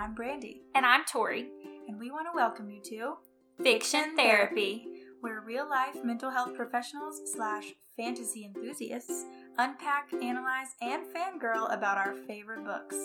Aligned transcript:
I'm 0.00 0.14
Brandy. 0.14 0.62
And 0.74 0.86
I'm 0.86 1.04
Tori. 1.04 1.46
And 1.86 2.00
we 2.00 2.10
want 2.10 2.26
to 2.26 2.34
welcome 2.34 2.70
you 2.70 2.80
to 2.84 3.16
Fiction 3.62 4.16
Therapy, 4.16 4.86
where 5.20 5.42
real 5.42 5.68
life 5.68 5.94
mental 6.02 6.30
health 6.30 6.56
professionals 6.56 7.20
slash 7.34 7.74
fantasy 7.98 8.46
enthusiasts 8.46 9.26
unpack, 9.58 10.10
analyze, 10.14 10.68
and 10.80 11.02
fangirl 11.14 11.70
about 11.70 11.98
our 11.98 12.14
favorite 12.26 12.64
books. 12.64 12.96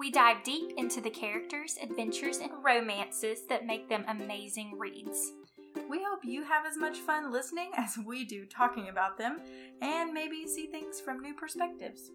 We 0.00 0.10
dive 0.10 0.42
deep 0.42 0.72
into 0.76 1.00
the 1.00 1.08
characters, 1.08 1.76
adventures, 1.80 2.38
and 2.38 2.50
romances 2.64 3.46
that 3.48 3.64
make 3.64 3.88
them 3.88 4.04
amazing 4.08 4.76
reads. 4.76 5.30
We 5.88 6.02
hope 6.02 6.24
you 6.24 6.42
have 6.42 6.66
as 6.66 6.76
much 6.76 6.98
fun 6.98 7.30
listening 7.30 7.70
as 7.76 7.96
we 8.04 8.24
do 8.24 8.44
talking 8.44 8.88
about 8.88 9.18
them, 9.18 9.38
and 9.80 10.12
maybe 10.12 10.48
see 10.48 10.66
things 10.66 11.00
from 11.00 11.20
new 11.20 11.34
perspectives. 11.34 12.10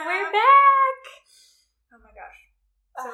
We're 0.00 0.32
back. 0.32 1.00
Oh 1.92 2.00
my 2.00 2.08
gosh. 2.16 2.40
So 2.96 3.12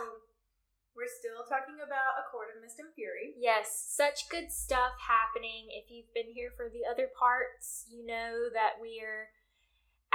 we're 0.95 1.11
still 1.11 1.43
talking 1.43 1.83
about 1.83 2.15
A 2.23 2.31
Court 2.31 2.55
of 2.55 2.63
Mist 2.63 2.79
and 2.79 2.95
Fury. 2.95 3.35
Yes, 3.35 3.91
such 3.91 4.31
good 4.31 4.55
stuff 4.55 4.95
happening. 5.03 5.67
If 5.75 5.91
you've 5.91 6.15
been 6.15 6.31
here 6.31 6.55
for 6.55 6.71
the 6.71 6.87
other 6.87 7.11
parts, 7.11 7.91
you 7.91 8.07
know 8.07 8.47
that 8.55 8.79
we're 8.79 9.35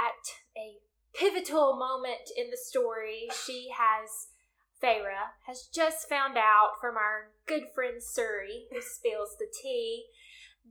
at 0.00 0.24
a 0.56 0.80
pivotal 1.12 1.76
moment 1.76 2.32
in 2.40 2.48
the 2.48 2.56
story. 2.56 3.28
She 3.44 3.68
has 3.76 4.32
Feyre 4.80 5.36
has 5.44 5.68
just 5.68 6.08
found 6.08 6.38
out 6.38 6.80
from 6.80 6.96
our 6.96 7.36
good 7.44 7.68
friend 7.74 8.00
Suriel, 8.00 8.72
who 8.72 8.80
spills 8.96 9.36
the 9.38 9.52
tea, 9.62 10.08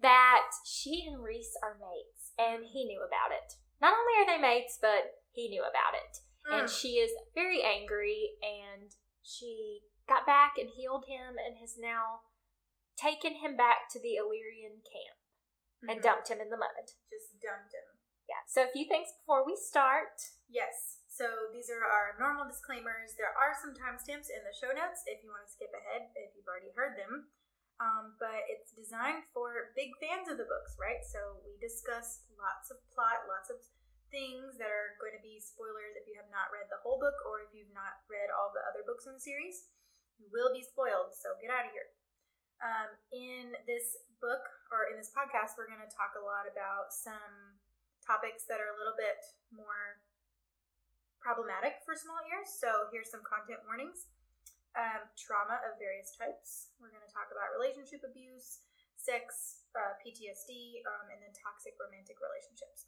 that 0.02 0.50
she 0.66 1.06
and 1.06 1.22
Rhys 1.22 1.54
are 1.62 1.78
mates, 1.78 2.34
and 2.42 2.66
he 2.66 2.86
knew 2.86 3.06
about 3.06 3.30
it. 3.32 3.54
Not 3.80 3.94
only 3.94 4.18
are 4.18 4.26
they 4.26 4.42
mates, 4.42 4.80
but 4.82 5.21
he 5.34 5.50
knew 5.50 5.64
about 5.64 5.96
it. 5.96 6.18
And 6.46 6.68
Mm. 6.68 6.82
she 6.82 7.00
is 7.00 7.12
very 7.34 7.62
angry, 7.62 8.38
and 8.42 8.96
she 9.22 9.84
got 10.08 10.26
back 10.26 10.58
and 10.58 10.70
healed 10.70 11.06
him 11.06 11.38
and 11.38 11.58
has 11.58 11.78
now 11.78 12.24
taken 12.98 13.36
him 13.36 13.56
back 13.56 13.90
to 13.90 14.00
the 14.00 14.16
Illyrian 14.16 14.82
camp 14.82 15.20
and 15.88 16.00
Mhm. 16.00 16.04
dumped 16.04 16.28
him 16.30 16.42
in 16.42 16.50
the 16.50 16.58
mud. 16.58 16.94
Just 17.10 17.40
dumped 17.40 17.74
him. 17.74 18.00
Yeah, 18.28 18.44
so 18.48 18.64
a 18.64 18.72
few 18.72 18.88
things 18.88 19.12
before 19.14 19.44
we 19.44 19.56
start. 19.56 20.22
Yes. 20.48 21.00
So 21.08 21.52
these 21.52 21.70
are 21.70 21.84
our 21.84 22.18
normal 22.18 22.46
disclaimers. 22.46 23.16
There 23.16 23.36
are 23.36 23.54
some 23.54 23.76
timestamps 23.76 24.30
in 24.30 24.44
the 24.44 24.54
show 24.54 24.72
notes 24.72 25.04
if 25.06 25.24
you 25.24 25.30
want 25.30 25.46
to 25.46 25.52
skip 25.52 25.74
ahead 25.74 26.12
if 26.16 26.36
you've 26.36 26.48
already 26.48 26.72
heard 26.72 26.98
them. 26.98 27.32
Um, 27.80 28.16
but 28.20 28.46
it's 28.48 28.72
designed 28.72 29.26
for 29.34 29.74
big 29.76 29.98
fans 29.98 30.30
of 30.30 30.38
the 30.38 30.46
books, 30.46 30.78
right? 30.80 31.04
So 31.04 31.42
we 31.44 31.58
discuss 31.58 32.24
lots 32.38 32.70
of 32.70 32.78
plot, 32.94 33.28
lots 33.28 33.50
of 33.50 33.58
things 34.12 34.60
that 34.60 34.68
are 34.68 35.00
going 35.00 35.16
to 35.16 35.24
be 35.24 35.40
spoilers 35.40 35.96
if 35.96 36.06
you 36.06 36.20
have 36.20 36.30
not 36.30 36.52
read 36.52 36.68
the 36.68 36.84
whole 36.84 37.00
book 37.00 37.16
or 37.24 37.42
if 37.48 37.56
you've 37.56 37.72
not 37.72 38.04
read 38.12 38.28
all 38.30 38.52
the 38.52 38.62
other 38.68 38.84
books 38.84 39.08
in 39.08 39.16
the 39.16 39.24
series. 39.24 39.72
You 40.20 40.30
will 40.30 40.54
be 40.54 40.62
spoiled, 40.62 41.16
so 41.16 41.34
get 41.42 41.50
out 41.50 41.66
of 41.66 41.74
here. 41.74 41.90
Um, 42.62 42.94
in 43.10 43.58
this 43.66 43.98
book 44.22 44.46
or 44.70 44.94
in 44.94 45.00
this 45.00 45.10
podcast, 45.10 45.58
we're 45.58 45.72
going 45.72 45.82
to 45.82 45.90
talk 45.90 46.14
a 46.14 46.22
lot 46.22 46.46
about 46.46 46.94
some 46.94 47.58
topics 48.06 48.46
that 48.46 48.62
are 48.62 48.70
a 48.70 48.78
little 48.78 48.94
bit 48.94 49.18
more 49.50 50.04
problematic 51.18 51.82
for 51.82 51.98
small 51.98 52.22
ears. 52.30 52.54
So 52.54 52.92
here's 52.94 53.10
some 53.10 53.26
content 53.26 53.66
warnings. 53.66 54.14
Um, 54.78 55.10
trauma 55.18 55.60
of 55.68 55.82
various 55.82 56.14
types. 56.16 56.72
We're 56.78 56.94
going 56.94 57.04
to 57.04 57.12
talk 57.12 57.34
about 57.34 57.52
relationship 57.52 58.06
abuse, 58.06 58.64
sex, 58.96 59.66
uh, 59.74 59.98
PTSD, 60.00 60.86
um, 60.86 61.12
and 61.12 61.20
then 61.20 61.34
toxic 61.36 61.76
romantic 61.82 62.22
relationships. 62.22 62.88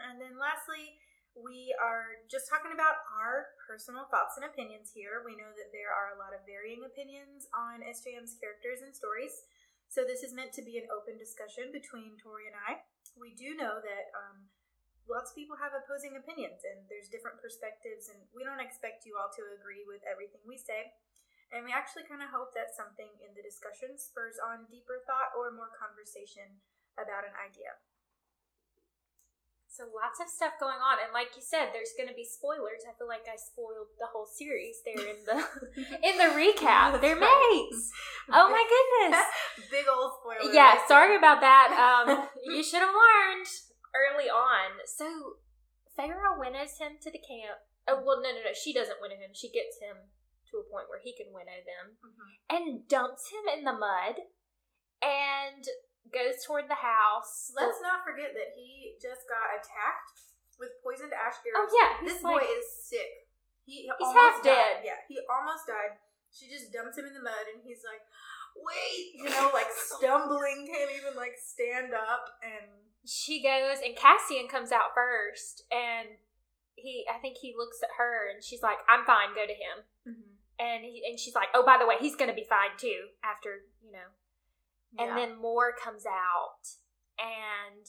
And 0.00 0.16
then 0.20 0.40
lastly, 0.40 0.98
we 1.36 1.70
are 1.78 2.18
just 2.26 2.50
talking 2.50 2.74
about 2.74 3.06
our 3.14 3.54
personal 3.62 4.10
thoughts 4.10 4.34
and 4.34 4.44
opinions 4.48 4.90
here. 4.90 5.22
We 5.22 5.38
know 5.38 5.52
that 5.54 5.70
there 5.70 5.94
are 5.94 6.16
a 6.16 6.20
lot 6.20 6.34
of 6.34 6.42
varying 6.42 6.82
opinions 6.82 7.46
on 7.54 7.86
SJM's 7.86 8.34
characters 8.40 8.82
and 8.82 8.90
stories. 8.90 9.46
So 9.86 10.02
this 10.02 10.22
is 10.22 10.34
meant 10.34 10.54
to 10.58 10.62
be 10.66 10.78
an 10.78 10.90
open 10.90 11.18
discussion 11.18 11.70
between 11.70 12.18
Tori 12.18 12.50
and 12.50 12.58
I. 12.58 12.82
We 13.18 13.34
do 13.34 13.54
know 13.54 13.82
that 13.82 14.04
um, 14.14 14.50
lots 15.10 15.34
of 15.34 15.38
people 15.38 15.58
have 15.58 15.74
opposing 15.74 16.14
opinions 16.14 16.62
and 16.62 16.86
there's 16.86 17.10
different 17.10 17.42
perspectives 17.42 18.06
and 18.06 18.22
we 18.30 18.46
don't 18.46 18.62
expect 18.62 19.02
you 19.02 19.18
all 19.18 19.30
to 19.34 19.42
agree 19.58 19.82
with 19.82 19.98
everything 20.06 20.38
we 20.46 20.54
say 20.54 20.94
and 21.50 21.66
we 21.66 21.74
actually 21.74 22.06
kind 22.06 22.22
of 22.22 22.30
hope 22.30 22.54
that 22.54 22.70
something 22.70 23.10
in 23.18 23.34
the 23.34 23.42
discussion 23.42 23.98
spurs 23.98 24.38
on 24.38 24.70
deeper 24.70 25.02
thought 25.10 25.34
or 25.34 25.50
more 25.50 25.74
conversation 25.74 26.62
about 26.94 27.26
an 27.26 27.34
idea 27.42 27.74
So 29.70 29.86
lots 29.86 30.18
of 30.18 30.26
stuff 30.26 30.58
going 30.58 30.82
on, 30.82 30.98
and 30.98 31.14
like 31.14 31.30
you 31.38 31.42
said, 31.46 31.70
there's 31.70 31.94
going 31.94 32.10
to 32.10 32.14
be 32.18 32.26
spoilers. 32.26 32.82
I 32.82 32.92
feel 32.98 33.06
like 33.06 33.30
I 33.30 33.38
spoiled 33.38 33.94
the 34.02 34.10
whole 34.10 34.26
series 34.26 34.82
there 34.82 34.98
in 34.98 35.22
the 35.22 35.38
in 36.10 36.18
the 36.18 36.34
recap. 36.34 36.98
They're 37.00 37.14
mates. 37.18 37.90
Oh 38.34 38.50
my 38.50 38.62
goodness. 38.66 39.22
big 39.70 39.86
old 39.90 40.12
spoiler 40.18 40.50
Yeah, 40.54 40.74
right 40.78 40.86
sorry 40.90 41.14
there. 41.14 41.22
about 41.22 41.40
that. 41.42 41.70
Um, 41.74 42.28
you 42.46 42.62
should 42.62 42.78
have 42.82 42.94
learned 42.94 43.46
early 43.94 44.26
on. 44.30 44.82
So 44.86 45.06
Feyre 45.98 46.18
winnows 46.38 46.78
him 46.78 46.98
to 47.02 47.10
the 47.10 47.18
camp. 47.22 47.58
Oh 47.86 48.02
well, 48.06 48.18
no, 48.22 48.30
no, 48.30 48.42
no. 48.46 48.54
She 48.54 48.74
doesn't 48.74 48.98
winnow 49.02 49.18
him. 49.22 49.34
She 49.34 49.50
gets 49.50 49.78
him 49.82 50.10
to 50.50 50.58
a 50.58 50.66
point 50.66 50.90
where 50.90 50.98
he 51.02 51.14
can 51.14 51.30
winnow 51.34 51.62
them, 51.62 51.94
Mhm. 52.02 52.30
and 52.50 52.88
dumps 52.90 53.30
him 53.30 53.46
in 53.58 53.62
the 53.64 53.72
mud, 53.74 54.18
and 55.02 55.62
goes 56.12 56.42
toward 56.44 56.66
the 56.68 56.78
house. 56.78 57.50
let's 57.56 57.80
not 57.82 58.02
forget 58.04 58.34
that 58.34 58.52
he 58.58 58.94
just 59.00 59.24
got 59.30 59.54
attacked 59.56 60.36
with 60.58 60.70
poisoned 60.84 61.12
ash 61.16 61.38
Oh 61.56 61.66
yeah, 61.72 62.04
this 62.04 62.20
he's 62.20 62.22
boy 62.22 62.42
like- 62.44 62.52
is 62.58 62.66
sick 62.84 63.26
he 63.64 63.86
He's 63.86 63.92
almost 64.02 64.16
half 64.18 64.36
dead. 64.42 64.82
died. 64.82 64.82
yeah 64.84 65.00
he 65.08 65.16
almost 65.30 65.66
died 65.66 65.96
she 66.32 66.48
just 66.50 66.72
dumps 66.72 66.96
him 66.98 67.06
in 67.06 67.14
the 67.14 67.22
mud 67.22 67.46
and 67.52 67.62
he's 67.62 67.82
like 67.86 68.02
wait 68.56 69.14
you 69.14 69.30
know 69.30 69.50
like 69.54 69.70
stumbling 69.70 70.66
can't 70.66 70.90
even 70.96 71.14
like 71.16 71.34
stand 71.38 71.94
up 71.94 72.26
and 72.42 72.66
she 73.06 73.42
goes 73.42 73.78
and 73.84 73.96
Cassian 73.96 74.48
comes 74.48 74.72
out 74.72 74.92
first 74.94 75.64
and 75.72 76.08
he 76.76 77.04
I 77.08 77.18
think 77.18 77.36
he 77.40 77.54
looks 77.56 77.82
at 77.82 77.88
her 77.98 78.28
and 78.32 78.42
she's 78.44 78.62
like, 78.62 78.78
I'm 78.88 79.04
fine, 79.04 79.34
go 79.34 79.44
to 79.46 79.52
him. 79.52 79.76
Mm-hmm. 80.08 80.32
And 80.60 80.84
he, 80.84 81.02
and 81.08 81.18
she's 81.18 81.34
like, 81.34 81.48
Oh, 81.54 81.64
by 81.64 81.76
the 81.80 81.86
way, 81.86 81.96
he's 82.00 82.16
gonna 82.16 82.34
be 82.34 82.44
fine 82.48 82.76
too 82.78 83.08
after, 83.24 83.64
you 83.84 83.92
know. 83.92 84.12
And 84.98 85.14
then 85.16 85.38
Mor 85.38 85.70
comes 85.76 86.04
out 86.06 86.64
and 87.20 87.86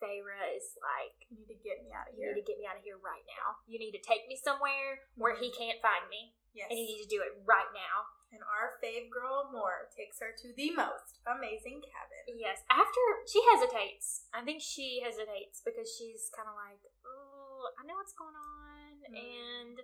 Feyre 0.00 0.36
is 0.56 0.76
like, 0.80 1.16
you 1.30 1.38
need 1.44 1.52
to 1.52 1.60
get 1.60 1.80
me 1.84 1.92
out 1.92 2.08
of 2.08 2.14
here. 2.16 2.32
You 2.32 2.36
need 2.36 2.42
to 2.44 2.48
get 2.48 2.58
me 2.60 2.66
out 2.68 2.76
of 2.80 2.84
here 2.84 2.96
right 3.00 3.24
now. 3.28 3.60
You 3.68 3.78
need 3.78 3.92
to 3.96 4.02
take 4.02 4.24
me 4.28 4.36
somewhere 4.40 5.04
where 5.16 5.36
he 5.36 5.52
can't 5.52 5.80
find 5.84 6.08
me. 6.08 6.32
yes 6.56 6.68
And 6.72 6.76
you 6.80 6.86
need 6.86 7.02
to 7.04 7.10
do 7.12 7.20
it 7.24 7.36
right 7.44 7.68
now. 7.76 8.08
and 8.34 8.42
our 8.42 8.74
fave 8.82 9.08
girl 9.14 9.46
Mor 9.54 9.86
takes 9.94 10.18
her 10.18 10.34
to 10.34 10.48
the 10.58 10.74
most 10.74 11.22
amazing 11.28 11.78
cabin 11.84 12.34
Yes. 12.40 12.64
After 12.72 13.02
she 13.30 13.38
hesitates, 13.54 14.26
I 14.34 14.42
think 14.42 14.58
she 14.64 14.98
hesitates 15.04 15.62
because 15.62 15.86
she's 15.92 16.32
kind 16.34 16.48
of 16.50 16.56
like, 16.58 16.82
oh, 17.06 17.70
I 17.78 17.86
know 17.86 17.94
what's 18.00 18.16
going 18.16 18.34
on, 18.34 19.06
Mm. 19.06 19.14
and 19.20 19.76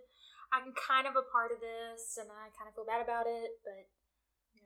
I'm 0.50 0.72
kind 0.74 1.06
of 1.06 1.14
a 1.14 1.22
part 1.30 1.52
of 1.52 1.60
this, 1.60 2.16
and 2.18 2.26
I 2.32 2.48
kind 2.56 2.66
of 2.66 2.74
feel 2.74 2.88
bad 2.88 3.04
about 3.04 3.28
it. 3.28 3.60
But 3.62 3.86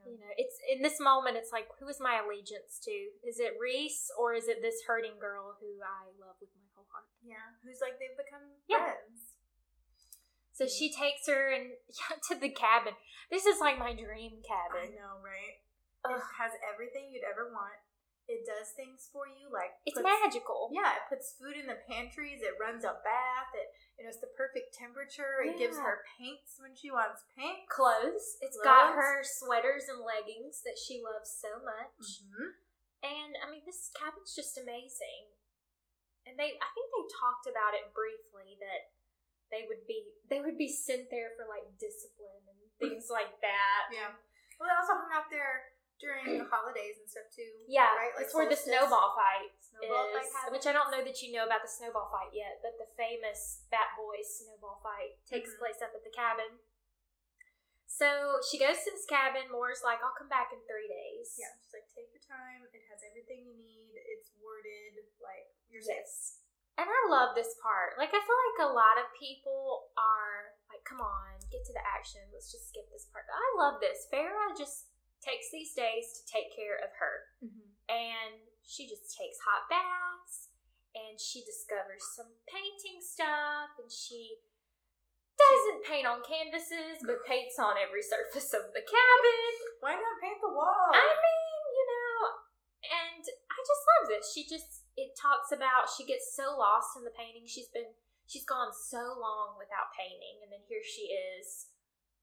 you 0.07 0.21
know, 0.21 0.33
it's 0.37 0.57
in 0.69 0.83
this 0.85 1.01
moment, 1.01 1.37
it's 1.37 1.53
like, 1.53 1.67
who 1.81 1.89
is 1.89 1.99
my 2.01 2.21
allegiance 2.21 2.79
to? 2.85 2.95
Is 3.27 3.41
it 3.41 3.57
Rhys 3.61 4.09
or 4.19 4.35
is 4.35 4.49
it 4.49 4.61
this 4.63 4.85
hurting 4.87 5.17
girl 5.21 5.57
who 5.61 5.81
I 5.85 6.13
love 6.21 6.37
with 6.41 6.53
my 6.57 6.69
whole 6.77 6.87
heart? 6.93 7.09
yeah 7.25 7.57
who's 7.65 7.81
like 7.81 7.97
they've 7.97 8.17
become 8.21 8.45
Yeah. 8.69 8.93
friends 8.93 9.37
So 10.53 10.67
she 10.69 10.93
takes 10.93 11.27
her 11.27 11.51
and 11.51 11.75
to 12.31 12.35
the 12.39 12.53
cabin. 12.53 12.95
This 13.33 13.47
is 13.49 13.59
like 13.59 13.79
my 13.81 13.93
dream 13.97 14.45
cabin 14.45 14.93
I 14.93 14.95
know 14.95 15.19
right 15.25 15.65
Ugh. 16.05 16.21
it 16.21 16.25
has 16.39 16.53
everything 16.69 17.09
you'd 17.11 17.25
ever 17.27 17.49
want 17.51 17.81
it 18.25 18.41
does 18.49 18.73
things 18.73 19.09
for 19.13 19.29
you 19.29 19.53
like 19.53 19.77
It's 19.85 20.01
puts- 20.01 20.09
magical. 20.09 20.73
Yeah, 20.73 20.97
it 20.97 21.05
puts 21.13 21.37
food 21.37 21.61
in 21.61 21.69
the 21.69 21.77
pantries. 21.85 22.41
It 22.41 22.57
runs 22.57 22.81
a 22.81 22.97
bath. 23.05 23.53
It 23.53 23.69
you 23.99 24.03
know 24.03 24.11
it's 24.11 24.23
the 24.23 24.33
perfect 24.35 24.75
temperature. 24.75 25.43
It 25.45 25.59
gives 25.59 25.79
her 25.79 26.03
paints 26.19 26.59
when 26.59 26.75
she 26.75 26.91
wants 26.91 27.23
paint. 27.39 27.67
Clothes. 27.71 28.39
It's 28.43 28.59
got 28.59 28.95
her 28.99 29.23
sweaters 29.23 29.87
and 29.87 30.03
leggings 30.03 30.63
that 30.67 30.79
she 30.79 30.99
loves 30.99 31.31
so 31.31 31.63
much. 31.63 32.23
Mm-hmm. 32.27 32.59
And 33.05 33.33
I 33.39 33.47
mean, 33.53 33.63
this 33.69 33.93
cabin's 33.95 34.33
just 34.33 34.57
amazing. 34.57 35.31
And 36.25 36.41
they, 36.41 36.57
I 36.57 36.69
think 36.73 36.87
they 36.89 37.05
talked 37.21 37.45
about 37.45 37.77
it 37.77 37.93
briefly 37.93 38.57
that 38.65 38.95
they 39.53 39.69
would 39.69 39.85
be 39.85 40.09
they 40.27 40.41
would 40.41 40.57
be 40.57 40.73
sent 40.73 41.13
there 41.13 41.37
for 41.37 41.45
like 41.45 41.69
discipline 41.77 42.43
and 42.49 42.61
things 42.81 43.07
like 43.15 43.39
that. 43.45 43.93
Yeah. 43.93 44.17
Well, 44.57 44.71
they 44.71 44.75
also 44.79 44.97
hung 44.97 45.13
out 45.13 45.29
there 45.29 45.74
during 46.05 46.37
the 46.39 46.45
holidays 46.53 47.01
and 47.01 47.09
stuff 47.09 47.27
too. 47.33 47.65
Yeah, 47.65 47.89
right. 47.97 48.13
it's 48.21 48.37
where 48.37 48.45
the 48.49 48.55
snowball 48.61 49.17
fight 49.17 49.57
Snowball 49.65 50.13
is, 50.13 50.29
fight 50.29 50.53
which 50.53 50.69
I 50.69 50.77
don't 50.77 50.93
know 50.93 51.01
that 51.01 51.19
you 51.25 51.33
know 51.33 51.49
about 51.49 51.65
the 51.65 51.73
snowball 51.73 52.13
fight 52.13 52.37
yet, 52.37 52.61
but 52.61 52.77
the 52.77 52.87
famous 52.95 53.65
Bat 53.73 53.97
Boys 53.97 54.29
snowball 54.45 54.79
fight 54.85 55.17
takes 55.25 55.57
Mhm. 55.57 55.59
place 55.59 55.81
up 55.81 55.97
at 55.97 56.05
the 56.05 56.13
cabin. 56.13 56.61
So 57.87 58.43
she 58.51 58.59
goes 58.59 58.83
to 58.83 58.91
this 58.91 59.07
cabin. 59.07 59.51
Mor's 59.51 59.83
like, 59.87 60.03
"I'll 60.03 60.17
come 60.19 60.29
back 60.29 60.51
in 60.53 60.59
three 60.67 60.89
days." 60.89 61.37
Yeah, 61.39 61.55
she's 61.63 61.73
like, 61.73 61.89
take 61.95 62.11
your 62.13 62.23
time. 62.27 62.67
It 62.73 62.83
has 62.91 63.03
everything 63.07 63.47
you 63.47 63.55
need. 63.55 63.95
It's 63.95 64.31
worded 64.43 64.99
like 65.23 65.55
your 65.71 65.81
Yes. 65.83 66.41
And 66.77 66.91
I 66.91 67.01
love 67.07 67.37
this 67.37 67.55
part. 67.63 67.95
Like, 67.97 68.11
I 68.11 68.19
feel 68.19 68.41
like 68.51 68.67
a 68.67 68.73
lot 68.75 68.99
of 68.99 69.07
people 69.15 69.93
are 69.97 70.59
like, 70.75 70.83
come 70.83 71.01
on, 71.01 71.39
get 71.53 71.65
to 71.67 71.73
the 71.73 71.87
action. 71.87 72.21
Let's 72.33 72.51
just 72.51 72.67
skip 72.69 72.91
this 72.91 73.07
part. 73.15 73.27
I 73.31 73.55
love 73.57 73.81
this. 73.81 74.09
Feyre 74.11 74.35
just 74.59 74.91
takes 75.25 75.49
these 75.49 75.73
days 75.73 76.13
to 76.21 76.23
take 76.29 76.53
care 76.53 76.77
of 76.79 76.93
her. 77.01 77.17
Mm-hmm. 77.41 77.69
And 77.89 78.37
she 78.61 78.85
just 78.85 79.13
takes 79.17 79.41
hot 79.41 79.67
baths 79.73 80.53
and 80.95 81.19
she 81.19 81.43
discovers 81.43 82.05
some 82.15 82.31
painting 82.47 83.03
stuff 83.03 83.75
and 83.81 83.91
she 83.91 84.39
doesn't 85.35 85.83
paint 85.83 86.07
on 86.07 86.23
canvases 86.23 87.03
but 87.03 87.27
paints 87.27 87.59
on 87.59 87.75
every 87.75 88.05
surface 88.05 88.55
of 88.55 88.71
the 88.71 88.85
cabin. 88.85 89.53
Why 89.83 89.99
not 89.99 90.23
paint 90.23 90.39
the 90.39 90.53
wall? 90.55 90.89
I 90.95 91.03
mean, 91.03 91.61
you 91.75 91.85
know, 91.91 92.19
and 92.87 93.25
I 93.27 93.59
just 93.65 93.85
love 93.85 94.05
this. 94.15 94.31
She 94.31 94.47
just 94.47 94.87
it 94.95 95.19
talks 95.19 95.51
about 95.51 95.91
she 95.91 96.07
gets 96.07 96.31
so 96.33 96.55
lost 96.55 96.95
in 96.95 97.03
the 97.03 97.15
painting. 97.15 97.51
She's 97.51 97.69
been 97.75 97.99
she's 98.31 98.47
gone 98.47 98.71
so 98.71 99.19
long 99.19 99.59
without 99.59 99.91
painting, 99.99 100.41
and 100.47 100.55
then 100.55 100.63
here 100.71 100.87
she 100.87 101.11
is 101.11 101.74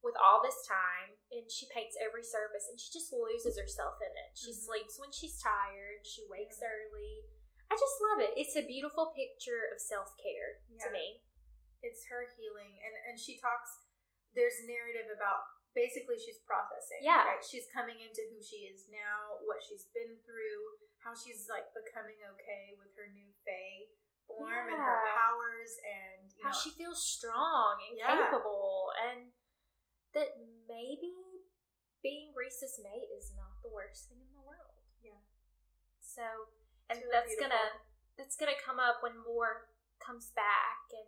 with 0.03 0.17
all 0.17 0.41
this 0.41 0.57
time, 0.65 1.13
and 1.31 1.45
she 1.49 1.69
paints 1.69 1.95
every 2.01 2.23
surface, 2.25 2.67
and 2.69 2.79
she 2.79 2.89
just 2.91 3.13
loses 3.13 3.57
herself 3.57 4.01
in 4.01 4.11
it. 4.17 4.33
She 4.37 4.51
Mhm. 4.51 4.65
sleeps 4.65 4.99
when 4.99 5.11
she's 5.11 5.39
tired. 5.41 6.05
She 6.05 6.25
wakes 6.27 6.61
early. 6.61 7.25
I 7.69 7.77
just 7.77 8.01
love 8.01 8.19
it. 8.19 8.33
It's 8.35 8.55
a 8.57 8.65
beautiful 8.67 9.13
picture 9.15 9.65
of 9.71 9.79
self 9.79 10.17
care 10.17 10.61
Yeah. 10.69 10.85
to 10.85 10.89
me. 10.91 11.23
it's 11.83 12.05
her 12.05 12.29
healing 12.37 12.77
and 12.85 12.93
and 13.09 13.17
she 13.19 13.39
talks 13.41 13.87
there's 14.35 14.61
narrative 14.67 15.09
about 15.09 15.41
basically 15.73 16.13
she's 16.19 16.37
processing 16.45 16.99
Yeah. 17.01 17.25
right 17.25 17.43
she's 17.43 17.65
coming 17.73 17.99
into 17.99 18.21
who 18.29 18.39
she 18.39 18.67
is 18.67 18.87
now 18.87 19.39
what 19.41 19.63
she's 19.63 19.85
been 19.85 20.21
through 20.21 20.77
how 20.99 21.15
she's 21.15 21.49
like 21.49 21.73
becoming 21.73 22.21
okay 22.23 22.75
with 22.77 22.93
her 22.95 23.07
new 23.07 23.33
fae 23.43 23.87
form 24.27 24.67
and 24.69 24.77
her 24.77 25.01
powers 25.17 25.73
and 25.83 26.31
you 26.37 26.43
How 26.43 26.51
know 26.51 26.59
she 26.61 26.69
feels 26.69 27.01
strong 27.03 27.81
and 27.89 27.97
Yeah. 27.97 28.29
capable, 28.29 28.93
and 29.09 29.33
that 30.13 30.35
maybe 30.67 31.13
being 32.03 32.33
Rhys's 32.33 32.79
mate 32.81 33.09
is 33.15 33.31
not 33.37 33.61
the 33.61 33.69
worst 33.71 34.09
thing 34.09 34.19
in 34.21 34.31
the 34.33 34.41
world. 34.43 34.81
Yeah. 35.05 35.21
So, 36.01 36.25
and 36.89 36.99
really 36.99 37.11
that's 37.13 37.31
beautiful. 37.35 37.51
gonna 37.53 37.67
that's 38.17 38.35
gonna 38.35 38.57
come 38.59 38.79
up 38.81 38.99
when 39.05 39.15
Mor 39.23 39.69
comes 40.03 40.33
back, 40.35 40.89
and 40.91 41.07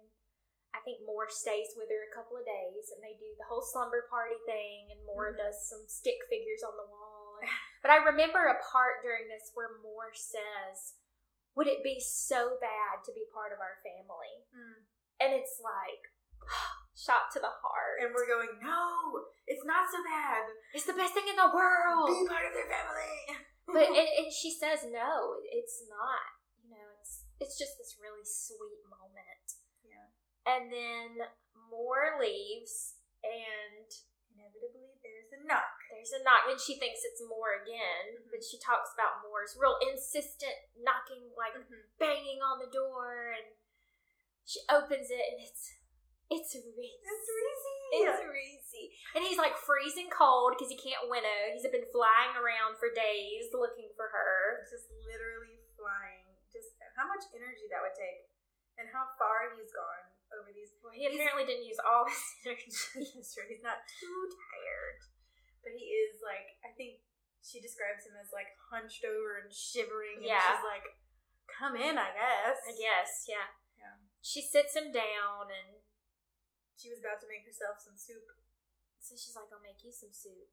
I 0.73 0.79
think 0.85 1.01
Mor 1.05 1.27
stays 1.29 1.73
with 1.77 1.89
her 1.89 2.03
a 2.09 2.13
couple 2.15 2.37
of 2.37 2.45
days, 2.45 2.89
and 2.93 3.01
they 3.03 3.17
do 3.17 3.29
the 3.37 3.45
whole 3.49 3.61
slumber 3.65 4.05
party 4.09 4.37
thing, 4.45 4.89
and 4.93 5.01
Mor 5.05 5.33
Mhm. 5.33 5.37
does 5.37 5.57
some 5.67 5.85
stick 5.89 6.17
figures 6.29 6.63
on 6.63 6.77
the 6.77 6.85
wall. 6.89 7.37
and- 7.41 7.49
but 7.81 7.91
I 7.91 7.97
remember 8.05 8.45
a 8.45 8.61
part 8.71 9.01
during 9.03 9.27
this 9.27 9.51
where 9.53 9.77
Mor 9.81 10.13
says, 10.13 10.95
"Would 11.55 11.67
it 11.67 11.83
be 11.83 11.99
so 11.99 12.57
bad 12.61 13.03
to 13.05 13.11
be 13.11 13.25
part 13.33 13.51
of 13.51 13.59
our 13.59 13.81
family?" 13.83 14.45
Mm. 14.55 14.85
And 15.19 15.33
it's 15.33 15.59
like 15.59 16.13
shot 16.95 17.29
to 17.33 17.39
the 17.41 17.49
heart. 17.49 17.97
and 18.01 18.13
we're 18.13 18.29
going 18.29 18.49
no 18.61 19.25
it's 19.49 19.65
not 19.65 19.89
so 19.91 19.97
bad 20.05 20.45
it's 20.73 20.85
the 20.85 20.93
best 20.97 21.13
thing 21.13 21.25
in 21.27 21.35
the 21.35 21.49
world. 21.51 22.07
be 22.09 22.29
part 22.29 22.45
of 22.45 22.53
their 22.53 22.69
family 22.69 23.17
but 23.67 23.87
and, 23.89 24.09
and 24.19 24.29
she 24.29 24.51
says 24.51 24.83
no, 24.91 25.39
it's 25.47 25.87
not. 25.87 26.27
You 26.61 26.75
know, 26.75 26.87
it's 26.99 27.23
it's 27.39 27.55
just 27.57 27.79
this 27.79 27.95
really 27.99 28.23
sweet 28.27 28.83
moment. 28.91 29.45
yeah 29.87 30.11
And 30.45 30.67
then 30.67 31.27
Mor 31.71 32.19
leaves, 32.19 32.99
and 33.23 33.87
inevitably 34.35 34.99
there's 35.01 35.31
a 35.33 35.41
knock 35.47 35.73
there's 35.95 36.11
a 36.11 36.21
knock, 36.27 36.45
and 36.51 36.59
she 36.59 36.75
thinks 36.75 37.01
it's 37.07 37.23
Mor 37.23 37.55
again. 37.63 38.19
Mhm. 38.19 38.29
But 38.35 38.43
she 38.43 38.59
talks 38.59 38.91
about 38.91 39.23
Mor's 39.23 39.55
real 39.55 39.79
insistent 39.79 40.55
knocking, 40.75 41.31
like 41.39 41.55
Mhm. 41.55 41.87
banging 41.97 42.43
on 42.43 42.59
the 42.59 42.67
door, 42.69 43.31
and 43.31 43.47
she 44.43 44.59
opens 44.67 45.07
it, 45.09 45.23
and 45.33 45.39
it's 45.39 45.71
it's 46.31 46.55
Rhys. 46.55 47.01
it's 47.03 47.27
Reezy 47.27 47.79
It's 48.07 48.23
Rhys. 48.23 48.59
And 49.15 49.21
he's 49.23 49.37
like 49.37 49.53
freezing 49.59 50.09
cold 50.09 50.55
because 50.57 50.71
he 50.71 50.77
can't 50.79 51.05
winnow. 51.11 51.41
He's 51.53 51.65
been 51.69 51.85
flying 51.93 52.33
around 52.33 52.79
for 52.81 52.89
days 52.89 53.53
looking 53.53 53.93
for 53.93 54.09
her. 54.09 54.65
just 54.71 54.89
literally 55.05 55.61
flying. 55.77 56.25
Just 56.49 56.73
how 56.97 57.05
much 57.09 57.25
energy 57.33 57.65
that 57.73 57.81
would 57.81 57.97
take, 57.97 58.29
and 58.77 58.85
how 58.93 59.09
far 59.17 59.53
he's 59.57 59.73
gone 59.73 60.05
over 60.37 60.49
these. 60.53 60.73
Well, 60.85 60.93
he 60.93 61.09
apparently 61.09 61.45
didn't 61.49 61.65
use 61.65 61.81
all 61.81 62.05
his 62.09 62.21
energy. 62.45 63.09
That's 63.17 63.33
true. 63.33 63.45
He's 63.49 63.65
not 63.65 63.81
too 63.89 64.19
tired, 64.29 64.97
but 65.65 65.73
he 65.73 65.85
is 65.93 66.21
like. 66.21 66.57
I 66.65 66.73
think 66.77 67.01
she 67.45 67.57
describes 67.61 68.05
him 68.07 68.15
as 68.21 68.29
like 68.33 68.49
hunched 68.73 69.01
over 69.05 69.41
and 69.41 69.49
shivering. 69.53 70.21
And 70.25 70.29
Yeah. 70.29 70.45
she's 70.45 70.65
like, 70.65 70.85
"Come 71.49 71.73
in, 71.77 71.97
I 71.97 72.09
guess." 72.13 72.57
I 72.69 72.73
guess, 72.77 73.25
yeah. 73.29 73.49
Yeah. 73.77 73.97
She 74.21 74.39
sits 74.41 74.73
him 74.77 74.93
down 74.93 75.49
and 75.51 75.82
She 76.77 76.89
was 76.91 76.99
about 76.99 77.21
to 77.23 77.27
make 77.29 77.45
herself 77.47 77.79
some 77.79 77.95
soup. 77.95 78.25
so 78.99 79.15
she's 79.19 79.35
like, 79.35 79.51
I'll 79.51 79.63
make 79.63 79.83
you 79.83 79.91
some 79.91 80.11
soup. 80.15 80.51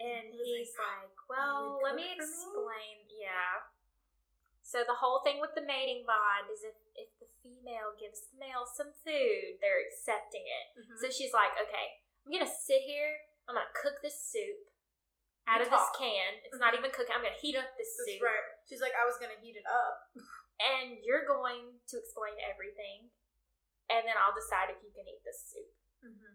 And 0.00 0.32
he's 0.34 0.72
like, 0.74 1.12
like, 1.12 1.28
Well, 1.30 1.78
let 1.84 1.94
me 1.94 2.08
for 2.16 2.24
me?" 2.24 2.26
explain. 2.26 2.96
Yeah. 3.12 3.68
So 4.64 4.82
the 4.88 4.96
whole 4.98 5.20
thing 5.20 5.36
with 5.38 5.52
the 5.54 5.62
mating 5.62 6.06
bond 6.08 6.48
is 6.48 6.64
if, 6.64 6.74
if 6.96 7.10
the 7.20 7.28
female 7.44 7.92
gives 8.00 8.24
the 8.32 8.40
male 8.40 8.64
some 8.64 8.90
food, 9.04 9.60
they're 9.60 9.82
accepting 9.84 10.42
it. 10.48 10.66
Mhm. 10.80 10.96
So 10.98 11.06
she's 11.12 11.34
like, 11.36 11.52
okay, 11.60 12.00
I'm 12.24 12.32
gonna 12.32 12.48
sit 12.48 12.80
here. 12.82 13.12
I'm 13.46 13.54
gonna 13.58 13.68
cook 13.76 14.00
this 14.00 14.16
soup 14.16 14.70
out 15.46 15.58
You 15.60 15.66
of 15.66 15.70
this 15.74 15.88
can. 15.98 16.40
It's 16.46 16.58
not 16.62 16.72
even 16.72 16.88
cooking. 16.94 17.12
I'm 17.14 17.20
gonna 17.22 17.36
heat 17.36 17.58
up 17.58 17.74
this 17.76 17.92
That's 17.98 18.16
soup, 18.16 18.22
right. 18.24 18.46
She's 18.64 18.80
like, 18.80 18.94
I 18.96 19.04
was 19.04 19.18
gonna 19.20 19.36
heat 19.42 19.58
it 19.60 19.66
up. 19.68 20.08
and 20.62 20.98
you're 21.04 21.26
going 21.26 21.76
to 21.90 21.94
explain 21.98 22.38
everything, 22.40 23.10
and 23.92 24.08
then 24.08 24.16
I'll 24.16 24.32
decide 24.32 24.72
if 24.72 24.80
you 24.80 24.88
can 24.96 25.04
eat 25.04 25.20
this 25.22 25.52
soup. 25.52 25.68
Mm-hmm. 26.00 26.34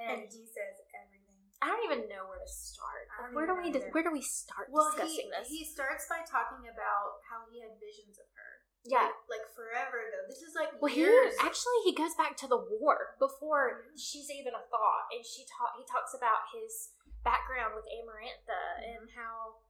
And, 0.00 0.08
And 0.14 0.20
he 0.30 0.46
says 0.48 0.80
everything. 0.96 1.28
I 1.60 1.68
don't 1.68 1.84
even 1.84 2.08
know 2.08 2.24
where 2.24 2.40
to 2.40 2.48
start. 2.48 3.04
Don't 3.20 3.36
Where 3.36 3.44
do 3.44 3.52
we 3.60 3.68
either. 3.68 3.92
where 3.92 4.00
do 4.06 4.08
we 4.16 4.24
start 4.24 4.72
Well, 4.72 4.88
discussing 4.96 5.28
he 5.28 5.34
this? 5.36 5.44
he 5.52 5.60
starts 5.68 6.08
by 6.08 6.24
talking 6.24 6.64
about 6.72 7.20
how 7.28 7.44
he 7.52 7.60
had 7.60 7.76
visions 7.76 8.16
of 8.16 8.24
her. 8.32 8.50
yeah. 8.88 9.12
like, 9.12 9.44
like 9.44 9.46
forever 9.52 10.00
ago. 10.08 10.24
This 10.24 10.40
is 10.40 10.56
like 10.56 10.72
Well, 10.80 10.88
he 10.88 11.04
years. 11.04 11.36
actually 11.36 11.84
he 11.84 11.92
goes 11.92 12.16
back 12.16 12.32
to 12.40 12.48
the 12.48 12.56
war 12.80 13.12
before 13.20 13.92
she's 13.92 14.32
even 14.32 14.56
a 14.56 14.64
thought, 14.72 15.12
and 15.12 15.20
she 15.20 15.44
ta- 15.44 15.76
he 15.76 15.84
talks 15.84 16.16
about 16.16 16.48
his 16.56 16.96
background 17.20 17.76
with 17.76 17.84
Amarantha 17.92 18.80
and 18.80 19.12
how 19.12 19.60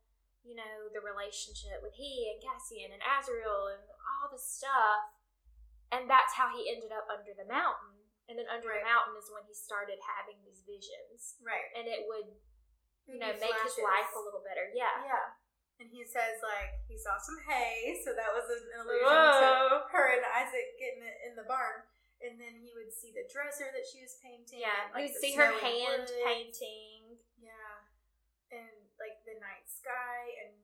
you 0.47 0.55
know 0.55 0.87
the 0.95 1.03
relationship 1.03 1.83
with 1.83 1.99
he 1.99 2.31
and 2.31 2.39
Cassian 2.39 2.95
and 2.95 3.03
Azriel 3.03 3.67
and 3.75 3.83
all 3.99 4.31
this 4.31 4.47
stuff, 4.47 5.11
and 5.91 6.07
that's 6.11 6.35
how 6.39 6.49
he 6.55 6.71
ended 6.71 6.91
up 6.95 7.07
under 7.11 7.35
the 7.35 7.47
mountain. 7.47 7.99
And 8.31 8.39
then 8.39 8.47
under 8.47 8.71
Right. 8.71 8.79
the 8.79 8.87
mountain 8.87 9.19
is 9.19 9.27
when 9.35 9.43
he 9.43 9.55
started 9.55 9.99
having 10.07 10.39
these 10.47 10.63
visions, 10.63 11.35
right. 11.43 11.67
and 11.75 11.91
it 11.91 12.07
would 12.07 12.31
you 13.11 13.19
know 13.19 13.35
make 13.35 13.59
his 13.67 13.75
life 13.83 14.11
a 14.15 14.23
little 14.23 14.39
better. 14.47 14.71
Yeah. 14.71 15.03
Yeah. 15.03 15.35
And 15.83 15.91
he 15.91 16.07
says 16.07 16.39
like 16.39 16.79
he 16.87 16.95
saw 16.95 17.19
some 17.19 17.43
hay, 17.43 17.99
so 18.07 18.15
that 18.15 18.31
was 18.31 18.47
an 18.47 18.63
allusion 18.87 19.11
Whoa. 19.11 19.83
to 19.83 19.91
her 19.91 20.07
and 20.15 20.23
Isaac 20.23 20.79
getting 20.79 21.03
it 21.03 21.19
in 21.27 21.35
the 21.35 21.43
barn. 21.51 21.83
And 22.23 22.39
then 22.39 22.61
he 22.61 22.71
would 22.77 22.93
see 22.93 23.11
the 23.17 23.25
dresser 23.33 23.73
that 23.73 23.83
she 23.89 24.05
was 24.05 24.21
painting. 24.21 24.61
Yeah, 24.61 24.77
and, 24.87 24.93
like, 24.95 25.09
you 25.09 25.17
would 25.17 25.19
see 25.25 25.35
her 25.41 25.51
hand 25.57 26.05
woods. 26.07 26.13
painting. 26.23 27.19
Yeah. 27.41 27.83
And 28.53 28.79
like 29.01 29.25
the 29.27 29.41
night 29.41 29.67
sky 29.67 30.37
and 30.45 30.55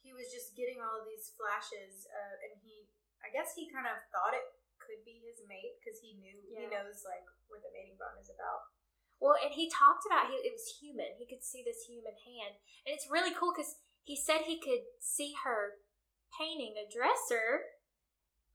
he 0.00 0.14
was 0.16 0.30
just 0.32 0.54
getting 0.56 0.78
all 0.80 1.02
of 1.02 1.04
these 1.10 1.34
flashes 1.36 2.06
uh, 2.08 2.36
and 2.48 2.56
he 2.62 2.86
I 3.22 3.28
guess 3.34 3.54
he 3.54 3.68
kind 3.68 3.86
of 3.86 3.98
thought 4.10 4.36
it 4.36 4.46
could 4.78 5.04
be 5.04 5.20
his 5.20 5.44
mate 5.44 5.76
because 5.78 6.00
he 6.00 6.16
knew 6.16 6.38
he 6.48 6.64
knows 6.70 7.04
like 7.04 7.26
what 7.52 7.60
the 7.60 7.70
mating 7.74 8.00
bond 8.00 8.16
is 8.22 8.32
about. 8.32 8.72
Well, 9.18 9.34
and 9.36 9.50
he 9.50 9.66
talked 9.66 10.06
about 10.06 10.30
he, 10.30 10.38
it 10.46 10.54
was 10.54 10.78
human. 10.78 11.18
He 11.18 11.26
could 11.26 11.42
see 11.42 11.66
this 11.66 11.84
human 11.90 12.14
hand, 12.14 12.56
and 12.86 12.94
it's 12.94 13.10
really 13.10 13.34
cool 13.34 13.50
because 13.50 13.82
he 14.08 14.16
said 14.16 14.46
he 14.46 14.56
could 14.56 14.88
see 15.02 15.36
her 15.44 15.84
painting 16.32 16.78
a 16.80 16.88
dresser. 16.88 17.76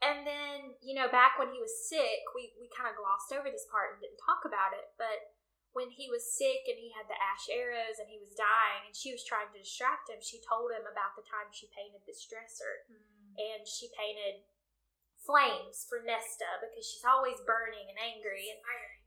And 0.04 0.28
then, 0.28 0.76
you 0.84 0.98
know, 0.98 1.08
back 1.08 1.40
when 1.40 1.56
he 1.56 1.64
was 1.64 1.72
sick, 1.88 2.28
we, 2.36 2.52
we 2.60 2.68
kind 2.76 2.92
of 2.92 3.00
glossed 3.00 3.32
over 3.32 3.48
this 3.48 3.70
part 3.72 3.96
and 3.96 4.04
didn't 4.04 4.20
talk 4.20 4.44
about 4.44 4.76
it. 4.76 4.92
But 5.00 5.32
when 5.72 5.96
he 5.96 6.12
was 6.12 6.28
sick 6.28 6.68
and 6.68 6.76
he 6.76 6.92
had 6.92 7.08
the 7.08 7.16
ash 7.16 7.48
arrows 7.48 8.04
and 8.04 8.12
he 8.12 8.20
was 8.20 8.36
dying 8.36 8.84
and 8.84 8.98
she 8.98 9.16
was 9.16 9.24
trying 9.24 9.48
to 9.54 9.64
distract 9.64 10.12
him, 10.12 10.20
she 10.20 10.44
told 10.44 10.76
him 10.76 10.84
about 10.84 11.16
the 11.16 11.24
time 11.24 11.56
she 11.56 11.72
painted 11.72 12.04
this 12.04 12.28
dresser. 12.28 12.84
Hmm. 12.92 13.40
And 13.40 13.62
she 13.64 13.90
painted 13.96 14.44
flames 15.24 15.88
for 15.88 16.04
Nesta 16.04 16.60
because 16.64 16.84
she's 16.86 17.04
always 17.08 17.40
burning 17.48 17.88
and 17.90 18.00
angry. 18.00 18.52
And, 18.52 18.60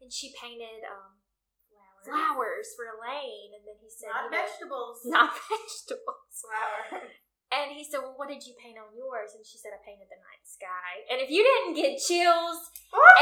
and 0.05 0.11
she 0.13 0.33
painted 0.37 0.85
um, 0.89 1.21
Flowers. 2.05 2.05
flowers 2.07 2.67
for 2.77 2.87
Elain, 2.97 3.53
and 3.57 3.65
then 3.67 3.79
he 3.83 3.91
said, 3.91 4.09
Not 4.13 4.31
know, 4.31 4.37
vegetables. 4.41 4.97
not 5.09 5.31
vegetables. 5.37 6.33
flower. 6.41 7.11
And 7.55 7.71
he 7.71 7.87
said, 7.87 8.03
well, 8.03 8.19
what 8.19 8.27
did 8.27 8.43
you 8.43 8.59
paint 8.59 8.75
on 8.75 8.91
yours? 8.91 9.31
And 9.39 9.47
she 9.47 9.55
said, 9.55 9.71
I 9.71 9.79
painted 9.87 10.11
the 10.11 10.19
night 10.19 10.43
sky. 10.43 11.07
And 11.07 11.23
if 11.23 11.31
you 11.31 11.47
didn't 11.47 11.79
get 11.79 12.03
chills 12.03 12.59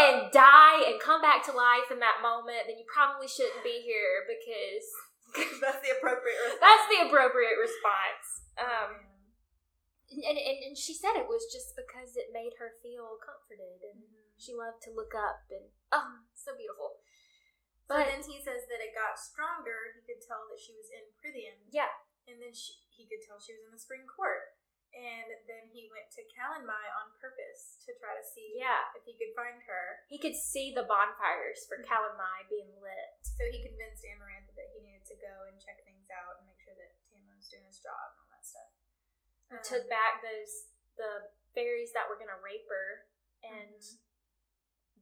and 0.00 0.32
die 0.32 0.80
and 0.88 0.96
come 0.96 1.20
back 1.20 1.44
to 1.44 1.52
life 1.52 1.92
in 1.92 2.00
that 2.00 2.24
moment, 2.24 2.64
then 2.64 2.80
you 2.80 2.88
probably 2.88 3.28
shouldn't 3.28 3.60
be 3.60 3.84
here 3.84 4.24
because 4.24 4.88
That's 5.60 5.76
the 5.84 5.92
appropriate 6.00 6.40
response. 6.46 6.62
that's 6.64 6.86
the 6.88 7.00
appropriate 7.04 7.58
response. 7.60 8.24
Um, 8.56 8.90
and, 10.12 10.36
and, 10.36 10.58
and 10.68 10.76
she 10.76 10.92
said 10.92 11.16
it 11.16 11.28
was 11.30 11.46
just 11.52 11.72
because 11.76 12.16
it 12.16 12.32
made 12.34 12.56
her 12.60 12.76
feel 12.82 13.16
comforted 13.22 13.80
and 13.84 14.00
Mm-hmm. 14.04 14.34
she 14.36 14.52
loved 14.52 14.82
to 14.84 14.90
look 14.92 15.14
up 15.14 15.46
and 15.48 15.70
oh 15.94 16.26
so 16.34 16.52
beautiful 16.58 16.98
So 17.86 17.94
but 17.96 18.10
then 18.10 18.20
he 18.26 18.42
says 18.42 18.66
that 18.66 18.82
it 18.82 18.90
got 18.96 19.14
stronger. 19.20 19.94
He 19.94 20.02
could 20.02 20.18
tell 20.24 20.44
that 20.50 20.58
she 20.60 20.74
was 20.74 20.90
in 20.90 21.04
Prythian. 21.20 21.60
yeah 21.70 21.92
And 22.26 22.40
then 22.42 22.50
she, 22.52 22.74
he 22.90 23.04
could 23.06 23.22
tell 23.22 23.38
she 23.38 23.54
was 23.54 23.62
in 23.68 23.72
the 23.72 23.78
spring 23.80 24.04
court. 24.08 24.56
And 24.94 25.26
then 25.50 25.66
he 25.74 25.90
went 25.90 26.06
to 26.14 26.22
Calanmai 26.30 26.86
on 27.02 27.10
purpose 27.18 27.82
to 27.82 27.90
try 27.98 28.14
to 28.14 28.22
see 28.22 28.54
Yeah. 28.62 28.94
if 28.94 29.02
he 29.06 29.18
could 29.18 29.34
find 29.34 29.58
her. 29.66 30.06
he 30.10 30.18
could 30.22 30.34
see 30.38 30.70
the 30.74 30.86
bonfires 30.86 31.66
for 31.70 31.78
Mhm. 31.82 31.86
Calanmai 31.90 32.46
being 32.50 32.74
lit 32.82 33.14
So 33.22 33.42
he 33.50 33.62
convinced 33.62 34.02
Amarantha 34.06 34.54
that 34.58 34.70
he 34.74 34.82
needed 34.86 35.06
to 35.10 35.16
go 35.22 35.46
and 35.50 35.58
check 35.62 35.78
things 35.86 36.06
out 36.14 36.38
and 36.42 36.46
make 36.50 36.58
sure 36.62 36.74
that 36.78 36.94
Tamlin 37.10 37.38
was 37.38 37.46
doing 37.50 37.66
his 37.70 37.78
job 37.82 38.14
and 38.14 38.18
all 38.22 38.30
that 38.34 38.42
stuff. 38.46 38.70
Took 39.62 39.86
back 39.88 40.22
those 40.24 40.72
the 40.96 41.30
fairies 41.54 41.92
that 41.94 42.08
were 42.10 42.16
gonna 42.18 42.38
rape 42.42 42.66
her 42.68 43.06
and 43.44 43.78
Mhm. 43.78 43.98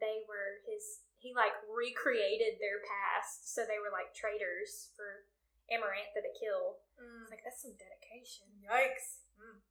they 0.01 0.25
were 0.29 0.61
his 0.67 1.05
he 1.19 1.33
like 1.33 1.55
recreated 1.71 2.59
their 2.59 2.81
past 2.83 3.49
so 3.55 3.65
they 3.65 3.79
were 3.79 3.91
like 3.91 4.13
traitors 4.13 4.91
for 4.97 5.25
Amarantha 5.71 6.21
to 6.21 6.33
kill 6.39 6.83
Mm. 7.01 7.23
it's 7.23 7.31
like 7.31 7.45
that's 7.45 7.63
some 7.63 7.77
dedication 7.77 8.49
Yikes. 8.61 9.23
Mm. 9.39 9.63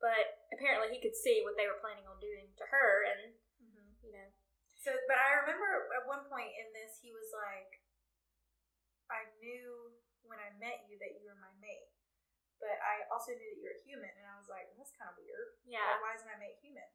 but 0.00 0.48
apparently 0.52 0.94
he 0.94 1.00
could 1.02 1.16
see 1.16 1.42
what 1.42 1.56
they 1.56 1.66
were 1.66 1.80
planning 1.80 2.06
on 2.06 2.18
doing 2.20 2.54
to 2.56 2.64
her 2.66 3.02
and 3.04 3.34
hmm 3.60 3.92
you 4.02 4.12
know 4.12 4.30
So, 4.76 4.92
but 5.08 5.16
I 5.16 5.40
remember 5.40 5.88
at 5.96 6.04
one 6.06 6.28
point 6.28 6.52
in 6.60 6.68
this, 6.76 7.00
he 7.00 7.08
was 7.10 7.32
like, 7.32 7.80
I 9.08 9.24
knew 9.40 9.96
when 10.28 10.36
I 10.38 10.52
met 10.60 10.84
you 10.92 10.98
that 11.00 11.16
you 11.16 11.24
were 11.24 11.40
my 11.40 11.48
mate, 11.56 11.88
but 12.64 12.80
I 12.80 13.04
also 13.12 13.36
knew 13.36 13.44
that 13.52 13.60
you 13.60 13.68
were 13.68 13.80
human. 13.84 14.08
And 14.16 14.24
I 14.24 14.40
was 14.40 14.48
like, 14.48 14.72
that's 14.80 14.96
kind 14.96 15.12
of 15.12 15.20
weird. 15.20 15.60
yeah 15.68 16.00
why 16.00 16.16
is 16.16 16.24
my 16.24 16.32
mate 16.40 16.56
human? 16.64 16.88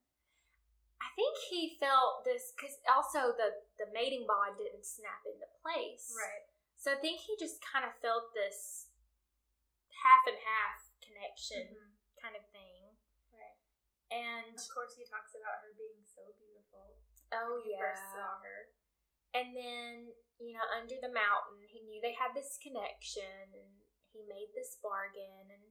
I 1.00 1.08
think 1.16 1.32
he 1.54 1.78
felt 1.80 2.26
this 2.28 2.52
because 2.58 2.76
also 2.90 3.32
the 3.38 3.62
the 3.78 3.88
mating 3.94 4.26
bond 4.28 4.58
didn't 4.60 4.84
snap 4.84 5.22
into 5.30 5.46
place 5.64 6.12
Right. 6.12 6.44
so 6.76 6.92
I 6.92 7.00
think 7.00 7.22
he 7.24 7.38
just 7.40 7.62
kind 7.64 7.86
of 7.88 7.94
felt 8.04 8.34
this 8.36 8.90
half 10.04 10.24
and 10.28 10.36
half 10.44 10.90
connection 11.00 11.76
Mhm. 11.78 11.94
kind 12.20 12.36
of 12.36 12.44
thing 12.52 12.98
Right. 13.32 13.56
and 14.12 14.58
Of 14.60 14.68
course, 14.76 14.96
he 15.00 15.06
talks 15.08 15.36
about 15.36 15.62
her 15.64 15.72
being 15.78 16.04
so 16.04 16.34
beautiful. 16.36 16.98
oh 17.32 17.56
when 17.56 17.64
he 17.64 17.78
first 17.80 18.04
yeah 18.04 18.14
saw 18.20 18.40
her. 18.44 18.70
And 19.34 19.56
then, 19.56 20.14
you 20.40 20.54
know, 20.58 20.66
under 20.74 20.98
the 21.00 21.08
mountain, 21.14 21.62
he 21.70 21.82
knew 21.86 22.02
they 22.02 22.14
had 22.18 22.34
this 22.34 22.58
connection 22.58 23.54
and 23.54 23.79
he 24.14 24.26
made 24.28 24.52
this 24.56 24.78
bargain. 24.82 25.50
And 25.52 25.64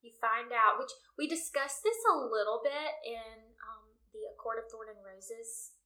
you 0.00 0.12
find 0.20 0.50
out, 0.54 0.80
which 0.80 0.92
we 1.18 1.28
discussed 1.28 1.82
this 1.84 1.98
a 2.08 2.16
little 2.16 2.60
bit 2.64 2.92
in 3.04 3.54
um, 3.66 3.84
the 4.16 4.24
accord 4.32 4.58
of 4.62 4.66
Thorn 4.72 4.88
and 4.88 5.02
Roses 5.04 5.76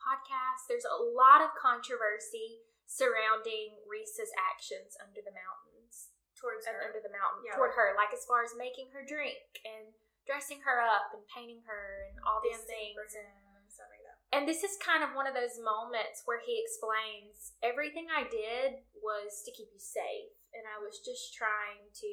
podcast. 0.00 0.64
There's 0.70 0.88
a 0.88 0.96
lot 1.02 1.42
of 1.44 1.52
controversy 1.58 2.64
surrounding 2.88 3.76
Rhys's 3.84 4.32
actions 4.38 4.96
under 4.96 5.20
the 5.20 5.34
mountains, 5.34 6.14
Towards 6.38 6.64
her. 6.64 6.80
under 6.86 7.02
the 7.04 7.12
mountain, 7.12 7.44
Yeah. 7.44 7.56
toward 7.58 7.76
her, 7.76 7.92
like 7.98 8.14
as 8.16 8.24
far 8.24 8.40
as 8.46 8.54
making 8.56 8.90
her 8.96 9.04
drink 9.04 9.60
and 9.66 9.92
dressing 10.24 10.62
her 10.64 10.80
up 10.80 11.12
and 11.12 11.20
painting 11.28 11.62
her 11.68 12.08
and 12.08 12.16
all 12.24 12.40
these 12.40 12.56
dancing 12.64 12.96
things. 12.96 13.12
and 13.14 13.28
stuff 13.68 13.88
like 13.92 14.00
that. 14.08 14.16
And 14.32 14.48
this 14.48 14.64
is 14.64 14.76
kind 14.80 15.04
of 15.04 15.12
one 15.14 15.26
of 15.26 15.34
those 15.36 15.60
moments 15.60 16.22
where 16.24 16.40
he 16.40 16.56
explains 16.64 17.52
everything 17.62 18.08
I 18.08 18.24
did 18.24 18.84
was 19.02 19.42
to 19.44 19.50
keep 19.52 19.68
you 19.72 19.80
safe, 19.80 20.32
and 20.56 20.64
I 20.68 20.78
was 20.80 21.00
just 21.04 21.32
trying 21.36 21.88
to 22.04 22.12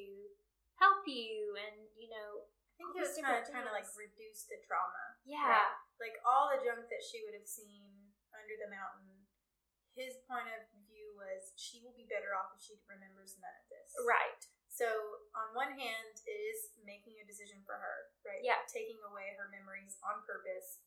help 0.81 1.03
you, 1.07 1.55
and 1.55 1.87
you 1.95 2.11
know, 2.11 2.47
I 2.47 2.83
think 2.83 2.91
he 2.95 3.01
was 3.03 3.15
kind 3.19 3.39
of 3.39 3.47
trying 3.47 3.67
to 3.67 3.73
like 3.75 3.87
reduce 3.95 4.45
the 4.51 4.59
trauma. 4.63 5.15
yeah, 5.23 5.79
Like 5.99 6.19
all 6.27 6.51
the 6.51 6.59
junk 6.59 6.87
that 6.91 7.03
she 7.03 7.23
would 7.23 7.35
have 7.37 7.47
seen 7.47 8.11
under 8.35 8.55
the 8.59 8.67
mountain, 8.67 9.23
his 9.95 10.19
point 10.27 10.51
of 10.51 10.67
view 10.91 11.15
was 11.15 11.55
she 11.55 11.79
will 11.79 11.95
be 11.95 12.03
better 12.11 12.35
off 12.35 12.51
if 12.51 12.59
she 12.59 12.75
remembers 12.91 13.39
none 13.39 13.55
of 13.55 13.65
this. 13.71 13.95
right, 14.03 14.43
So 14.67 14.83
on 15.31 15.55
one 15.55 15.71
hand, 15.79 16.19
it 16.27 16.39
is 16.51 16.75
making 16.83 17.15
a 17.23 17.25
decision 17.27 17.63
for 17.63 17.79
her, 17.79 17.97
right? 18.27 18.43
Yeah. 18.43 18.59
Taking 18.67 18.99
away 19.07 19.31
her 19.39 19.47
memories 19.47 19.95
on 20.03 20.19
purpose 20.27 20.83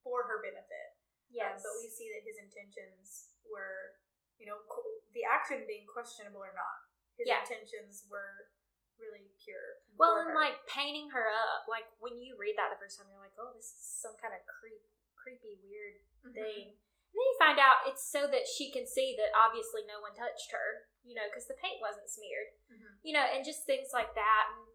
for 0.00 0.24
her 0.24 0.40
benefit. 0.40 0.96
Um, 1.28 1.36
yes, 1.36 1.60
but 1.60 1.76
we 1.84 1.92
see 1.92 2.08
that 2.16 2.24
his 2.24 2.40
intentions 2.40 3.36
were, 3.44 4.00
you 4.38 4.46
know, 4.46 4.58
qu- 4.68 5.00
the 5.12 5.24
action 5.24 5.64
being 5.66 5.86
questionable 5.88 6.40
or 6.44 6.52
not, 6.54 6.76
his 7.16 7.26
Yeah. 7.28 7.40
intentions 7.40 8.04
were 8.10 8.50
really 8.98 9.28
pure. 9.44 9.80
well, 9.98 10.16
and 10.20 10.28
her. 10.30 10.34
like 10.34 10.66
painting 10.66 11.08
her 11.10 11.28
up, 11.30 11.68
like 11.68 11.84
when 12.00 12.16
you 12.20 12.36
read 12.36 12.56
that 12.56 12.68
the 12.72 12.76
first 12.80 12.96
time, 12.98 13.08
you're 13.10 13.20
like, 13.20 13.32
oh, 13.38 13.52
this 13.56 13.72
is 13.72 13.80
some 14.00 14.16
kind 14.16 14.32
of 14.34 14.40
creep, 14.46 14.80
creepy, 15.16 15.56
weird 15.64 16.00
Mhm. 16.24 16.32
thing. 16.34 16.68
And 16.68 16.76
then 17.16 17.24
you 17.24 17.36
find 17.38 17.58
out 17.58 17.86
it's 17.86 18.04
so 18.04 18.26
that 18.26 18.46
she 18.46 18.70
can 18.70 18.86
see 18.86 19.16
that 19.16 19.32
obviously 19.36 19.84
no 19.86 20.00
one 20.00 20.14
touched 20.14 20.50
her, 20.52 20.88
you 21.02 21.14
know, 21.14 21.24
because 21.28 21.46
the 21.46 21.54
paint 21.54 21.80
wasn't 21.80 22.08
smeared. 22.10 22.52
Mhm. 22.70 22.98
you 23.02 23.12
know, 23.12 23.20
and 23.24 23.44
just 23.44 23.64
things 23.64 23.92
like 23.92 24.14
that. 24.14 24.48
And 24.56 24.66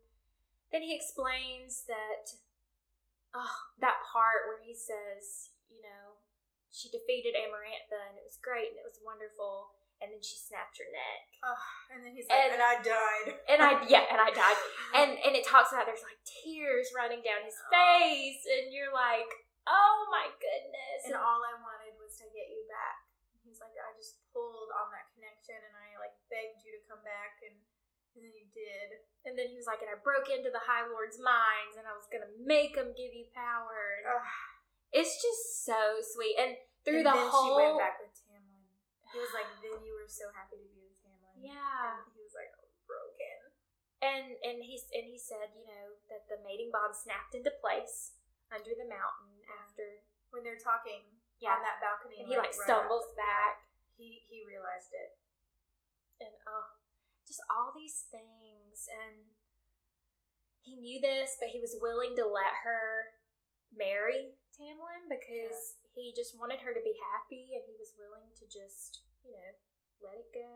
then 0.71 0.81
he 0.83 0.95
explains 0.95 1.83
that, 1.85 2.31
oh, 3.33 3.69
that 3.79 4.01
part 4.11 4.47
where 4.47 4.59
he 4.59 4.73
says, 4.73 5.51
you 5.69 5.81
know, 5.81 6.10
she 6.71 6.87
defeated 6.89 7.35
Amarantha 7.35 7.99
and 8.09 8.15
it 8.15 8.23
was 8.25 8.39
great 8.41 8.71
and 8.73 8.79
it 8.79 8.87
was 8.87 8.97
wonderful, 9.03 9.75
and 10.01 10.09
then 10.09 10.23
she 10.23 10.39
snapped 10.39 10.79
her 10.81 10.87
neck. 10.89 11.21
Ugh, 11.45 11.65
and 11.93 11.99
then 12.01 12.11
he's 12.15 12.25
like, 12.25 12.39
And- 12.41 12.57
and, 12.57 12.63
I 12.63 12.75
died. 12.81 13.27
And 13.51 13.59
I, 13.61 13.71
yeah, 13.93 14.07
and 14.09 14.17
I 14.23 14.31
died. 14.33 14.57
And 14.95 15.11
and 15.21 15.33
it 15.37 15.43
talks 15.45 15.69
about 15.75 15.85
there's 15.85 16.01
like 16.07 16.17
tears 16.25 16.89
running 16.95 17.21
down 17.21 17.43
his 17.45 17.59
face, 17.69 18.41
and 18.47 18.71
you're 18.73 18.89
like, 18.95 19.29
oh 19.69 20.09
my 20.09 20.25
goodness. 20.41 21.05
and 21.05 21.13
all 21.19 21.43
I 21.45 21.53
wanted 21.61 21.93
was 22.01 22.17
to 22.23 22.25
get 22.33 22.49
you 22.49 22.65
back. 22.71 22.97
He's 23.45 23.59
like, 23.59 23.75
I 23.75 23.91
just 23.99 24.21
pulled 24.31 24.71
on 24.79 24.89
that 24.95 25.11
connection, 25.13 25.59
and 25.59 25.75
I 25.75 25.99
like 25.99 26.15
begged 26.31 26.63
you 26.65 26.71
to 26.77 26.81
come 26.87 27.03
back, 27.03 27.41
and, 27.45 27.53
and 28.15 28.23
then 28.25 28.31
you 28.33 28.47
did. 28.55 29.01
And 29.27 29.37
then 29.37 29.51
he 29.51 29.57
was 29.59 29.67
like, 29.69 29.83
and 29.85 29.91
I 29.91 29.99
broke 30.01 30.33
into 30.33 30.49
the 30.49 30.61
High 30.65 30.87
Lord's 30.89 31.19
minds, 31.21 31.75
and 31.77 31.85
I 31.85 31.93
was 31.93 32.07
gonna 32.09 32.31
make 32.41 32.73
him 32.79 32.95
give 32.97 33.11
you 33.13 33.27
power. 33.35 34.01
And. 34.01 34.07
It's 34.91 35.15
just 35.23 35.65
so 35.65 35.99
sweet. 36.03 36.35
And 36.39 36.55
through 36.83 37.03
and 37.03 37.09
the 37.09 37.15
then 37.15 37.29
whole, 37.31 37.47
she 37.47 37.51
went 37.55 37.79
back 37.79 37.97
with 38.03 38.11
Tamlin. 38.15 38.63
He 39.11 39.19
was 39.19 39.31
like, 39.35 39.47
then 39.63 39.79
you 39.83 39.93
were 39.95 40.07
so 40.07 40.27
happy 40.35 40.59
to 40.59 40.67
be 40.71 40.81
with 40.83 40.97
Tamlin. 41.03 41.35
yeah. 41.51 41.99
And 42.03 42.11
he 42.15 42.21
was 42.23 42.35
like, 42.35 42.51
oh, 42.59 42.65
was 42.67 42.79
broken. 42.87 43.37
And 44.01 44.25
and 44.41 44.57
he 44.65 44.75
and 44.97 45.05
he 45.05 45.15
said, 45.21 45.53
you 45.53 45.63
know, 45.67 45.95
that 46.09 46.25
the 46.27 46.41
mating 46.41 46.73
bond 46.73 46.97
snapped 46.97 47.37
into 47.37 47.53
place 47.61 48.17
under 48.49 48.73
the 48.75 48.87
mountain 48.89 49.31
after, 49.61 50.03
When 50.33 50.41
they're 50.43 50.59
talking 50.59 51.05
yeah. 51.39 51.55
on 51.55 51.61
that 51.63 51.79
balcony, 51.79 52.19
And 52.19 52.27
he 52.27 52.35
like 52.35 52.51
right 52.55 52.65
stumbles 52.67 53.13
back, 53.15 53.63
He 53.95 54.25
he 54.27 54.41
realized 54.43 54.91
it. 54.91 55.15
and 56.19 56.33
oh, 56.49 56.75
just 57.27 57.39
all 57.47 57.71
these 57.77 58.09
things. 58.09 58.89
And 58.89 59.29
he 60.65 60.75
knew 60.81 60.99
this, 61.01 61.37
but 61.39 61.49
he 61.49 61.61
was 61.61 61.77
willing 61.81 62.13
to 62.17 62.25
let 62.25 62.65
her 62.65 63.17
marry 63.73 64.35
Tamlin 64.61 65.09
because 65.09 65.81
he 65.97 66.13
just 66.13 66.37
wanted 66.37 66.61
her 66.61 66.69
to 66.77 66.83
be 66.85 66.93
happy, 67.09 67.57
and 67.57 67.65
he 67.65 67.73
was 67.81 67.97
willing 67.97 68.29
to 68.37 68.45
just, 68.45 69.01
you 69.25 69.33
know, 69.33 69.49
let 70.05 70.21
it 70.21 70.29
go. 70.29 70.53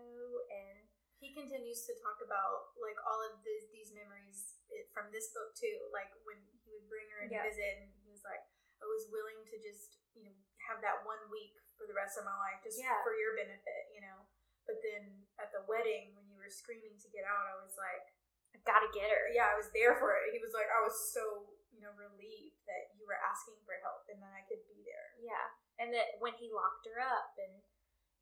And 0.54 0.86
He 1.18 1.32
continues 1.34 1.88
to 1.90 1.96
talk 2.06 2.20
about 2.22 2.76
like 2.78 3.00
all 3.02 3.18
of 3.32 3.40
these 3.42 3.66
these 3.74 3.90
memories 3.96 4.62
eh, 4.70 4.86
from 4.94 5.10
this 5.10 5.32
book 5.34 5.56
too. 5.58 5.90
Like 5.90 6.12
when 6.28 6.38
he 6.62 6.70
would 6.76 6.86
bring 6.92 7.08
her 7.18 7.26
in 7.26 7.32
Yeah. 7.34 7.42
visit, 7.50 7.82
and 7.82 7.90
he 8.04 8.12
was 8.12 8.22
like, 8.28 8.44
"I 8.78 8.86
was 8.86 9.10
willing 9.10 9.42
to 9.48 9.56
just 9.58 9.98
you 10.14 10.28
know 10.28 10.36
have 10.70 10.84
that 10.86 11.02
one 11.08 11.24
week 11.34 11.56
for 11.80 11.88
the 11.90 11.96
rest 11.98 12.20
of 12.20 12.28
my 12.30 12.36
life, 12.36 12.62
just 12.62 12.78
Yeah. 12.78 13.02
for 13.02 13.16
your 13.18 13.34
benefit, 13.34 13.90
you 13.96 14.04
know." 14.06 14.28
But 14.68 14.84
then 14.86 15.26
at 15.40 15.50
the 15.56 15.64
wedding, 15.66 16.14
when 16.20 16.28
you 16.30 16.38
were 16.38 16.52
screaming 16.52 17.00
to 17.00 17.08
get 17.10 17.24
out, 17.24 17.48
I 17.48 17.58
was 17.64 17.74
like, 17.80 18.06
I've 18.54 18.68
got 18.68 18.84
to 18.84 18.92
get 18.92 19.10
her. 19.10 19.32
"Yeah, 19.32 19.50
I 19.50 19.58
was 19.58 19.72
there 19.72 19.96
for 19.98 20.14
it." 20.20 20.36
He 20.36 20.44
was 20.44 20.52
like, 20.54 20.68
"I 20.70 20.84
was 20.84 21.00
so 21.16 21.55
know 21.86 21.94
relieved 21.94 22.66
that 22.66 22.98
you 22.98 23.06
were 23.06 23.22
asking 23.22 23.62
for 23.62 23.78
help, 23.86 24.10
and 24.10 24.18
that 24.26 24.34
I 24.34 24.42
could 24.50 24.66
be 24.66 24.82
there." 24.82 25.14
Yeah. 25.22 25.54
And 25.78 25.94
that 25.94 26.18
when 26.18 26.34
he 26.42 26.50
locked 26.50 26.90
her 26.90 26.98
up 26.98 27.38
and 27.38 27.62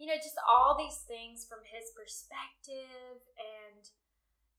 you 0.01 0.09
know, 0.09 0.17
just 0.17 0.35
all 0.49 0.73
these 0.73 1.05
things 1.05 1.45
from 1.45 1.61
his 1.63 1.93
perspective 1.93 3.21
and 3.37 3.85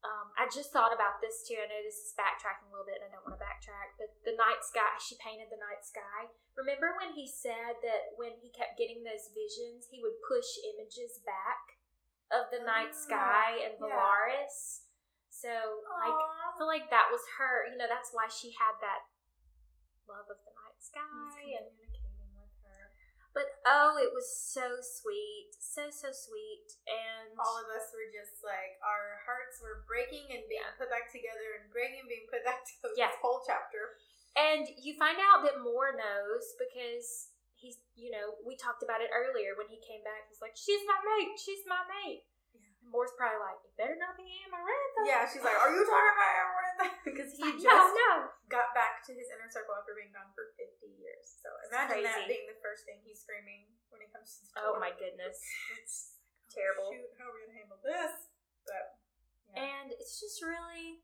um, 0.05 0.37
I 0.37 0.45
just 0.53 0.69
thought 0.69 0.93
about 0.93 1.25
this 1.25 1.49
too. 1.49 1.57
I 1.57 1.65
know 1.65 1.81
this 1.81 1.97
is 1.97 2.13
backtracking 2.13 2.69
a 2.69 2.73
little 2.77 2.85
bit 2.85 3.01
and 3.01 3.09
I 3.09 3.17
don't 3.17 3.25
want 3.25 3.41
to 3.41 3.45
backtrack, 3.45 3.97
but 3.97 4.13
the 4.29 4.37
night 4.37 4.61
sky, 4.61 5.01
she 5.01 5.17
painted 5.17 5.49
the 5.49 5.57
night 5.57 5.81
sky. 5.81 6.29
Remember 6.61 6.93
when 7.01 7.17
he 7.17 7.25
said 7.25 7.81
that 7.81 8.13
when 8.21 8.37
he 8.45 8.53
kept 8.53 8.77
getting 8.77 9.01
those 9.01 9.33
visions, 9.33 9.89
he 9.89 10.05
would 10.05 10.21
push 10.29 10.61
images 10.77 11.25
back 11.25 11.81
of 12.29 12.53
the 12.53 12.61
night 12.61 12.93
Ah, 12.93 13.05
sky 13.09 13.51
and 13.65 13.81
yeah. 13.81 13.97
So, 15.45 15.85
like, 16.01 16.17
I 16.17 16.57
feel 16.57 16.65
like 16.65 16.89
that 16.89 17.13
was 17.13 17.21
her, 17.37 17.69
you 17.69 17.77
know, 17.77 17.85
that's 17.85 18.17
why 18.17 18.33
she 18.33 18.57
had 18.57 18.81
that 18.81 19.05
love 20.09 20.25
of 20.33 20.41
the 20.41 20.53
night 20.57 20.81
sky 20.81 21.61
and 21.61 21.69
communicating 21.69 22.33
with 22.33 22.49
her. 22.65 22.89
But 23.37 23.61
oh, 23.69 24.01
it 24.01 24.09
was 24.17 24.25
so 24.25 24.81
sweet, 24.81 25.53
so 25.61 25.93
so 25.93 26.17
sweet, 26.17 26.81
and 26.89 27.37
all 27.37 27.61
of 27.61 27.69
us 27.77 27.93
were 27.93 28.09
just 28.09 28.41
like 28.41 28.81
our 28.81 29.21
hearts 29.29 29.61
were 29.61 29.85
breaking 29.85 30.33
and 30.33 30.49
being 30.49 30.65
Yeah. 30.65 30.81
put 30.81 30.89
back 30.89 31.13
together 31.13 31.61
and 31.61 31.69
breaking 31.69 32.05
and 32.05 32.09
being 32.09 32.25
put 32.33 32.41
back 32.41 32.65
together. 32.69 32.97
Yeah. 32.97 33.13
This 33.13 33.21
whole 33.21 33.45
chapter. 33.45 34.01
And 34.41 34.65
you 34.81 34.97
find 34.97 35.21
out 35.21 35.45
that 35.45 35.61
Mor 35.61 35.93
knows 35.93 36.57
because 36.57 37.37
he's, 37.53 37.79
you 37.95 38.09
know, 38.11 38.41
we 38.49 38.57
talked 38.57 38.81
about 38.83 39.05
it 39.05 39.13
earlier 39.13 39.55
when 39.61 39.69
he 39.69 39.77
came 39.85 40.01
back. 40.09 40.25
He's 40.33 40.41
like, 40.41 40.57
"She's 40.57 40.81
my 40.89 40.99
mate. 41.05 41.37
She's 41.37 41.69
my 41.69 41.85
mate." 41.85 42.25
Mor's 42.95 43.11
probably 43.19 43.43
like, 43.43 43.59
"It 43.67 43.75
better 43.75 43.99
not 43.99 44.15
be 44.15 44.23
Amarantha." 44.47 45.03
Yeah, 45.03 45.27
she's 45.27 45.43
like, 45.43 45.59
"Are 45.59 45.75
you 45.75 45.83
talking 45.83 46.15
about 46.15 46.35
Amarantha?" 46.47 46.87
because 47.03 47.35
he 47.39 47.43
like, 47.43 47.59
just 47.59 47.67
no, 47.67 47.91
no. 47.91 48.31
got 48.47 48.71
back 48.71 49.03
to 49.11 49.13
his 49.13 49.27
inner 49.35 49.51
circle 49.51 49.75
after 49.75 49.99
being 49.99 50.15
gone 50.15 50.31
for 50.39 50.55
fifty 50.55 50.95
years. 50.95 51.43
So 51.43 51.51
imagine 51.75 52.07
that 52.07 52.31
being 52.31 52.47
the 52.47 52.55
first 52.63 52.87
thing 52.87 53.03
he's 53.03 53.19
screaming 53.19 53.67
when 53.91 53.99
he 53.99 54.07
comes 54.15 54.39
to 54.39 54.47
the 54.47 54.63
Oh 54.63 54.79
my 54.79 54.95
goodness. 54.95 55.43
It's 55.75 56.15
oh, 56.15 56.55
Terrible. 56.55 56.95
Shoot, 56.95 57.11
how 57.19 57.27
are 57.27 57.35
we 57.35 57.43
gonna 57.51 57.59
handle 57.59 57.83
this? 57.83 58.31
But 58.63 59.03
yeah. 59.51 59.67
And 59.75 59.87
it's 59.91 60.23
just 60.23 60.39
really, 60.39 61.03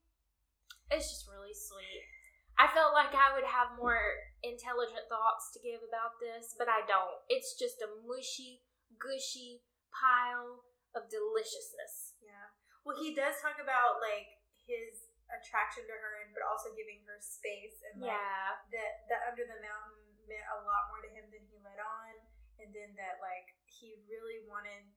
it's 0.94 1.10
just 1.10 1.26
really 1.26 1.50
sweet. 1.58 2.06
I 2.54 2.70
felt 2.70 2.94
like 2.94 3.18
I 3.18 3.34
would 3.34 3.48
have 3.50 3.74
more 3.74 3.98
intelligent 4.46 5.08
thoughts 5.10 5.50
to 5.56 5.58
give 5.64 5.82
about 5.82 6.22
this, 6.22 6.54
but 6.54 6.68
I 6.68 6.86
don't. 6.86 7.18
It's 7.32 7.56
just 7.56 7.80
a 7.82 7.88
mushy, 8.04 8.62
gushy 9.00 9.64
pile 9.90 10.69
of 10.96 11.06
deliciousness. 11.10 12.18
Yeah. 12.20 12.50
Well, 12.82 12.98
he 12.98 13.12
does 13.14 13.38
talk 13.38 13.60
about 13.60 14.00
like 14.00 14.40
his 14.56 15.10
attraction 15.30 15.86
to 15.86 15.94
her, 15.94 16.12
and 16.24 16.34
but 16.34 16.42
also 16.46 16.74
giving 16.74 17.02
her 17.06 17.18
space, 17.22 17.78
and 17.86 18.02
like 18.02 18.10
Yeah. 18.10 18.58
that 18.74 18.92
that 19.10 19.20
under 19.30 19.46
the 19.46 19.60
mountain 19.62 20.00
meant 20.26 20.46
a 20.50 20.58
lot 20.66 20.90
more 20.90 21.02
to 21.02 21.10
him 21.10 21.30
than 21.30 21.42
he 21.46 21.58
let 21.62 21.78
on, 21.78 22.14
and 22.58 22.74
then 22.74 22.94
that 22.98 23.22
like 23.22 23.54
he 23.66 23.98
really 24.10 24.42
wanted 24.46 24.90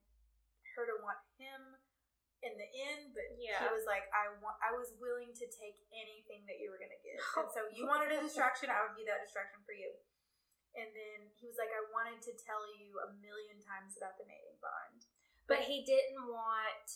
her 0.74 0.86
to 0.90 0.96
want 1.02 1.22
him 1.38 1.78
in 2.42 2.60
the 2.60 2.68
end, 2.92 3.16
but 3.16 3.24
yeah. 3.40 3.62
he 3.64 3.66
was 3.72 3.88
like, 3.88 4.04
I 4.12 4.28
want, 4.44 4.60
I 4.60 4.74
was 4.76 4.92
willing 5.00 5.32
to 5.32 5.46
take 5.48 5.80
anything 5.96 6.44
that 6.44 6.60
you 6.60 6.68
were 6.68 6.76
gonna 6.76 7.00
give, 7.00 7.16
and 7.40 7.48
so 7.48 7.64
you 7.72 7.88
wanted 7.88 8.12
a 8.12 8.20
distraction, 8.20 8.68
I 8.68 8.84
would 8.84 8.98
be 8.98 9.06
that 9.08 9.24
distraction 9.24 9.64
for 9.64 9.72
you. 9.72 9.88
And 10.74 10.90
then 10.90 11.30
he 11.38 11.46
was 11.46 11.54
like, 11.54 11.70
I 11.70 11.86
wanted 11.94 12.18
to 12.26 12.34
tell 12.34 12.66
you 12.74 12.98
a 12.98 13.14
million 13.22 13.62
times 13.62 13.94
about 13.94 14.18
the 14.18 14.26
mating 14.26 14.58
bond. 14.58 15.06
But 15.46 15.68
he 15.68 15.84
didn't 15.84 16.24
want, 16.28 16.86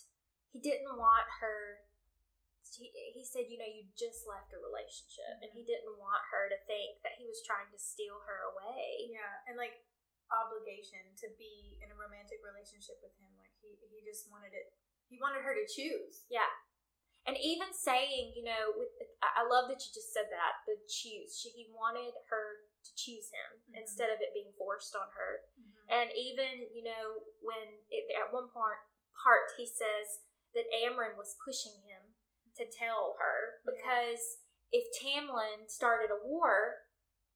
he 0.53 0.59
didn't 0.61 0.97
want 0.97 1.29
her. 1.41 1.85
He, 2.79 2.93
he 3.17 3.25
said, 3.25 3.49
you 3.51 3.59
know, 3.59 3.67
you 3.67 3.89
just 3.99 4.29
left 4.29 4.55
a 4.55 4.61
relationship, 4.61 5.41
and 5.43 5.51
he 5.51 5.65
didn't 5.67 5.99
want 5.99 6.23
her 6.31 6.47
to 6.53 6.59
think 6.69 7.01
that 7.03 7.17
he 7.19 7.27
was 7.27 7.43
trying 7.43 7.69
to 7.75 7.81
steal 7.81 8.23
her 8.29 8.45
away. 8.55 9.09
Yeah, 9.11 9.45
and 9.49 9.57
like 9.59 9.83
obligation 10.29 11.01
to 11.25 11.33
be 11.41 11.81
in 11.81 11.89
a 11.89 11.97
romantic 11.97 12.39
relationship 12.45 13.01
with 13.01 13.17
him. 13.17 13.33
Like 13.41 13.53
he 13.65 13.73
he 13.89 14.05
just 14.05 14.29
wanted 14.29 14.53
it. 14.53 14.73
He 15.09 15.17
wanted 15.17 15.41
her 15.43 15.57
to 15.57 15.65
choose. 15.65 16.29
Yeah. 16.29 16.49
And 17.27 17.37
even 17.41 17.73
saying, 17.77 18.33
you 18.37 18.45
know, 18.45 18.73
with 18.77 18.93
I 19.21 19.45
love 19.45 19.69
that 19.69 19.81
you 19.85 19.91
just 19.93 20.13
said 20.17 20.29
that 20.33 20.65
the 20.65 20.77
choose. 20.89 21.37
She, 21.37 21.53
he 21.53 21.69
wanted 21.73 22.13
her 22.33 22.65
to 22.85 22.91
choose 22.97 23.29
him 23.29 23.59
Mhm. 23.69 23.85
instead 23.85 24.09
of 24.09 24.21
it 24.21 24.33
being 24.33 24.53
forced 24.57 24.95
on 24.97 25.09
her. 25.13 25.45
And 25.89 26.13
even, 26.13 26.69
you 26.73 26.85
know, 26.85 27.25
when 27.41 27.81
it, 27.89 28.05
at 28.13 28.33
one 28.33 28.53
part 28.53 28.85
part 29.17 29.51
he 29.59 29.67
says 29.67 30.23
that 30.55 30.69
Amren 30.71 31.19
was 31.19 31.35
pushing 31.43 31.75
him 31.89 32.15
to 32.57 32.65
tell 32.71 33.17
her 33.19 33.59
Yeah. 33.67 33.75
because 33.75 34.23
if 34.71 34.85
Tamlin 35.01 35.67
started 35.67 36.13
a 36.13 36.21
war, 36.23 36.85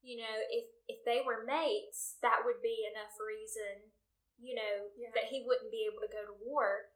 you 0.03 0.19
know, 0.21 0.37
if 0.51 0.67
if 0.87 1.01
they 1.05 1.23
were 1.25 1.43
mates, 1.49 2.19
that 2.23 2.45
would 2.45 2.61
be 2.63 2.85
enough 2.87 3.17
reason, 3.19 3.91
you 4.39 4.55
know, 4.55 4.91
Yeah. 4.97 5.11
that 5.15 5.33
he 5.33 5.43
wouldn't 5.47 5.71
be 5.73 5.89
able 5.91 6.01
to 6.05 6.13
go 6.13 6.27
to 6.27 6.37
war. 6.45 6.93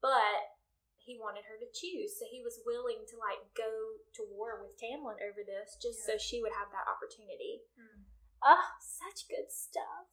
But 0.00 0.54
he 0.98 1.16
wanted 1.18 1.44
her 1.48 1.56
to 1.56 1.72
choose, 1.72 2.18
so 2.18 2.26
he 2.28 2.42
was 2.44 2.60
willing 2.66 3.00
to 3.08 3.16
like 3.16 3.40
go 3.56 3.96
to 4.14 4.22
war 4.28 4.60
with 4.60 4.76
Tamlin 4.78 5.16
over 5.24 5.42
this, 5.42 5.74
just 5.80 6.04
so 6.04 6.18
she 6.18 6.42
would 6.42 6.52
have 6.52 6.70
that 6.70 6.86
opportunity. 6.86 7.64
Mm. 7.80 8.04
Oh, 8.44 8.68
such 8.78 9.26
good 9.26 9.50
stuff. 9.50 10.12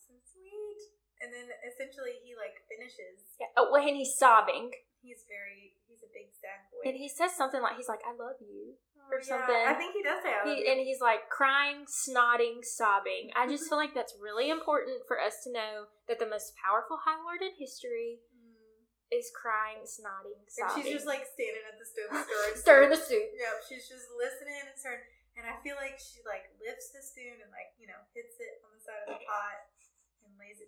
And 1.23 1.31
then 1.31 1.47
essentially 1.63 2.19
he 2.23 2.35
like 2.35 2.59
finishes. 2.67 3.23
Yeah. 3.39 3.47
Oh, 3.55 3.71
and 3.75 3.95
he's 3.95 4.15
sobbing, 4.19 4.71
He's 5.01 5.21
very 5.29 5.77
he's 5.87 6.01
a 6.01 6.09
big 6.11 6.33
sad 6.33 6.65
boy. 6.73 6.81
and 6.89 6.97
he 6.97 7.07
says 7.07 7.31
something 7.37 7.61
like, 7.61 7.77
"He's 7.77 7.87
like, 7.87 8.01
I 8.03 8.11
love 8.17 8.41
you," 8.41 8.75
Oh, 8.97 9.13
or 9.13 9.21
yeah, 9.21 9.29
something. 9.37 9.63
I 9.69 9.73
think 9.77 9.93
he 9.93 10.01
does 10.01 10.19
say 10.25 10.33
I 10.33 10.41
love 10.43 10.49
he, 10.49 10.65
you. 10.65 10.67
and 10.67 10.77
he's 10.81 10.99
like 10.99 11.29
crying, 11.29 11.85
snotting, 11.85 12.65
sobbing. 12.65 13.29
I 13.37 13.45
just 13.47 13.69
feel 13.69 13.77
like 13.77 13.93
that's 13.93 14.17
really 14.19 14.49
important 14.49 15.05
for 15.07 15.21
us 15.21 15.45
to 15.45 15.53
know 15.53 15.93
that 16.09 16.17
the 16.19 16.25
most 16.27 16.57
powerful 16.57 16.97
High 17.05 17.21
Lord 17.21 17.41
in 17.45 17.53
history 17.57 18.19
Mm. 18.35 18.89
is 19.13 19.29
crying, 19.31 19.85
snotting, 19.85 20.41
And 20.57 20.67
she's 20.73 20.89
just 20.91 21.05
like 21.07 21.23
standing 21.37 21.63
at 21.69 21.77
the 21.77 21.85
stove 21.85 22.11
store. 22.25 22.49
stirring 22.57 22.89
the 22.89 22.97
soup. 22.99 23.29
Yep, 23.37 23.55
she's 23.69 23.85
just 23.87 24.09
listening 24.17 24.57
and 24.67 24.73
stirring. 24.75 25.05
And 25.37 25.45
I 25.45 25.59
feel 25.61 25.75
like 25.77 25.99
she 26.01 26.23
like 26.25 26.47
lifts 26.63 26.89
the 26.95 27.03
spoon 27.05 27.37
and 27.45 27.51
like 27.53 27.75
you 27.77 27.85
know 27.91 27.99
hits 28.17 28.39
it 28.41 28.57
on 28.65 28.71
the 28.73 28.81
side 28.81 29.03
of 29.05 29.19
the 29.19 29.21
pot 29.27 29.29
and 29.29 29.45
lays 29.45 29.61
it 29.61 29.64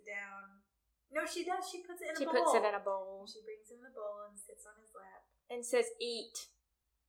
down. 0.08 0.64
No, 1.12 1.24
she 1.28 1.44
does. 1.44 1.68
She 1.68 1.84
puts 1.84 2.00
it 2.00 2.12
in 2.12 2.16
She 2.16 2.24
a 2.24 2.32
bowl. 2.32 2.36
She 2.36 2.40
puts 2.40 2.56
it 2.56 2.68
in 2.68 2.74
a 2.76 2.84
bowl 2.84 3.24
She 3.28 3.40
brings 3.44 3.68
him 3.68 3.80
the 3.84 3.92
bowl 3.92 4.24
and 4.28 4.36
sits 4.36 4.64
on 4.64 4.76
his 4.80 4.92
lap. 4.96 5.24
and 5.52 5.60
says, 5.64 5.88
"Eat," 6.00 6.48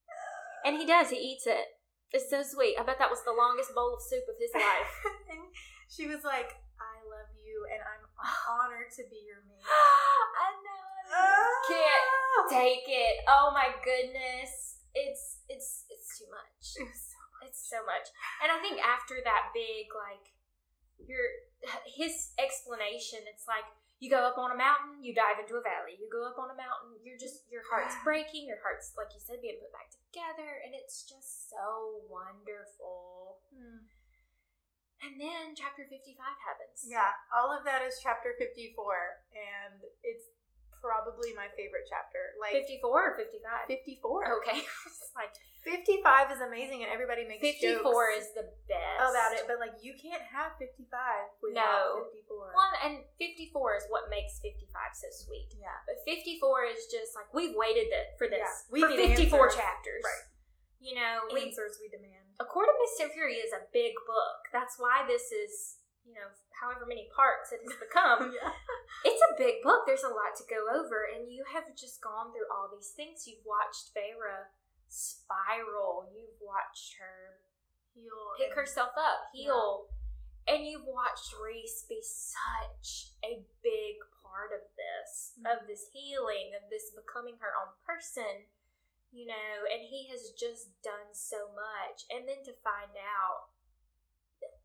and 0.64 0.76
he 0.76 0.84
does. 0.84 1.08
He 1.12 1.20
eats 1.20 1.48
it. 1.48 1.80
It's 2.12 2.28
so 2.28 2.42
sweet. 2.44 2.76
I 2.76 2.82
bet 2.84 2.98
that 2.98 3.12
was 3.12 3.22
the 3.24 3.36
longest 3.36 3.72
bowl 3.72 3.94
of 3.96 4.02
soup 4.02 4.24
of 4.28 4.36
his 4.40 4.50
life. 4.56 4.92
and 5.32 5.48
she 5.88 6.04
was 6.08 6.24
like, 6.24 6.58
"I 6.80 6.96
love 7.08 7.30
you, 7.36 7.68
and 7.70 7.80
I'm 7.80 8.04
honored 8.48 8.90
to 9.00 9.04
be 9.08 9.24
your 9.24 9.40
mate." 9.48 9.64
I 9.68 10.48
know. 10.60 10.84
Ah! 11.12 11.68
Can't 11.68 12.06
take 12.48 12.86
it. 12.88 13.16
Oh 13.28 13.50
my 13.52 13.68
goodness. 13.84 14.80
It's 14.94 15.44
it's 15.46 15.86
it's 15.90 16.18
too 16.18 16.26
much. 16.30 16.64
It 16.80 16.86
was 16.88 17.02
so 17.14 17.20
It's 17.46 17.62
so 17.68 17.78
much. 17.86 18.10
And 18.42 18.50
I 18.50 18.58
think 18.58 18.82
after 18.82 19.22
that 19.22 19.54
big 19.54 19.86
like 19.94 20.34
your 20.98 21.24
his 21.84 22.32
explanation, 22.40 23.24
it's 23.28 23.44
like 23.44 23.66
you 24.00 24.08
go 24.08 24.24
up 24.24 24.40
on 24.40 24.48
a 24.50 24.58
mountain, 24.58 25.04
you 25.04 25.12
dive 25.12 25.36
into 25.36 25.60
a 25.60 25.64
valley. 25.64 26.00
You 26.00 26.08
go 26.08 26.24
up 26.24 26.40
on 26.40 26.48
a 26.48 26.56
mountain, 26.56 26.96
you're 27.04 27.20
just 27.20 27.44
your 27.52 27.60
heart's 27.68 27.96
breaking, 28.00 28.48
your 28.48 28.60
heart's 28.64 28.96
like 28.96 29.12
you 29.12 29.20
said 29.20 29.44
being 29.44 29.60
put 29.60 29.72
back 29.76 29.92
together, 29.92 30.48
and 30.64 30.72
it's 30.72 31.04
just 31.04 31.52
so 31.52 32.00
wonderful. 32.08 33.44
Hmm. 33.52 33.84
And 35.00 35.16
then 35.16 35.56
chapter 35.56 35.88
55 35.88 36.16
happens. 36.16 36.84
Yeah, 36.84 37.12
all 37.32 37.52
of 37.52 37.64
that 37.64 37.80
is 37.84 38.00
chapter 38.00 38.36
54, 38.36 38.76
and 39.32 39.80
it's 40.04 40.28
probably 40.80 41.30
my 41.36 41.46
favorite 41.56 41.86
chapter. 41.88 42.34
Like 42.40 42.52
54 42.66 42.88
or 42.88 43.16
55? 43.16 43.68
54. 43.68 44.40
Okay. 44.42 44.60
Like 45.18 45.34
55 45.66 46.30
is 46.32 46.40
amazing, 46.40 46.86
and 46.86 46.88
everybody 46.88 47.26
makes 47.26 47.42
54 47.42 47.82
jokes 47.82 48.24
is 48.24 48.30
the 48.38 48.46
best. 48.70 49.10
about 49.10 49.34
it, 49.34 49.42
but 49.50 49.58
like 49.58 49.74
you 49.82 49.92
can't 49.98 50.22
have 50.22 50.54
55 50.56 50.86
without 51.42 52.06
No. 52.06 52.06
54. 52.30 52.54
Well, 52.54 52.70
and 52.86 53.02
54 53.18 53.76
is 53.76 53.84
what 53.90 54.06
makes 54.08 54.38
55 54.38 54.70
so 54.94 55.10
sweet. 55.10 55.50
yeah. 55.58 55.82
But 55.84 55.98
54 56.06 56.64
is 56.72 56.86
just 56.88 57.12
like, 57.18 57.26
we've 57.34 57.58
waited 57.58 57.90
for 58.16 58.30
this 58.30 58.40
Yeah, 58.40 58.70
we 58.70 58.80
for 58.86 58.88
need 58.94 59.18
54 59.18 59.50
answers. 59.50 59.58
chapters. 59.58 60.02
Right. 60.06 60.24
You 60.80 60.94
know, 60.96 61.28
we, 61.34 61.42
Answers 61.52 61.76
we 61.82 61.90
demand. 61.92 62.38
A 62.40 62.46
Court 62.46 62.70
of 62.70 62.78
Mist 62.80 63.02
and 63.04 63.12
Fury 63.12 63.36
is 63.42 63.52
a 63.52 63.66
big 63.74 63.92
book. 64.08 64.48
That's 64.54 64.78
why 64.80 65.04
this 65.10 65.28
is, 65.34 65.79
you 66.10 66.18
know, 66.18 66.26
however 66.58 66.82
many 66.90 67.06
parts 67.14 67.54
it 67.54 67.62
has 67.62 67.78
become. 67.78 68.34
yeah. 68.42 68.50
it's 69.06 69.22
a 69.30 69.38
big 69.38 69.62
book. 69.62 69.86
There's 69.86 70.02
a 70.02 70.10
lot 70.10 70.34
to 70.42 70.44
go 70.50 70.66
over, 70.66 71.06
and 71.06 71.30
you 71.30 71.46
have 71.54 71.70
just 71.78 72.02
gone 72.02 72.34
through 72.34 72.50
all 72.50 72.66
these 72.66 72.90
things. 72.98 73.30
You've 73.30 73.46
watched 73.46 73.94
Feyre 73.94 74.50
spiral. 74.90 76.10
You've 76.10 76.34
watched 76.42 76.98
her 76.98 77.38
Heal. 77.94 78.34
pick 78.38 78.54
herself 78.58 78.90
up, 78.98 79.30
heal, 79.32 79.86
and 80.50 80.66
you've 80.66 80.86
watched 80.86 81.30
Rhys 81.38 81.86
be 81.88 82.02
such 82.02 83.14
a 83.22 83.46
big 83.62 84.02
part 84.22 84.50
of 84.50 84.66
this, 84.74 85.38
Mhm. 85.38 85.46
of 85.46 85.66
this 85.66 85.86
healing, 85.94 86.54
of 86.58 86.70
this 86.70 86.90
becoming 86.90 87.38
her 87.38 87.54
own 87.54 87.74
person. 87.86 88.50
You 89.12 89.26
know, 89.26 89.66
and 89.70 89.82
he 89.82 90.06
has 90.10 90.30
just 90.38 90.80
done 90.82 91.14
so 91.14 91.50
much, 91.54 92.06
and 92.10 92.28
then 92.28 92.44
to 92.44 92.52
find 92.62 92.94
out 92.96 93.50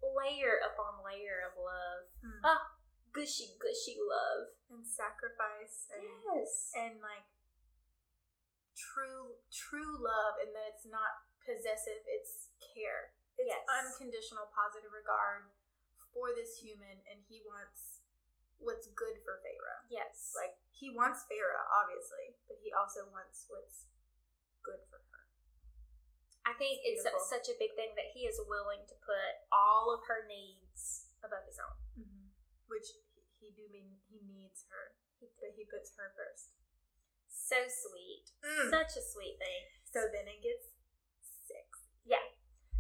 layer 0.02 0.60
upon 0.64 1.04
layer 1.04 1.44
of 1.50 1.54
love, 1.60 2.08
Hmm. 2.22 2.42
ah, 2.46 2.62
gushy, 3.12 3.58
gushy 3.60 3.98
love. 4.00 4.54
and 4.70 4.82
sacrifice 4.86 5.88
and 5.94 6.04
Yes. 6.34 6.72
and 6.76 7.00
like 7.00 7.24
true 8.76 9.38
true 9.54 9.96
love 10.04 10.36
and 10.42 10.52
that 10.56 10.68
it's 10.76 10.86
not 10.90 11.24
possessive 11.46 12.02
it's 12.10 12.50
care 12.74 13.14
it's 13.38 13.48
Yes. 13.48 13.64
unconditional 13.70 14.48
positive 14.52 14.92
regard 14.92 15.48
for 16.12 16.34
this 16.36 16.58
human 16.60 16.98
and 17.08 17.24
he 17.30 17.44
wants 17.46 18.02
what's 18.58 18.88
good 18.88 19.22
for 19.24 19.40
Feyre 19.46 19.86
Yes. 19.88 20.34
like 20.36 20.58
he 20.72 20.90
wants 20.90 21.24
Feyre 21.30 21.56
obviously 21.72 22.36
but 22.50 22.58
he 22.60 22.74
also 22.74 23.06
wants 23.14 23.46
what's 23.48 23.86
good 24.64 24.82
for 24.90 24.98
her 24.98 25.15
I 26.46 26.54
think 26.54 26.86
It's 26.86 27.02
it's, 27.02 27.26
such 27.26 27.50
a 27.50 27.58
big 27.58 27.74
thing 27.74 27.98
that 27.98 28.14
he 28.14 28.30
is 28.30 28.38
willing 28.46 28.86
to 28.86 28.96
put 29.02 29.34
all 29.50 29.90
of 29.90 30.06
her 30.06 30.30
needs 30.30 31.10
above 31.26 31.42
his 31.50 31.58
own. 31.58 31.74
which 32.70 32.86
he, 33.42 33.50
do 33.54 33.66
mean 33.74 33.98
he 34.10 34.22
needs 34.26 34.66
her, 34.70 34.94
but 35.42 35.54
he 35.58 35.66
puts 35.66 35.94
her 35.98 36.14
first. 36.18 36.54
So 37.30 37.58
sweet. 37.70 38.30
Mm. 38.42 38.70
Such 38.74 38.98
a 38.98 39.04
sweet 39.06 39.38
thing. 39.38 39.62
So 39.86 40.10
then 40.10 40.26
it 40.26 40.42
gets 40.42 40.70
six. 41.46 41.86
Yeah. 42.06 42.22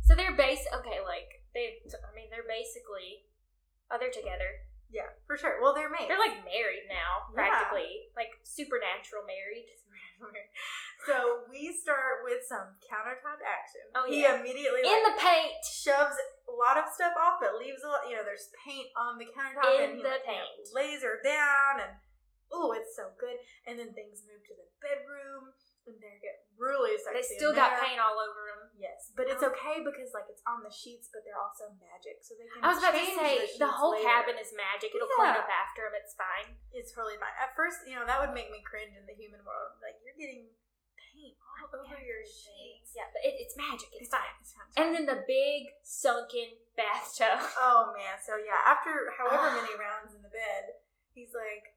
So 0.02 0.14
they're 0.18 0.34
base 0.38 0.66
okay, 0.82 1.02
like 1.06 1.46
they 1.54 1.82
I 1.90 2.10
mean 2.18 2.30
they're 2.34 2.46
basically 2.50 3.30
oh 3.94 3.98
they're 4.02 4.14
together. 4.14 4.66
Yeah, 4.90 5.10
for 5.26 5.38
sure. 5.38 5.58
Well, 5.62 5.74
they're 5.74 5.90
mates. 5.90 6.06
They're 6.10 6.22
like 6.22 6.46
married 6.46 6.86
now, 6.90 7.30
Yeah. 7.34 7.38
practically. 7.38 8.10
Like 8.18 8.34
supernatural 8.46 9.26
married. 9.26 9.66
So 11.06 11.46
we 11.52 11.70
start 11.76 12.24
with 12.26 12.42
some 12.48 12.76
countertop 12.88 13.40
action. 13.44 13.84
Oh, 13.94 14.06
he 14.10 14.22
yeah. 14.24 14.40
immediately 14.40 14.82
In 14.82 15.04
like, 15.06 15.14
the 15.14 15.22
paint. 15.22 15.54
shoves 15.66 16.16
a 16.48 16.54
lot 16.56 16.78
of 16.78 16.90
stuff 16.94 17.14
off, 17.20 17.38
but 17.42 17.58
leaves 17.60 17.84
a 17.86 17.90
lot. 17.90 18.08
You 18.10 18.16
know, 18.18 18.26
there's 18.26 18.50
paint 18.66 18.90
on 18.98 19.18
the 19.18 19.28
countertop, 19.30 19.76
In 19.82 19.84
and 19.84 19.94
he 19.98 20.04
the 20.04 20.10
like, 20.10 20.26
you 20.26 20.34
know, 20.34 20.46
paint. 20.46 20.74
lays 20.74 21.02
her 21.04 21.20
down, 21.24 21.84
and 21.84 21.94
oh, 22.56 22.72
it's 22.72 22.96
so 22.96 23.12
good. 23.20 23.36
And 23.68 23.76
then 23.76 23.92
things 23.92 24.24
move 24.24 24.40
to 24.48 24.56
the 24.56 24.68
bedroom, 24.80 25.52
and 25.86 26.00
they 26.00 26.16
get 26.24 26.48
really 26.56 26.96
sexy. 26.98 27.20
They 27.20 27.28
still 27.36 27.52
got 27.52 27.78
paint 27.84 28.00
all 28.00 28.16
over 28.16 28.42
them. 28.56 28.72
Yes, 28.80 29.12
but 29.16 29.28
it's 29.28 29.44
Oh. 29.44 29.52
okay 29.52 29.84
because 29.84 30.16
like 30.16 30.28
it's 30.32 30.44
on 30.48 30.64
the 30.64 30.72
sheets, 30.72 31.12
but 31.12 31.24
they're 31.28 31.38
also 31.40 31.72
magic, 31.80 32.24
so 32.24 32.36
they 32.40 32.48
can. 32.48 32.64
I 32.64 32.72
was 32.72 32.80
about 32.80 32.96
to 32.96 33.06
say 33.06 33.46
the, 33.60 33.68
the, 33.68 33.72
whole 33.72 33.96
later. 33.96 34.08
cabin 34.08 34.36
is 34.40 34.52
magic. 34.56 34.92
It'll 34.96 35.12
clean 35.16 35.36
up 35.36 35.48
after 35.52 35.88
them. 35.88 35.96
It's 36.00 36.16
fine. 36.16 36.56
It's 36.72 36.92
totally 36.96 37.20
fine. 37.20 37.36
At 37.40 37.56
first, 37.56 37.84
you 37.88 37.96
know, 37.96 38.04
that 38.08 38.20
would 38.24 38.32
make 38.36 38.50
me 38.52 38.64
cringe 38.64 38.96
in 38.96 39.04
the 39.08 39.16
human 39.16 39.44
world. 39.48 39.80
Like 39.80 39.96
you're 40.04 40.16
getting 40.20 40.52
paint 41.00 41.40
all 41.40 41.72
over 41.72 41.96
your 42.04 42.24
sheets. 42.28 42.92
Yeah, 42.96 43.08
but 43.16 43.24
it, 43.24 43.40
it's 43.40 43.56
magic. 43.56 43.88
It's, 43.96 44.12
fine. 44.12 44.36
It's 44.44 44.52
fine. 44.56 44.68
it's 44.72 44.80
And 44.80 44.90
then 44.92 45.06
the 45.08 45.24
big 45.28 45.72
sunken 45.88 46.60
bathtub. 46.76 47.40
oh 47.60 47.96
man, 47.96 48.20
so 48.20 48.36
yeah, 48.36 48.60
after 48.68 49.12
however 49.16 49.56
many 49.64 49.72
rounds 49.80 50.12
in 50.12 50.20
the 50.20 50.32
bed, 50.32 50.76
he's 51.16 51.32
like, 51.32 51.75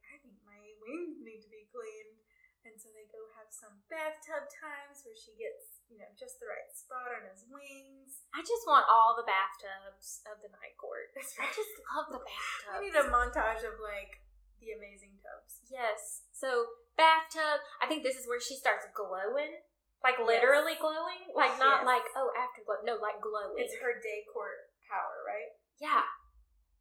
I 0.88 0.96
think 0.96 1.20
my 1.20 1.20
wings 1.20 1.20
need 1.20 1.40
to 1.44 1.50
be 1.52 1.64
cleaned. 1.68 2.16
And 2.66 2.74
so 2.76 2.88
they 2.92 3.06
go 3.08 3.22
have 3.38 3.48
some 3.48 3.80
bathtub 3.88 4.44
times 4.50 5.00
where 5.06 5.16
she 5.16 5.32
gets, 5.40 5.80
you 5.88 5.96
know, 5.96 6.08
just 6.18 6.36
the 6.42 6.48
right 6.50 6.68
spot 6.74 7.12
on 7.16 7.24
his 7.28 7.44
wings. 7.48 8.24
I 8.36 8.44
just 8.44 8.64
want 8.68 8.84
all 8.90 9.16
the 9.16 9.24
bathtubs 9.24 10.20
of 10.28 10.42
the 10.44 10.52
night 10.52 10.76
court. 10.76 11.08
That's 11.16 11.32
I 11.40 11.48
just 11.48 11.72
love 11.92 12.12
the 12.12 12.20
We 12.24 12.28
bathtubs. 12.28 12.80
need 12.84 12.96
a 12.98 13.06
montage 13.08 13.62
of 13.64 13.78
like 13.80 14.20
the 14.60 14.74
amazing 14.76 15.16
tubs. 15.22 15.64
Yes. 15.70 16.26
So 16.34 16.76
bathtub. 16.98 17.62
I 17.80 17.86
think 17.88 18.02
this 18.04 18.18
is 18.20 18.26
where 18.28 18.42
she 18.42 18.58
starts 18.58 18.84
glowing, 18.92 19.62
like 20.04 20.18
Yes. 20.20 20.28
literally 20.28 20.76
glowing, 20.76 21.30
like 21.32 21.56
not 21.62 21.86
Yes. 21.86 21.92
like 21.94 22.06
oh 22.18 22.28
afterglow. 22.36 22.82
No, 22.84 22.98
like 23.00 23.22
glowing. 23.22 23.56
It's 23.64 23.78
her 23.80 23.96
day 24.02 24.26
court 24.28 24.74
power, 24.84 25.24
right? 25.24 25.56
yeah. 25.78 26.04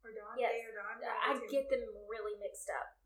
Or 0.02 0.10
dawn, 0.10 0.34
Yes. 0.36 0.52
day 0.58 0.62
or 0.68 0.74
dawn. 0.74 0.98
I 1.00 1.32
one 1.32 1.38
of 1.38 1.42
the 1.42 1.48
two. 1.48 1.54
get 1.54 1.70
them 1.70 1.86
really 2.10 2.34
mixed 2.42 2.66
up. 2.70 2.97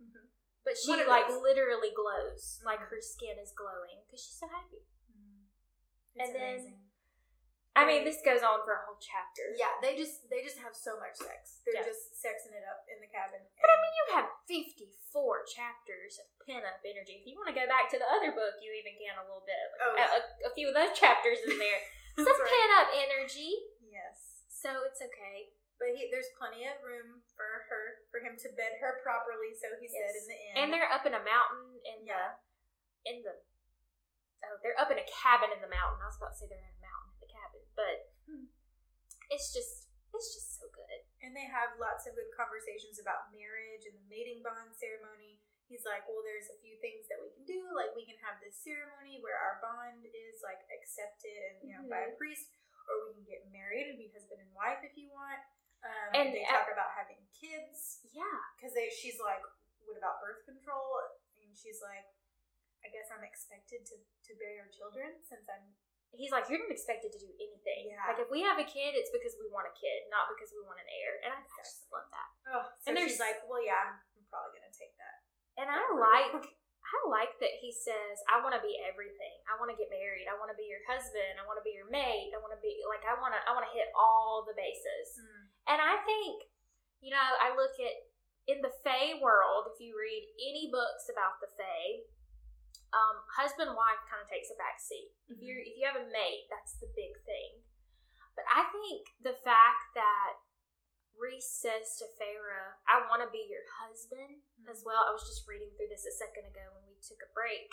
But 0.64 0.78
she 0.78 0.90
One 0.90 1.06
like 1.08 1.28
literally 1.28 1.90
glows, 1.94 2.60
like 2.64 2.78
Mhm. 2.80 2.88
her 2.90 3.00
skin 3.00 3.38
is 3.38 3.52
glowing 3.52 4.02
because 4.06 4.22
she's 4.24 4.38
so 4.38 4.46
happy. 4.48 4.82
Mm. 5.10 5.46
And 6.22 6.34
then- 6.34 6.54
amazing. 6.60 6.78
I 7.74 7.86
mean, 7.88 8.04
this 8.04 8.20
goes 8.20 8.44
on 8.44 8.60
for 8.68 8.76
a 8.76 8.84
whole 8.84 9.00
chapter. 9.00 9.48
Yeah, 9.56 9.80
they 9.80 9.96
just 9.96 10.28
they 10.28 10.44
just 10.44 10.58
have 10.60 10.76
so 10.76 11.00
much 11.00 11.16
sex. 11.16 11.62
They're 11.64 11.80
Yeah. 11.80 11.88
just 11.88 12.12
sexing 12.20 12.52
it 12.52 12.64
up 12.68 12.84
in 12.86 13.00
the 13.00 13.08
cabin. 13.08 13.40
But 13.58 13.70
I 13.70 13.76
mean, 13.80 13.92
you 13.96 14.14
have 14.16 14.28
54 14.46 15.44
chapters 15.48 16.18
of 16.20 16.26
pin 16.44 16.66
up 16.66 16.84
energy. 16.84 17.16
If 17.20 17.26
you 17.26 17.34
want 17.36 17.48
to 17.48 17.54
go 17.56 17.66
back 17.66 17.88
to 17.90 17.98
the 17.98 18.04
other 18.12 18.30
book, 18.32 18.60
you 18.60 18.72
even 18.76 18.98
can 19.00 19.16
a 19.16 19.22
little 19.24 19.40
bit. 19.40 19.56
Oh, 19.80 19.92
a, 19.92 19.96
yeah. 19.96 20.20
a, 20.20 20.48
a 20.48 20.54
few 20.54 20.68
of 20.68 20.74
those 20.74 20.92
chapters 20.98 21.38
in 21.48 21.58
there. 21.58 21.80
Some 22.16 22.26
right. 22.28 22.50
pin 22.50 22.70
up 22.76 22.88
energy. 22.92 23.56
Yes, 23.80 24.44
So 24.52 24.84
it's 24.84 25.00
okay. 25.00 25.54
But 25.82 25.90
he, 25.98 26.06
there's 26.14 26.30
plenty 26.38 26.62
of 26.70 26.78
room 26.86 27.26
for 27.34 27.66
her 27.66 28.06
for 28.14 28.22
him 28.22 28.38
to 28.38 28.48
bed 28.54 28.78
her 28.78 29.02
properly. 29.02 29.50
So 29.58 29.74
he 29.82 29.90
said 29.90 30.14
in 30.14 30.24
the 30.30 30.38
end. 30.38 30.54
And 30.62 30.66
they're 30.70 30.86
up 30.94 31.02
in 31.02 31.18
a 31.18 31.22
mountain 31.26 31.82
in 31.82 32.06
Yeah. 32.06 32.38
the 33.02 33.10
in 33.10 33.16
the 33.26 33.34
oh 34.46 34.56
they're 34.62 34.78
up 34.78 34.94
in 34.94 35.02
a 35.02 35.06
cabin 35.10 35.50
in 35.50 35.58
the 35.58 35.70
mountain. 35.70 35.98
I 35.98 36.06
was 36.06 36.18
about 36.22 36.38
to 36.38 36.38
say 36.38 36.46
they're 36.46 36.62
in 36.62 36.78
a 36.78 36.86
mountain 36.86 37.10
in 37.18 37.20
the 37.26 37.30
cabin, 37.34 37.62
but 37.74 37.96
Hmm. 38.30 38.46
it's 39.34 39.50
just 39.50 39.90
it's 40.14 40.30
just 40.38 40.60
so 40.62 40.70
good. 40.70 41.02
and 41.26 41.34
they 41.34 41.46
have 41.50 41.74
lots 41.82 42.06
of 42.06 42.14
good 42.14 42.28
conversations 42.36 42.98
about 43.02 43.32
marriage 43.34 43.82
and 43.88 43.94
the 43.98 44.06
mating 44.12 44.42
bond 44.44 44.70
ceremony. 44.76 45.40
He's 45.70 45.86
like, 45.88 46.04
well, 46.04 46.20
there's 46.26 46.50
a 46.52 46.58
few 46.60 46.76
things 46.84 47.08
that 47.08 47.16
we 47.22 47.32
can 47.32 47.46
do. 47.48 47.62
Like 47.72 47.96
we 47.96 48.04
can 48.04 48.18
have 48.20 48.36
this 48.44 48.58
ceremony 48.60 49.22
where 49.24 49.38
our 49.40 49.56
bond 49.64 50.04
is 50.04 50.44
like 50.44 50.60
accepted 50.68 51.32
and 51.48 51.54
you 51.64 51.70
know 51.72 51.86
by 51.88 52.10
a 52.10 52.12
priest, 52.20 52.52
or 52.90 53.08
we 53.08 53.16
can 53.16 53.24
get 53.26 53.48
married 53.54 53.88
and 53.88 53.96
be 53.96 54.12
husband 54.12 54.42
and 54.44 54.52
wife 54.52 54.82
if 54.84 54.92
you 55.00 55.08
want. 55.14 55.40
Um, 55.82 56.10
And 56.12 56.28
and 56.28 56.36
they 56.36 56.44
at- 56.44 56.52
talk 56.62 56.68
about 56.70 56.92
having 56.94 57.18
kids 57.32 58.04
Yeah. 58.12 58.36
because 58.58 58.74
they 58.76 58.81
she's 58.94 59.18
like, 59.22 59.42
what 59.88 59.96
about 59.98 60.20
birth 60.22 60.44
control? 60.44 61.00
And 61.40 61.52
she's 61.56 61.80
like, 61.82 62.06
I 62.82 62.90
guess 62.90 63.08
I'm 63.14 63.22
expected 63.24 63.86
to 63.88 63.96
to 63.98 64.30
bear 64.38 64.54
your 64.58 64.70
children 64.72 65.18
since 65.24 65.46
I'm 65.48 65.74
He's 66.12 66.28
like, 66.28 66.44
you're 66.52 66.60
not 66.60 66.68
expected 66.68 67.08
to 67.16 67.20
do 67.24 67.32
anything. 67.40 67.88
Yeah. 67.88 68.04
Like 68.04 68.20
if 68.20 68.28
we 68.28 68.44
have 68.44 68.60
a 68.60 68.68
kid, 68.68 68.92
it's 68.92 69.08
because 69.08 69.32
we 69.40 69.48
want 69.48 69.64
a 69.64 69.72
kid, 69.72 70.12
not 70.12 70.28
because 70.28 70.52
we 70.52 70.60
want 70.60 70.76
an 70.76 70.84
heir. 70.84 71.16
And 71.24 71.32
I, 71.32 71.40
I 71.40 71.60
just 71.64 71.88
love 71.88 72.04
that. 72.12 72.28
oh. 72.52 72.68
So 72.84 72.92
And 72.92 73.00
she's 73.00 73.16
there's- 73.16 73.24
like, 73.32 73.38
well, 73.48 73.64
yeah, 73.64 73.80
I'm, 73.80 73.96
I'm 74.20 74.24
probably 74.28 74.60
gonna 74.60 74.76
take 74.76 74.92
that. 75.00 75.16
And 75.56 75.72
I 75.72 75.80
like 75.96 76.52
I 76.84 76.96
like 77.08 77.32
that 77.40 77.56
he 77.64 77.72
says, 77.72 78.20
I 78.28 78.44
want 78.44 78.52
to 78.52 78.60
be 78.60 78.76
everything. 78.84 79.40
I 79.48 79.56
want 79.56 79.72
to 79.72 79.78
get 79.80 79.88
married. 79.88 80.28
I 80.28 80.36
want 80.36 80.52
to 80.52 80.58
be 80.60 80.68
your 80.68 80.84
husband. 80.84 81.40
I 81.40 81.48
want 81.48 81.56
to 81.56 81.64
be 81.64 81.72
your 81.72 81.88
mate. 81.88 82.28
I 82.36 82.38
want 82.44 82.52
to 82.52 82.60
be 82.60 82.76
like 82.92 83.00
I 83.08 83.16
want 83.16 83.32
to 83.32 83.40
I 83.48 83.56
want 83.56 83.64
to 83.64 83.72
hit 83.72 83.88
all 83.96 84.44
the 84.44 84.52
bases. 84.52 85.16
Mm. 85.16 85.42
And 85.72 85.78
I 85.80 85.96
think, 86.04 86.44
you 87.00 87.08
know, 87.16 87.24
I 87.40 87.56
look 87.56 87.72
at 87.80 87.96
in 88.50 88.58
the 88.60 88.74
Fae 88.82 89.18
world, 89.22 89.70
if 89.70 89.78
you 89.78 89.94
read 89.94 90.26
any 90.38 90.70
books 90.72 91.06
about 91.06 91.38
the 91.38 91.50
Fae, 91.54 92.06
um, 92.92 93.24
husband 93.32 93.72
wife 93.72 94.02
kind 94.10 94.20
of 94.20 94.28
takes 94.28 94.52
a 94.52 94.58
back 94.60 94.76
seat. 94.76 95.14
If 95.32 95.40
you 95.40 95.56
if 95.64 95.74
you 95.80 95.84
have 95.88 95.96
a 95.96 96.08
mate, 96.12 96.50
that's 96.52 96.76
the 96.76 96.90
big 96.92 97.16
thing. 97.24 97.64
But 98.36 98.44
I 98.48 98.68
think 98.68 99.08
the 99.20 99.36
fact 99.44 99.96
that 99.96 100.40
Rhys 101.16 101.48
says 101.48 101.96
to 102.00 102.08
Feyre, 102.20 102.80
"I 102.88 103.04
want 103.08 103.24
to 103.24 103.32
be 103.32 103.48
your 103.48 103.64
husband" 103.80 104.44
as 104.68 104.84
well. 104.84 105.08
I 105.08 105.12
was 105.12 105.24
just 105.24 105.48
reading 105.48 105.72
through 105.76 105.88
this 105.88 106.04
a 106.04 106.12
second 106.12 106.48
ago 106.48 106.68
when 106.76 106.84
we 106.88 107.00
took 107.00 107.20
a 107.24 107.32
break, 107.32 107.72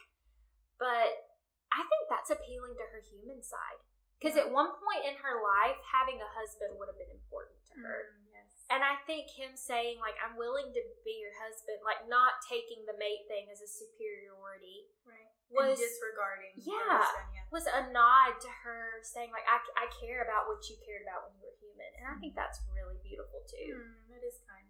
but 0.79 1.36
I 1.73 1.84
think 1.84 2.03
that's 2.08 2.32
appealing 2.32 2.79
to 2.79 2.86
her 2.95 3.03
human 3.03 3.43
side. 3.43 3.84
Because 4.19 4.36
at 4.36 4.51
one 4.51 4.75
point 4.75 5.08
in 5.08 5.15
her 5.23 5.39
life, 5.39 5.79
having 5.79 6.19
a 6.19 6.27
husband 6.36 6.75
would 6.75 6.91
have 6.91 6.99
been 6.99 7.12
important 7.12 7.55
to 7.71 7.73
her. 7.88 7.97
Mm, 8.19 8.29
yes. 8.29 8.29
And 8.69 8.86
I 8.86 9.01
think 9.10 9.34
him 9.34 9.58
saying, 9.58 9.97
like, 9.97 10.13
I'm 10.21 10.38
willing 10.38 10.69
to 10.69 10.82
be 11.01 11.17
your 11.17 11.34
husband, 11.41 11.82
like, 11.82 12.05
not 12.05 12.38
taking 12.45 12.86
the 12.86 12.93
mate 13.01 13.25
thing 13.25 13.49
as 13.49 13.65
a 13.65 13.69
superiority, 13.69 14.93
Right. 15.01 15.25
was- 15.49 15.73
and 15.73 15.89
disregarding. 15.89 16.53
Yeah. 16.62 17.01
husband, 17.01 17.34
yeah. 17.34 17.45
was 17.49 17.65
a 17.65 17.89
nod 17.89 18.38
to 18.38 18.49
her 18.62 19.01
saying, 19.01 19.34
like, 19.34 19.45
I, 19.49 19.58
I 19.73 19.86
care 19.97 20.21
about 20.21 20.45
what 20.45 20.62
you 20.69 20.77
cared 20.86 21.01
about 21.01 21.25
when 21.25 21.41
you 21.41 21.49
were 21.49 21.58
human. 21.58 21.89
And 21.97 22.05
I 22.13 22.15
think 22.21 22.38
that's 22.38 22.62
really 22.69 23.01
beautiful, 23.01 23.41
too. 23.49 23.73
Mm, 23.73 24.13
that 24.13 24.21
is 24.21 24.38
kind. 24.45 24.69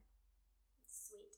Sweet. 0.87 1.35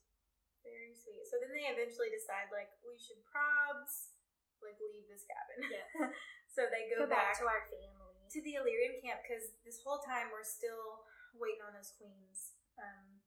Very 0.62 0.94
sweet. 0.94 1.26
So 1.26 1.42
then 1.42 1.50
they 1.58 1.66
eventually 1.66 2.14
decide, 2.14 2.54
like, 2.54 2.70
we 2.86 2.94
should 3.02 3.26
probs, 3.26 4.14
like, 4.62 4.78
leave 4.78 5.10
this 5.10 5.26
cabin. 5.26 5.66
Yeah. 5.66 6.14
so 6.54 6.70
they 6.70 6.94
Go 6.94 7.10
go, 7.10 7.10
back 7.10 7.34
to 7.42 7.50
our 7.50 7.66
family. 7.74 8.22
to 8.30 8.40
the 8.46 8.54
Illyrian 8.62 9.02
camp 9.02 9.26
because 9.26 9.50
this 9.66 9.82
whole 9.82 9.98
time 10.06 10.30
we're 10.30 10.46
still 10.46 11.10
waiting 11.34 11.64
on 11.66 11.74
those 11.74 11.96
queens. 11.98 12.51
Um, 12.80 13.20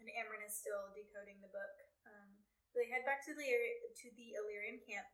and 0.00 0.08
Amren 0.18 0.42
is 0.42 0.54
still 0.56 0.90
decoding 0.96 1.38
the 1.40 1.52
book. 1.52 1.74
Um, 2.08 2.42
so 2.72 2.80
they 2.80 2.88
head 2.90 3.04
back 3.04 3.20
to 3.28 3.32
the 3.36 3.44
to 3.44 4.06
the 4.16 4.34
Illyrian 4.40 4.80
camp, 4.82 5.06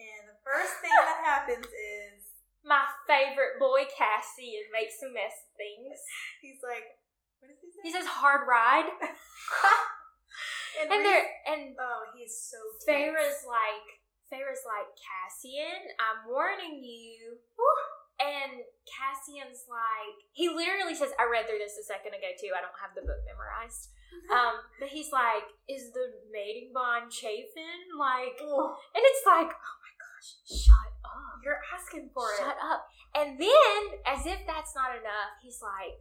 and 0.00 0.32
the 0.32 0.38
first 0.42 0.80
thing 0.80 0.92
that 0.92 1.20
happens 1.28 1.68
is 1.68 2.32
My 2.64 2.86
favorite 3.06 3.58
boy, 3.60 3.84
Cassian, 3.90 4.66
makes 4.72 4.98
a 5.02 5.10
mess 5.10 5.34
of 5.46 5.52
things. 5.58 5.98
he's 6.40 6.62
like, 6.64 6.98
"What 7.42 7.52
does 7.52 7.60
he 7.60 7.68
say?" 7.70 7.82
He 7.84 7.92
says, 7.92 8.06
hard 8.06 8.46
ride. 8.48 8.88
and, 10.80 10.88
And 10.90 11.00
they're, 11.04 11.28
and 11.46 11.62
oh, 11.78 12.08
he's 12.16 12.32
so 12.32 12.56
tense. 12.80 12.86
Feyre's 12.86 13.42
like, 13.44 13.86
Feyre's 14.30 14.64
like, 14.64 14.88
Cassian, 14.96 15.92
I'm 16.00 16.24
warning 16.30 16.80
you. 16.80 17.36
And 18.22 18.62
Cassian's 18.86 19.66
like, 19.66 20.16
he 20.30 20.46
literally 20.46 20.94
says, 20.94 21.10
I 21.18 21.26
read 21.26 21.50
through 21.50 21.58
this 21.58 21.74
a 21.74 21.82
second 21.82 22.14
ago 22.14 22.30
too. 22.38 22.54
I 22.54 22.62
don't 22.62 22.78
have 22.78 22.94
the 22.94 23.02
book 23.02 23.20
memorized. 23.26 23.90
Um, 24.28 24.60
but 24.76 24.92
he's 24.92 25.08
like, 25.08 25.48
is 25.72 25.88
the 25.96 26.04
mating 26.28 26.68
bond 26.76 27.08
chafing? 27.08 27.88
Like, 27.96 28.36
Oh, 28.44 28.76
and 28.92 29.00
it's 29.00 29.24
like, 29.24 29.48
oh 29.48 29.74
my 29.80 29.92
gosh, 29.96 30.28
shut 30.44 30.92
up. 31.00 31.40
you're 31.40 31.64
asking 31.72 32.12
for 32.12 32.28
Shut 32.36 32.52
it. 32.52 32.60
Shut 32.60 32.60
up. 32.60 32.84
And 33.16 33.40
then, 33.40 33.80
as 34.04 34.28
if 34.28 34.44
that's 34.44 34.76
not 34.76 34.92
enough, 34.92 35.40
he's 35.40 35.64
like, 35.64 35.96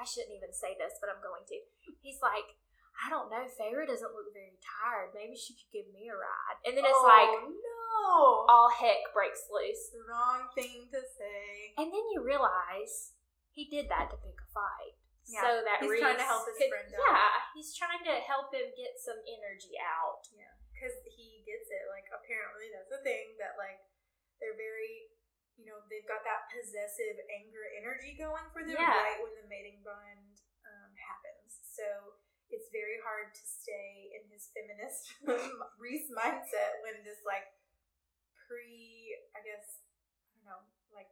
I 0.00 0.08
shouldn't 0.08 0.32
even 0.32 0.56
say 0.56 0.72
this, 0.80 0.96
but 1.04 1.12
I'm 1.12 1.20
going 1.20 1.44
to. 1.52 1.56
He's 2.00 2.18
like, 2.24 2.56
I 2.94 3.10
don't 3.10 3.26
know, 3.28 3.42
Feyre 3.58 3.84
doesn't 3.86 4.14
look 4.14 4.30
very 4.30 4.54
tired. 4.62 5.10
Maybe 5.12 5.34
she 5.34 5.58
could 5.58 5.70
give 5.74 5.88
me 5.90 6.06
a 6.06 6.16
ride. 6.16 6.58
And 6.62 6.78
then 6.78 6.86
it's 6.86 6.94
oh, 6.94 7.10
like, 7.10 7.32
no, 7.50 8.46
all 8.46 8.70
heck 8.70 9.10
breaks 9.10 9.50
loose. 9.50 9.90
wrong 10.06 10.46
thing 10.54 10.86
to 10.94 11.00
say. 11.02 11.74
And 11.74 11.90
then 11.90 12.04
you 12.14 12.22
realize 12.22 13.18
he 13.50 13.66
did 13.66 13.90
that 13.90 14.14
to 14.14 14.16
pick 14.22 14.38
a 14.38 14.48
fight. 14.54 14.94
Yeah. 15.24 15.40
so 15.40 15.50
that 15.64 15.80
He's 15.80 15.88
Rhys 15.88 16.04
trying 16.04 16.20
to 16.20 16.28
help 16.28 16.44
his 16.44 16.60
could- 16.60 16.68
friend 16.68 16.84
out. 16.92 17.00
Yeah, 17.00 17.32
he's 17.56 17.72
trying 17.72 18.04
to 18.04 18.14
help 18.28 18.52
him 18.52 18.68
get 18.76 19.00
some 19.00 19.16
energy 19.24 19.72
out. 19.80 20.20
Yeah, 20.36 20.52
because 20.68 20.92
he 21.08 21.40
gets 21.48 21.64
it. 21.72 21.88
Like, 21.88 22.04
apparently, 22.12 22.68
that's 22.68 22.92
a 22.92 23.00
thing 23.00 23.32
that, 23.40 23.56
like, 23.56 23.80
they're 24.36 24.52
very, 24.52 25.08
you 25.56 25.64
know, 25.64 25.80
they've 25.88 26.04
got 26.04 26.28
that 26.28 26.52
possessive 26.52 27.16
anger 27.32 27.64
energy 27.72 28.20
going 28.20 28.44
for 28.52 28.68
them 28.68 28.76
Yeah. 28.76 28.92
right 29.00 29.16
when 29.24 29.32
the 29.40 29.48
mating 29.48 29.80
bond 29.80 30.44
um, 30.68 30.92
happens. 30.92 31.56
So 31.72 32.20
it's 32.52 32.68
very 32.72 32.98
hard 33.04 33.32
to 33.34 33.44
stay 33.44 34.12
in 34.16 34.28
his 34.30 34.50
feminist 34.52 35.14
Rhys 35.80 36.08
mindset 36.12 36.80
when 36.84 37.00
this, 37.04 37.20
like, 37.24 37.48
pre, 38.46 39.16
I 39.34 39.40
guess, 39.44 39.82
I 40.30 40.42
don't 40.42 40.46
know, 40.50 40.62
like, 40.94 41.08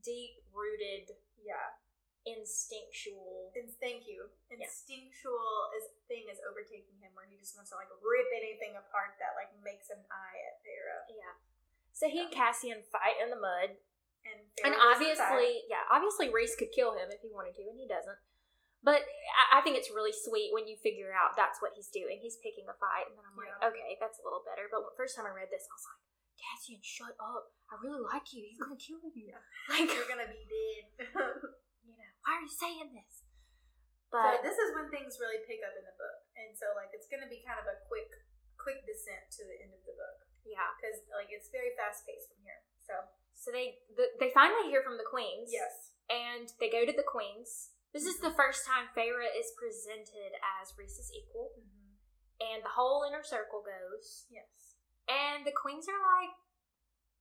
Deep 0.00 0.40
rooted, 0.54 1.12
yeah, 1.36 1.76
instinctual. 2.24 3.52
and 3.52 3.68
thank 3.84 4.08
you. 4.08 4.28
Yeah. 4.48 4.64
Instinctual 4.64 5.52
is 5.76 5.92
thing 6.08 6.24
is 6.32 6.40
overtaking 6.48 6.96
him, 7.04 7.12
where 7.12 7.28
he 7.28 7.36
just 7.36 7.52
wants 7.54 7.70
to 7.70 7.76
like 7.76 7.92
rip 8.00 8.28
anything 8.32 8.74
apart 8.80 9.14
that 9.20 9.36
like 9.36 9.52
makes 9.62 9.92
an 9.92 10.00
eye 10.08 10.38
at 10.50 10.56
Feyre. 10.64 10.98
Yeah. 11.12 11.34
So 11.92 12.08
he 12.08 12.24
and 12.24 12.32
Cassian 12.32 12.80
fight 12.88 13.20
in 13.20 13.28
the 13.28 13.36
mud, 13.40 13.76
And, 14.24 14.40
and 14.64 14.72
Feyre 14.72 14.80
goes 14.80 14.80
inside. 14.80 14.88
obviously, 14.88 15.50
yeah, 15.68 15.84
obviously 15.92 16.26
Rhys 16.32 16.56
could 16.56 16.72
kill 16.72 16.96
him 16.96 17.12
if 17.12 17.20
he 17.20 17.28
wanted 17.28 17.52
to, 17.60 17.64
and 17.68 17.76
he 17.76 17.84
doesn't. 17.84 18.16
But 18.82 19.04
I- 19.52 19.60
think 19.60 19.76
it's 19.76 19.92
really 19.92 20.12
sweet 20.16 20.56
when 20.56 20.64
you 20.64 20.80
figure 20.80 21.12
out 21.12 21.36
that's 21.36 21.60
what 21.60 21.76
he's 21.76 21.92
doing. 21.92 22.16
He's 22.24 22.40
picking 22.40 22.64
a 22.64 22.72
fight, 22.80 23.12
and 23.12 23.14
then 23.18 23.28
I'm 23.28 23.36
like, 23.36 23.52
Yeah. 23.60 23.68
okay, 23.68 24.00
that's 24.00 24.16
a 24.16 24.24
little 24.24 24.40
better. 24.40 24.72
But 24.72 24.88
the 24.88 24.96
first 24.96 25.12
time 25.14 25.28
I 25.28 25.36
read 25.36 25.52
this, 25.52 25.68
I 25.68 25.74
was 25.76 25.84
like, 25.84 26.00
Cassian, 26.40 26.80
shut 26.80 27.12
up! 27.20 27.52
I 27.68 27.76
really 27.84 28.00
like 28.00 28.32
you. 28.32 28.40
He's 28.48 28.56
gonna 28.56 28.80
kill 28.80 29.04
you. 29.12 29.36
Yeah. 29.36 29.44
Like, 29.68 29.92
you're 29.92 30.08
gonna 30.08 30.32
be 30.32 30.40
dead. 30.48 30.84
you 31.84 31.92
know, 31.92 32.10
why 32.24 32.40
are 32.40 32.44
you 32.44 32.48
saying 32.48 32.96
this? 32.96 33.20
so 34.08 34.16
But 34.16 34.40
this 34.40 34.56
is 34.56 34.72
when 34.72 34.88
things 34.88 35.20
really 35.20 35.44
pick 35.44 35.60
up 35.60 35.76
in 35.76 35.84
the 35.84 35.92
book, 36.00 36.18
and 36.40 36.56
so 36.56 36.72
like 36.72 36.88
it's 36.96 37.06
gonna 37.12 37.28
be 37.28 37.44
kind 37.44 37.60
of 37.60 37.68
a 37.68 37.76
quick, 37.84 38.08
quick 38.56 38.80
descent 38.88 39.28
to 39.36 39.44
the 39.44 39.60
end 39.60 39.76
of 39.76 39.84
the 39.84 39.92
book 39.92 40.24
yeah, 40.48 40.72
because 40.80 41.04
like 41.12 41.28
it's 41.28 41.52
very 41.52 41.76
fast 41.76 42.08
paced 42.08 42.32
from 42.32 42.40
here. 42.42 42.64
So 42.80 42.94
so 43.36 43.52
they 43.52 43.84
the, 43.92 44.08
they 44.18 44.32
finally 44.32 44.72
hear 44.72 44.80
from 44.82 44.96
the 44.96 45.04
queens. 45.06 45.52
yes, 45.52 45.92
and 46.08 46.48
they 46.58 46.72
go 46.72 46.88
to 46.88 46.92
the 46.96 47.04
queens. 47.06 47.76
This 47.90 48.06
is 48.06 48.22
the 48.22 48.30
first 48.30 48.62
time 48.62 48.86
Feyre 48.94 49.26
is 49.26 49.50
presented 49.58 50.38
as 50.62 50.70
Rhys's 50.78 51.10
equal, 51.10 51.50
mm-hmm. 51.58 51.90
and 52.38 52.62
the 52.62 52.70
whole 52.78 53.02
inner 53.02 53.26
circle 53.26 53.66
goes, 53.66 54.30
yes, 54.30 54.78
and 55.10 55.42
the 55.42 55.50
queens 55.50 55.90
are 55.90 55.98
like, 55.98 56.30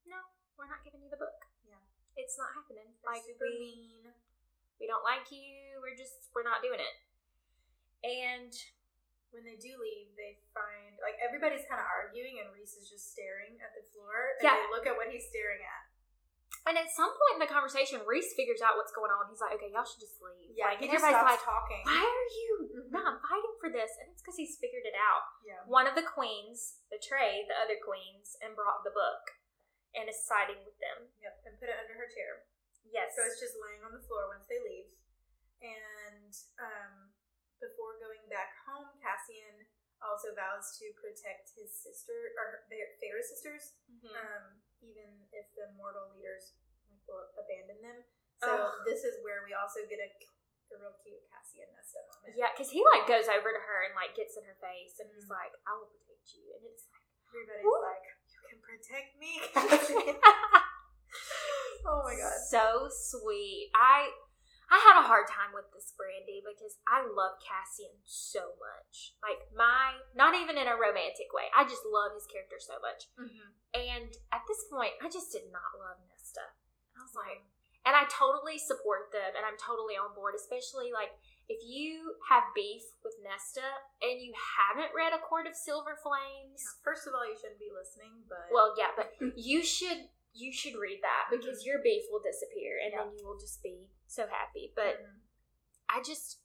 "No, 0.06 0.22
we're 0.62 0.70
not 0.70 0.86
giving 0.86 1.02
you 1.02 1.10
the 1.10 1.18
book. 1.18 1.42
Yeah. 1.66 1.82
it's 2.14 2.38
not 2.38 2.54
happening. 2.54 2.94
They're 3.02 3.18
like 3.18 3.26
super 3.26 3.50
we 3.50 3.58
mean. 3.58 4.14
we 4.78 4.86
don't 4.86 5.02
like 5.02 5.34
you. 5.34 5.82
We're 5.82 5.98
just 5.98 6.30
we're 6.38 6.46
not 6.46 6.62
doing 6.62 6.80
it." 6.80 6.96
And 8.06 8.54
When 9.30 9.46
they 9.46 9.62
do 9.62 9.78
leave, 9.78 10.10
they 10.18 10.42
find 10.58 10.98
like 11.06 11.18
everybody's 11.22 11.62
kind 11.70 11.78
of 11.78 11.86
arguing, 11.86 12.42
and 12.42 12.50
Rhys 12.50 12.74
is 12.74 12.90
just 12.90 13.14
staring 13.14 13.58
at 13.62 13.74
the 13.78 13.86
floor. 13.94 14.38
And 14.38 14.46
Yeah. 14.46 14.58
they 14.58 14.70
look 14.74 14.86
at 14.90 14.98
what 14.98 15.10
he's 15.14 15.26
staring 15.30 15.62
at. 15.62 15.89
And 16.68 16.76
at 16.78 16.92
some 16.92 17.10
point 17.10 17.40
in 17.40 17.42
the 17.42 17.50
conversation, 17.52 18.04
Rhys 18.04 18.36
figures 18.36 18.60
out 18.60 18.76
what's 18.76 18.92
going 18.92 19.10
on. 19.10 19.32
He's 19.32 19.40
like, 19.42 19.56
"Okay, 19.56 19.72
y'all 19.72 19.88
should 19.88 20.04
just 20.04 20.20
leave." 20.22 20.54
Yeah, 20.54 20.76
like, 20.76 20.84
he 20.84 20.92
and 20.92 20.94
just 20.98 21.08
stops 21.08 21.40
like, 21.40 21.44
talking. 21.44 21.82
"Why 21.88 22.04
are 22.04 22.30
you 22.36 22.86
not 22.92 23.24
fighting 23.24 23.56
for 23.64 23.70
this?" 23.72 23.90
And 24.00 24.12
it's 24.12 24.22
because 24.22 24.36
he's 24.38 24.60
figured 24.60 24.86
it 24.86 24.96
out. 24.98 25.24
Yeah. 25.48 25.64
one 25.66 25.88
of 25.90 25.96
the 25.96 26.06
queens 26.06 26.84
betrayed 26.94 27.48
the 27.50 27.58
other 27.58 27.80
queens 27.82 28.38
and 28.44 28.54
brought 28.54 28.84
the 28.86 28.92
book 28.94 29.40
and 29.98 30.06
is 30.06 30.22
siding 30.22 30.62
with 30.68 30.78
them. 30.78 31.10
Yep, 31.24 31.36
and 31.48 31.54
put 31.58 31.70
it 31.74 31.78
under 31.80 31.96
her 31.98 32.06
chair. 32.12 32.46
Yes. 32.86 33.16
So 33.18 33.24
it's 33.26 33.40
just 33.42 33.58
laying 33.58 33.82
on 33.82 33.94
the 33.94 34.04
floor 34.06 34.30
once 34.30 34.46
they 34.46 34.60
leave. 34.62 34.94
And 35.62 36.34
um, 36.62 36.94
before 37.60 37.98
going 38.00 38.24
back 38.30 38.56
home, 38.66 38.94
Cassian 39.02 39.68
also 40.00 40.32
vows 40.32 40.78
to 40.80 40.94
protect 40.96 41.52
his 41.60 41.74
sister 41.76 42.32
or 42.40 42.64
their 42.72 43.20
sisters, 43.24 43.76
Mhm. 43.90 44.16
um, 44.16 44.46
even 44.86 45.10
if 45.36 45.46
the 45.58 45.70
mortal 45.76 46.10
leaders 46.16 46.56
like, 46.88 47.02
will 47.08 47.28
abandon 47.40 47.80
them. 47.84 48.00
So 48.40 48.72
this 48.88 49.04
is 49.04 49.20
where 49.20 49.44
we 49.44 49.52
also 49.52 49.84
get 49.92 50.00
a, 50.00 50.08
a 50.08 50.76
real 50.80 50.96
cute 51.04 51.20
Cassian 51.28 51.68
Nesta 51.76 52.00
moment. 52.08 52.40
yeah, 52.40 52.56
because 52.56 52.72
he 52.72 52.80
like 52.96 53.04
goes 53.04 53.28
over 53.28 53.52
to 53.52 53.62
her 53.62 53.80
and 53.84 53.94
like 54.00 54.16
gets 54.16 54.40
in 54.40 54.48
her 54.48 54.56
face 54.64 54.96
and 55.04 55.12
he's 55.12 55.28
Mhm. 55.28 55.36
like, 55.36 55.52
"I 55.68 55.76
will 55.76 55.92
protect 55.92 56.32
you," 56.40 56.48
and 56.56 56.64
it's 56.64 56.88
like, 56.88 57.04
Everybody's 57.30 57.68
like, 57.84 58.06
"You 58.32 58.40
can 58.48 58.60
protect 58.64 59.10
me, 59.20 59.34
oh 61.86 62.02
my 62.04 62.16
god. 62.16 62.38
so 62.50 62.88
sweet. 62.90 63.70
I 63.76 64.10
I 64.70 64.78
had 64.78 65.02
a 65.02 65.10
hard 65.10 65.26
time 65.26 65.50
with 65.50 65.66
this 65.74 65.94
Brandy 65.98 66.46
because 66.46 66.78
I 66.86 67.02
love 67.02 67.42
Cassian 67.42 67.94
so 68.06 68.54
much. 68.62 69.18
Like 69.26 69.50
my, 69.58 69.98
not 70.14 70.38
even 70.38 70.62
in 70.62 70.70
a 70.70 70.78
romantic 70.78 71.34
way. 71.34 71.50
I 71.58 71.66
just 71.66 71.82
love 71.90 72.14
his 72.14 72.30
character 72.30 72.62
so 72.62 72.78
much. 72.78 73.10
Mm-hmm. 73.18 73.50
And 73.74 74.12
at 74.30 74.46
this 74.46 74.70
point, 74.70 74.94
I 75.02 75.10
just 75.10 75.34
did 75.34 75.50
not 75.50 75.74
love 75.82 75.98
Nesta. 76.06 76.46
I 76.94 77.02
was 77.02 77.18
like, 77.18 77.42
and 77.88 77.98
I 77.98 78.06
totally 78.12 78.62
support 78.62 79.10
them, 79.10 79.34
and 79.34 79.42
I'm 79.42 79.58
totally 79.58 79.98
on 79.98 80.14
board. 80.14 80.38
Especially 80.38 80.94
like 80.94 81.16
if 81.50 81.58
you 81.66 82.14
have 82.30 82.46
beef 82.54 82.86
with 83.02 83.18
Nesta 83.26 83.66
and 84.06 84.22
you 84.22 84.36
haven't 84.38 84.94
read 84.94 85.18
A 85.18 85.22
Court 85.24 85.50
of 85.50 85.58
Silver 85.58 85.98
Flames. 85.98 86.62
First 86.86 87.10
of 87.10 87.18
all, 87.18 87.26
you 87.26 87.34
shouldn't 87.34 87.58
be 87.58 87.74
listening, 87.74 88.22
but 88.30 88.54
Well, 88.54 88.78
yeah, 88.78 88.94
but 88.94 89.16
you 89.34 89.66
should 89.66 90.14
you 90.34 90.54
should 90.54 90.78
read 90.78 91.02
that 91.02 91.28
because 91.34 91.66
your 91.66 91.82
beef 91.82 92.06
will 92.12 92.22
disappear, 92.22 92.78
and 92.84 92.94
then 92.94 93.18
you 93.18 93.26
will 93.26 93.40
just 93.40 93.62
be 93.64 93.90
so 94.08 94.28
happy. 94.28 94.72
But 94.76 95.02
Mhm. 95.02 95.22
I 95.90 96.02
just, 96.04 96.42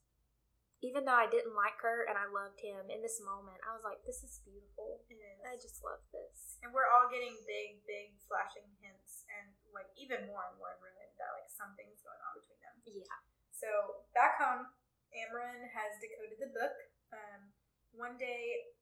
even 0.80 1.04
though 1.04 1.16
I 1.16 1.28
didn't 1.28 1.54
like 1.54 1.76
her 1.80 2.04
and 2.04 2.16
I 2.16 2.24
loved 2.26 2.60
him 2.60 2.88
in 2.90 3.02
this 3.02 3.20
moment, 3.20 3.60
I 3.64 3.72
was 3.72 3.84
like, 3.84 4.02
this 4.04 4.24
is 4.24 4.40
beautiful. 4.44 5.04
it 5.08 5.14
is. 5.20 5.40
I 5.44 5.56
just 5.56 5.82
love 5.84 6.00
this. 6.12 6.58
And 6.62 6.72
we're 6.72 6.88
all 6.88 7.08
getting 7.08 7.36
big, 7.46 7.84
big 7.86 8.16
flashing 8.26 8.68
hints, 8.80 9.24
and 9.28 9.54
like 9.72 9.88
even 9.96 10.26
more 10.26 10.44
and 10.48 10.56
more 10.58 10.72
in 10.72 10.80
Ruin 10.80 11.10
that 11.18 11.30
like 11.36 11.48
something's 11.50 12.00
going 12.02 12.20
on 12.20 12.40
between 12.40 12.60
them. 12.60 12.74
Yeah. 12.84 13.20
So 13.52 13.68
back 14.14 14.36
home, 14.40 14.66
Amryn 15.14 15.68
has 15.70 16.00
decoded 16.00 16.38
the 16.40 16.50
book. 16.52 16.74
Um, 17.12 17.52
one 17.92 18.16
day, 18.18 18.74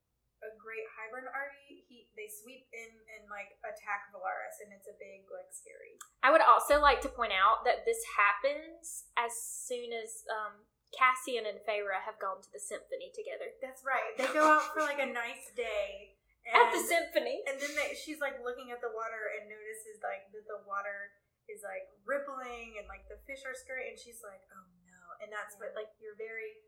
a 0.43 0.51
great 0.59 0.87
Hybern 0.97 1.29
army 1.31 1.72
he 1.93 2.09
they 2.17 2.33
sweep 2.33 2.65
in 2.73 2.89
and 3.13 3.29
like 3.29 3.61
attack 3.61 4.09
Velaris, 4.09 4.65
and 4.65 4.73
it's 4.73 4.89
a 4.89 4.97
big 4.97 5.29
like 5.29 5.53
scary. 5.53 6.01
I 6.25 6.33
would 6.33 6.41
also 6.41 6.81
like 6.81 7.05
to 7.05 7.13
point 7.13 7.37
out 7.37 7.69
that 7.69 7.85
this 7.85 8.01
happens 8.17 9.05
as 9.21 9.37
soon 9.37 9.93
as 9.93 10.25
um, 10.33 10.65
Cassian 10.97 11.45
and 11.45 11.61
Feyre 11.69 12.01
have 12.01 12.17
gone 12.17 12.41
to 12.41 12.49
the 12.49 12.61
symphony 12.61 13.13
together. 13.13 13.53
That's 13.61 13.85
right. 13.85 14.17
They 14.17 14.33
go 14.33 14.57
out 14.57 14.73
for 14.73 14.81
like 14.81 15.01
a 15.05 15.09
nice 15.09 15.53
day. 15.53 16.17
And, 16.43 16.59
At 16.59 16.75
the 16.75 16.83
symphony. 16.83 17.39
and 17.47 17.55
then 17.55 17.71
they, 17.79 17.95
she's 17.95 18.19
like 18.19 18.43
looking 18.43 18.75
at 18.75 18.83
the 18.83 18.91
water 18.91 19.31
and 19.39 19.47
notices 19.47 20.03
like 20.03 20.27
that 20.35 20.43
the 20.51 20.59
water 20.67 21.15
is 21.47 21.63
like 21.63 21.87
rippling 22.03 22.83
and 22.83 22.91
like 22.91 23.07
the 23.07 23.15
fish 23.31 23.47
are 23.47 23.55
scurrying 23.55 23.95
and 23.95 24.01
she's 24.03 24.27
like 24.27 24.43
oh 24.51 24.67
no 24.83 24.99
and 25.23 25.31
that's 25.31 25.55
what 25.63 25.71
like 25.79 25.91
you're 26.03 26.19
very 26.19 26.59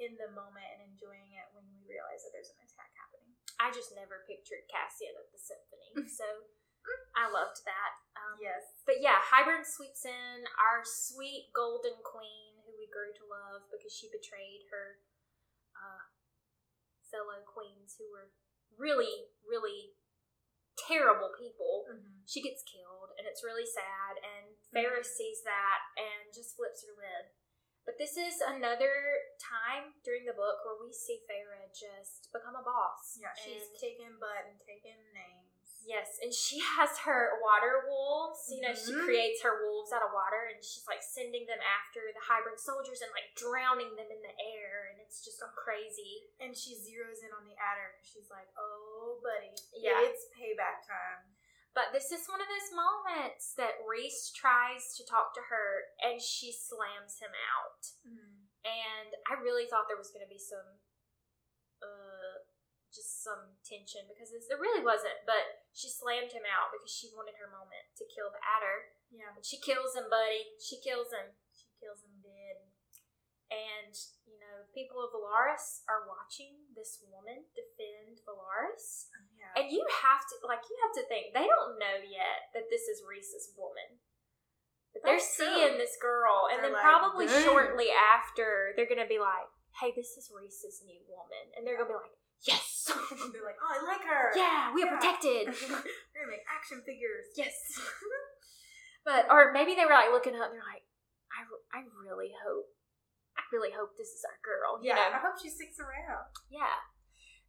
in 0.00 0.16
the 0.20 0.28
moment 0.36 0.68
and 0.76 0.84
enjoying 0.84 1.32
it 1.32 1.48
when 1.56 1.64
you 1.72 1.80
realize 1.88 2.20
that 2.24 2.32
there's 2.36 2.52
an 2.52 2.60
attack 2.60 2.71
I 3.62 3.70
just 3.70 3.94
never 3.94 4.26
pictured 4.26 4.66
Cassian 4.66 5.14
at 5.14 5.30
the 5.30 5.38
symphony, 5.38 6.10
so 6.18 6.26
I 7.14 7.30
loved 7.30 7.62
that. 7.62 7.92
Um, 8.18 8.36
yes 8.42 8.74
But 8.82 8.98
yeah, 8.98 9.22
Hybern 9.22 9.62
sweeps 9.62 10.02
in 10.02 10.42
our 10.58 10.82
sweet 10.82 11.54
golden 11.54 11.94
queen 12.02 12.58
who 12.66 12.74
we 12.74 12.90
grew 12.90 13.14
to 13.14 13.24
love 13.30 13.70
because 13.70 13.94
she 13.94 14.10
betrayed 14.10 14.66
her 14.74 14.98
uh, 15.78 16.02
fellow 17.06 17.46
queens 17.46 17.94
who 17.96 18.10
were 18.10 18.34
really, 18.74 19.30
really 19.46 19.94
terrible 20.74 21.30
people. 21.36 21.86
mm-hmm. 21.86 22.24
She 22.26 22.42
gets 22.42 22.66
killed 22.66 23.14
and 23.20 23.28
it's 23.28 23.46
really 23.46 23.68
sad, 23.68 24.18
and 24.18 24.56
Ferris 24.72 25.14
sees 25.14 25.44
that 25.46 25.80
and 25.94 26.32
just 26.34 26.56
flips 26.58 26.82
her 26.82 26.96
lid. 26.96 27.30
But 27.84 27.98
this 27.98 28.14
is 28.16 28.38
another 28.46 28.94
time 29.42 29.98
during 30.06 30.24
the 30.24 30.38
book 30.38 30.62
where 30.62 30.78
we 30.78 30.94
see 30.94 31.18
Feyre 31.26 31.66
just 31.74 32.30
become 32.32 32.54
a 32.54 32.62
boss. 32.62 33.18
yeah 33.20 33.34
she's 33.34 33.66
taken 33.80 34.18
butt 34.22 34.46
and 34.48 34.58
taken 34.62 34.94
names 35.12 35.50
Yes, 35.82 36.22
and 36.22 36.30
she 36.30 36.62
has 36.62 36.94
her 37.10 37.42
water 37.42 37.90
wolves. 37.90 38.46
You 38.46 38.62
know, 38.62 38.70
she 38.70 38.94
Mhm. 38.94 39.02
creates 39.02 39.42
her 39.42 39.66
wolves 39.66 39.90
out 39.90 40.06
of 40.06 40.14
water, 40.14 40.46
and 40.46 40.62
she's 40.62 40.86
like 40.86 41.02
sending 41.02 41.44
them 41.46 41.58
after 41.58 42.06
the 42.14 42.20
Hybern 42.22 42.54
soldiers 42.54 43.02
and 43.02 43.10
like 43.10 43.34
drowning 43.34 43.96
them 43.98 44.06
in 44.06 44.22
the 44.22 44.30
air, 44.38 44.86
and 44.94 45.00
it's 45.02 45.24
just 45.24 45.40
so 45.42 45.48
crazy. 45.58 46.30
and 46.38 46.56
she 46.56 46.76
zeroes 46.78 47.22
in 47.26 47.32
on 47.34 47.44
the 47.46 47.54
Attor 47.58 47.98
she's 48.02 48.30
like 48.30 48.46
oh 48.56 49.18
buddy 49.24 49.50
Yeah. 49.74 50.00
it's 50.02 50.26
payback 50.30 50.86
time 50.86 51.31
But 51.72 51.96
this 51.96 52.12
is 52.12 52.28
one 52.28 52.44
of 52.44 52.48
those 52.52 52.70
moments 52.76 53.56
that 53.56 53.80
Rhys 53.80 54.28
tries 54.36 54.92
to 55.00 55.08
talk 55.08 55.32
to 55.32 55.48
her, 55.48 55.88
and 56.04 56.20
she 56.20 56.52
slams 56.52 57.16
him 57.16 57.32
out. 57.32 57.80
And 58.62 59.10
I 59.24 59.40
really 59.40 59.64
thought 59.64 59.88
there 59.88 59.96
was 60.00 60.12
going 60.12 60.24
to 60.24 60.28
be 60.28 60.38
some, 60.40 60.78
uh, 61.80 62.44
just 62.92 63.24
some 63.24 63.56
tension 63.64 64.04
because 64.04 64.28
there 64.52 64.60
really 64.60 64.84
wasn't. 64.84 65.24
But 65.24 65.64
she 65.72 65.88
slammed 65.88 66.36
him 66.36 66.44
out 66.44 66.76
because 66.76 66.92
she 66.92 67.08
wanted 67.16 67.40
her 67.40 67.48
moment 67.48 67.88
to 67.96 68.04
kill 68.04 68.28
the 68.28 68.42
Attor. 68.44 68.92
yeah 69.08 69.32
And 69.32 69.44
she 69.44 69.56
kills 69.56 69.96
him, 69.96 70.12
buddy. 70.12 70.52
She 70.60 70.76
kills 70.78 71.08
him. 71.08 71.32
she 71.56 71.72
kills 71.80 72.04
him 72.04 72.20
dead 72.20 72.71
and 73.52 73.92
you 74.24 74.40
know, 74.40 74.64
people 74.72 75.04
of 75.04 75.12
Velaris 75.12 75.84
are 75.86 76.08
watching 76.08 76.64
this 76.72 77.04
woman 77.04 77.44
defend 77.52 78.24
Velaris. 78.24 79.12
Yeah. 79.36 79.52
And 79.60 79.66
you 79.68 79.84
have 80.00 80.24
to 80.32 80.34
like 80.48 80.64
you 80.64 80.76
have 80.88 80.94
to 80.96 81.04
think 81.06 81.36
they 81.36 81.44
don't 81.46 81.76
know 81.76 82.00
yet 82.00 82.48
that 82.56 82.72
this 82.72 82.88
is 82.88 83.04
Rhys's 83.04 83.52
woman. 83.54 84.00
But 84.96 85.04
they're 85.08 85.16
That's 85.16 85.36
true. 85.36 85.48
seeing 85.48 85.80
this 85.80 85.96
girl, 85.96 86.52
and 86.52 86.60
They're 86.60 86.68
then 86.68 86.76
like, 86.76 86.84
probably 86.84 87.24
shortly 87.28 87.88
after 87.88 88.76
they're 88.76 88.88
gonna 88.88 89.08
be 89.08 89.16
like, 89.16 89.48
"Hey, 89.80 89.88
this 89.96 90.20
is 90.20 90.28
Rhys's 90.28 90.84
new 90.84 91.00
woman," 91.08 91.48
and 91.56 91.64
they're 91.64 91.80
gonna 91.80 91.96
be 91.96 91.96
like, 91.96 92.12
"Yes, 92.44 92.92
They're 93.32 93.40
like, 93.46 93.56
oh, 93.56 93.72
I 93.72 93.80
like 93.88 94.04
her. 94.04 94.36
yeah, 94.36 94.68
we 94.76 94.84
are 94.84 94.92
protected." 94.92 95.48
We're 96.12 96.28
gonna 96.28 96.28
make 96.36 96.44
action 96.44 96.84
figures. 96.84 97.32
yes. 97.40 97.56
but 99.08 99.26
or 99.32 99.52
maybe 99.56 99.72
they 99.74 99.84
were 99.88 99.96
like 99.96 100.12
looking 100.12 100.36
up, 100.36 100.52
and 100.52 100.60
they're 100.60 100.68
like, 100.76 100.84
"I, 101.32 101.48
I 101.72 101.88
really 102.04 102.36
hope, 102.44 102.68
really 103.52 103.70
hope 103.70 103.94
this 104.00 104.10
is 104.16 104.24
our 104.24 104.38
girl." 104.42 104.80
You 104.82 104.90
Yeah, 104.96 105.12
I 105.14 105.20
hope 105.20 105.36
she 105.38 105.52
sticks 105.52 105.78
around. 105.78 106.32
yeah. 106.48 106.80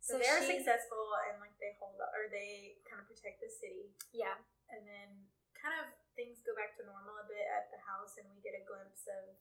So, 0.04 0.20
they're 0.20 0.44
she- 0.44 0.60
successful 0.60 1.16
and 1.32 1.39
like 1.39 1.56
they 1.63 1.72
hold 1.80 1.96
up 2.04 2.12
or 2.12 2.28
they 2.28 2.76
kind 2.84 3.00
of 3.00 3.08
protect 3.08 3.39
the 3.39 3.48
city, 3.48 3.96
Yeah. 4.12 4.36
and 4.68 4.84
then 4.84 5.10
kind 5.56 5.80
of 5.80 5.88
things 6.20 6.44
go 6.44 6.52
back 6.60 6.76
to 6.76 6.84
normal 6.84 7.16
a 7.18 7.26
bit 7.26 7.48
at 7.48 7.72
the 7.72 7.80
house, 7.88 8.20
and 8.20 8.28
we 8.36 8.44
get 8.44 8.52
a 8.60 8.68
glimpse 8.68 9.08
of. 9.08 9.39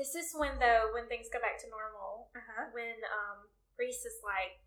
This 0.00 0.14
is 0.16 0.32
when 0.32 0.56
though 0.58 0.96
when 0.96 1.08
things 1.12 1.28
go 1.28 1.40
back 1.44 1.60
to 1.60 1.68
normal. 1.68 2.32
Uh 2.32 2.40
huh. 2.40 2.64
when 2.72 2.96
um 3.04 3.52
Rhys 3.76 4.00
is 4.04 4.16
like, 4.24 4.64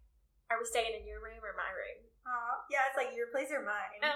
"Are 0.54 0.60
we 0.62 0.66
staying 0.70 0.94
in 0.94 1.08
your 1.10 1.22
room 1.26 1.42
or 1.42 1.58
my 1.58 1.72
room?" 1.74 2.06
Aw, 2.30 2.66
yeah, 2.70 2.86
it's 2.88 2.98
like 2.98 3.16
your 3.18 3.28
place 3.34 3.50
or 3.50 3.66
mine. 3.66 3.98
No, 4.02 4.14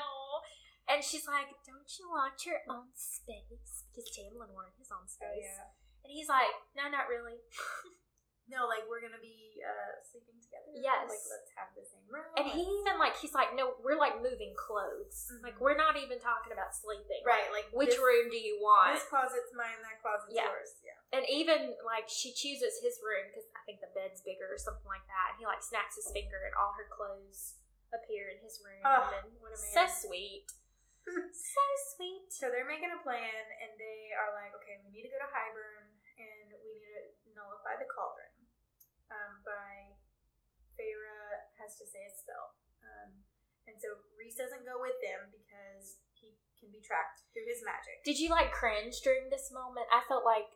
and 0.87 1.01
she's 1.03 1.25
like, 1.25 1.49
"Don't 1.65 1.89
you 1.97 2.05
want 2.09 2.45
your 2.45 2.61
own 2.69 2.93
space?" 2.93 3.85
Because 3.89 4.05
Tamlin 4.13 4.53
wanted 4.53 4.77
his 4.77 4.91
own 4.93 5.07
space 5.09 5.25
Oh 5.25 5.33
space, 5.41 5.57
yeah. 5.57 5.73
And 6.07 6.15
he's 6.15 6.31
like, 6.31 6.55
"No, 6.79 6.87
not 6.87 7.11
really." 7.11 7.35
No, 8.47 8.63
like 8.63 8.87
we're 8.87 9.03
gonna 9.03 9.19
be 9.19 9.59
uh 9.59 9.99
sleeping 10.07 10.39
together. 10.39 10.71
Yes. 10.71 11.03
Like 11.11 11.19
let's 11.27 11.51
have 11.59 11.67
the 11.75 11.83
same 11.83 12.07
room. 12.07 12.31
And 12.39 12.47
he 12.47 12.63
even 12.63 12.95
like 12.95 13.19
he's 13.19 13.35
like, 13.35 13.51
"No, 13.51 13.75
we're 13.83 13.99
like 13.99 14.23
moving 14.23 14.55
clothes. 14.55 15.27
Mhm. 15.27 15.43
Like 15.43 15.59
we're 15.59 15.75
not 15.75 15.99
even 15.99 16.15
talking 16.15 16.55
about 16.55 16.71
sleeping. 16.71 17.27
right, 17.27 17.51
like 17.51 17.67
Which 17.75 17.99
this, 17.99 17.99
room 17.99 18.31
do 18.31 18.39
you 18.39 18.55
want?" 18.63 18.95
This 18.95 19.03
closet's 19.11 19.51
mine. 19.51 19.75
That 19.83 19.99
closet's 19.99 20.31
Yeah. 20.31 20.47
yours. 20.47 20.79
Yeah. 20.79 20.95
And 21.19 21.27
even 21.27 21.75
like 21.83 22.07
she 22.07 22.31
chooses 22.31 22.79
his 22.79 23.03
room 23.03 23.27
because 23.27 23.51
I 23.51 23.67
think 23.67 23.83
the 23.83 23.91
bed's 23.91 24.23
bigger 24.23 24.47
or 24.47 24.55
something 24.55 24.87
like 24.87 25.03
that. 25.11 25.35
And 25.35 25.43
he 25.43 25.45
like 25.45 25.59
snaps 25.59 25.99
his 25.99 26.07
finger 26.15 26.39
and 26.47 26.55
all 26.55 26.71
her 26.79 26.87
clothes 26.87 27.59
appear 27.91 28.31
in 28.31 28.39
his 28.39 28.63
room. 28.63 28.79
Oh, 28.87 29.11
and 29.11 29.27
what 29.43 29.51
a 29.51 29.59
so 29.59 29.83
sweet, 29.91 30.47
so 31.03 31.63
sweet. 31.99 32.23
So 32.37 32.51
they're 32.51 32.67
making 32.67 32.91
a 32.95 33.01
plan, 33.01 33.43
and 33.63 33.71
they 33.79 34.11
are 34.15 34.29
like, 34.35 34.51
okay, 34.61 34.77
we 34.83 34.91
need 34.91 35.03
to 35.03 35.09
go 35.11 35.17
to 35.17 35.25
Hybern, 35.31 35.73
and 35.79 35.83
we 35.86 35.86
need 35.86 35.86
nullify 37.67 37.75
the 37.83 37.89
cauldron. 37.91 38.31
Um, 39.11 39.43
by 39.43 39.95
Feyre 40.79 41.51
has 41.59 41.75
to 41.79 41.85
say 41.87 42.07
a 42.07 42.11
spell. 42.15 42.55
Um, 42.83 43.23
and 43.67 43.75
so 43.79 43.99
Rhys 44.15 44.35
doesn't 44.39 44.63
go 44.63 44.79
with 44.79 44.95
them 45.03 45.27
because 45.31 45.99
he 46.15 46.39
can 46.59 46.71
be 46.71 46.79
tracked 46.79 47.27
through 47.35 47.47
his 47.47 47.59
magic. 47.67 48.03
Did 48.07 48.19
you 48.19 48.31
like 48.31 48.55
cringe 48.55 48.99
during 49.03 49.27
this 49.27 49.51
moment? 49.51 49.87
I 49.91 50.03
felt 50.07 50.23
like 50.23 50.47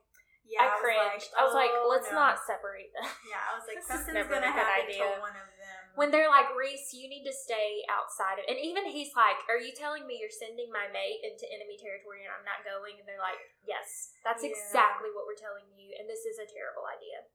Yeah, 0.47 0.67
I 0.67 0.79
cringed. 0.79 1.31
I 1.35 1.43
was 1.43 1.55
like, 1.55 1.71
oh, 1.71 1.87
let's 1.91 2.07
no. 2.11 2.19
not 2.19 2.39
separate 2.47 2.91
them. 2.95 3.07
Yeah, 3.27 3.39
I 3.43 3.51
was 3.59 3.67
like, 3.67 3.83
something's 3.87 4.27
gonna 4.27 4.51
happen 4.51 4.87
idea. 4.87 5.03
to 5.03 5.19
one 5.19 5.35
of 5.35 5.47
them. 5.59 5.60
When 5.95 6.09
they're 6.11 6.31
like, 6.31 6.55
Rhys, 6.55 6.93
you 6.93 7.09
need 7.11 7.23
to 7.27 7.33
stay 7.35 7.83
outside 7.91 8.39
of, 8.39 8.45
and 8.47 8.57
even 8.57 8.87
he's 8.87 9.11
like, 9.15 9.37
"Are 9.51 9.59
you 9.59 9.75
telling 9.75 10.07
me 10.07 10.17
you're 10.19 10.31
sending 10.31 10.71
my 10.71 10.87
mate 10.91 11.19
into 11.23 11.45
enemy 11.51 11.75
territory 11.77 12.23
and 12.23 12.31
I'm 12.31 12.47
not 12.47 12.63
going?" 12.63 12.95
And 12.99 13.05
they're 13.07 13.19
like, 13.21 13.39
"Yes, 13.67 14.13
that's 14.23 14.43
Yeah. 14.43 14.51
exactly 14.55 15.11
what 15.11 15.27
we're 15.27 15.39
telling 15.39 15.67
you, 15.75 15.95
and 15.99 16.07
this 16.09 16.23
is 16.25 16.39
a 16.39 16.47
terrible 16.47 16.85
idea." 16.87 17.27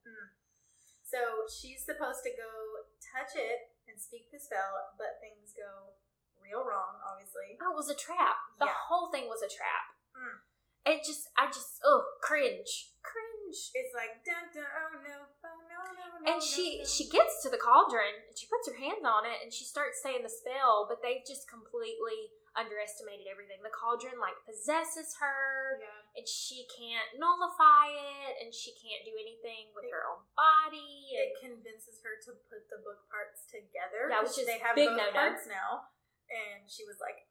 So 1.05 1.47
she's 1.47 1.85
supposed 1.85 2.25
to 2.25 2.33
go 2.35 2.51
touch 2.99 3.37
it 3.37 3.71
and 3.87 4.01
speak 4.01 4.31
the 4.33 4.41
spell, 4.41 4.95
but 4.99 5.21
things 5.21 5.53
go 5.55 5.95
real 6.41 6.65
wrong, 6.65 7.01
obviously. 7.05 7.59
Oh, 7.63 7.73
it 7.73 7.77
was 7.77 7.89
a 7.89 7.95
trap. 7.95 8.37
The 8.59 8.67
Yeah. 8.67 8.75
whole 8.75 9.11
thing 9.11 9.29
was 9.29 9.43
a 9.43 9.49
trap. 9.49 9.95
Mm. 10.17 10.41
It 10.85 11.05
just, 11.05 11.29
I 11.37 11.47
just, 11.47 11.81
oh, 11.85 12.17
cringe, 12.23 12.93
cringe. 13.07 13.71
It's 13.79 13.95
like 13.95 14.21
dun 14.27 14.51
dun 14.51 14.67
oh 14.67 14.99
no 15.01 15.17
oh 15.31 15.59
no 15.71 15.81
no 15.95 16.05
no 16.11 16.19
And 16.27 16.39
no, 16.39 16.45
she 16.45 16.83
no. 16.83 16.91
she 16.91 17.07
gets 17.07 17.41
to 17.47 17.49
the 17.49 17.61
cauldron 17.63 18.27
and 18.27 18.35
she 18.35 18.51
puts 18.51 18.67
her 18.67 18.75
hands 18.77 19.07
on 19.07 19.23
it 19.25 19.39
and 19.41 19.55
she 19.55 19.63
starts 19.63 20.03
saying 20.03 20.27
the 20.27 20.33
spell, 20.33 20.91
but 20.91 20.99
they've 21.01 21.23
just 21.23 21.47
completely 21.47 22.35
underestimated 22.57 23.29
everything. 23.29 23.61
The 23.61 23.71
cauldron 23.71 24.17
like 24.19 24.35
possesses 24.49 25.15
her 25.21 25.77
yeah. 25.79 26.17
and 26.19 26.25
she 26.27 26.65
can't 26.73 27.21
nullify 27.21 27.93
it 27.93 28.41
and 28.43 28.51
she 28.51 28.73
can't 28.81 29.05
do 29.05 29.13
anything 29.15 29.71
with 29.77 29.87
It- 29.87 29.93
her 29.95 30.03
own 30.09 30.25
body. 30.35 31.15
And 31.15 31.31
it 31.31 31.33
convinces 31.39 32.01
her 32.03 32.17
to 32.27 32.35
put 32.49 32.67
the 32.73 32.81
book 32.83 33.05
parts 33.13 33.45
together. 33.47 34.09
Yeah, 34.11 34.25
which 34.25 34.41
is 34.41 34.49
they 34.49 34.59
have 34.59 34.75
big 34.75 34.89
both 34.91 34.99
no-no. 34.99 35.15
parts 35.15 35.45
now. 35.47 35.87
And 36.27 36.67
she 36.67 36.83
was 36.83 36.99
like, 36.99 37.29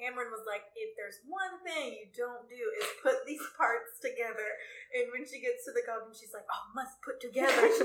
Amren 0.00 0.32
was 0.32 0.44
like, 0.48 0.64
if 0.72 0.96
there's 0.96 1.20
one 1.28 1.60
thing 1.62 1.92
you 1.92 2.08
don't 2.16 2.48
do 2.48 2.62
is 2.80 2.88
put 3.04 3.22
these 3.28 3.44
parts 3.56 4.00
together. 4.00 4.48
And 4.96 5.12
when 5.12 5.24
she 5.28 5.40
gets 5.40 5.64
to 5.68 5.72
the 5.72 5.84
cauldron, 5.84 6.16
she's 6.16 6.32
like, 6.32 6.48
oh, 6.48 6.64
must 6.72 7.00
put 7.04 7.20
together. 7.20 7.52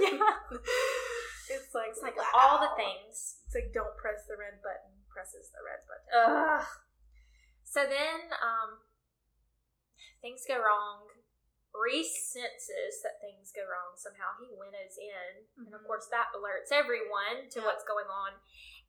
Yeah. 1.48 1.56
It's 1.64 1.72
like, 1.72 1.96
it's 1.96 2.04
like 2.04 2.20
wow. 2.20 2.28
all 2.36 2.58
the 2.60 2.76
things. 2.76 3.40
It's 3.48 3.56
like, 3.56 3.72
don't 3.72 3.96
press 3.96 4.28
the 4.28 4.36
red 4.36 4.60
button. 4.60 4.92
Presses 5.08 5.48
the 5.56 5.64
red 5.64 5.80
button. 5.88 6.08
Ugh. 6.12 6.68
So 7.64 7.88
then, 7.88 8.36
um, 8.44 8.84
things 10.20 10.44
go 10.44 10.60
wrong. 10.60 11.08
Rhys 11.72 12.12
senses 12.12 13.00
that 13.00 13.24
things 13.24 13.56
go 13.56 13.64
wrong 13.64 13.96
somehow. 13.96 14.36
He 14.44 14.52
winnows 14.52 15.00
in, 15.00 15.48
and 15.64 15.72
of 15.72 15.82
Mhm. 15.84 15.88
course 15.88 16.08
that 16.12 16.36
alerts 16.36 16.76
everyone 16.76 17.48
to 17.56 17.60
Yeah. 17.60 17.66
what's 17.66 17.88
going 17.88 18.12
on. 18.12 18.42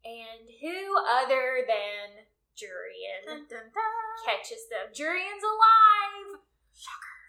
And 0.02 0.50
who 0.58 0.98
other 0.98 1.62
than 1.62 2.26
Jurian 2.58 3.22
Dun, 3.24 3.46
dun, 3.46 3.70
dun. 3.70 3.94
catches 4.26 4.66
them? 4.66 4.90
Jurian's 4.90 5.46
alive 5.46 6.42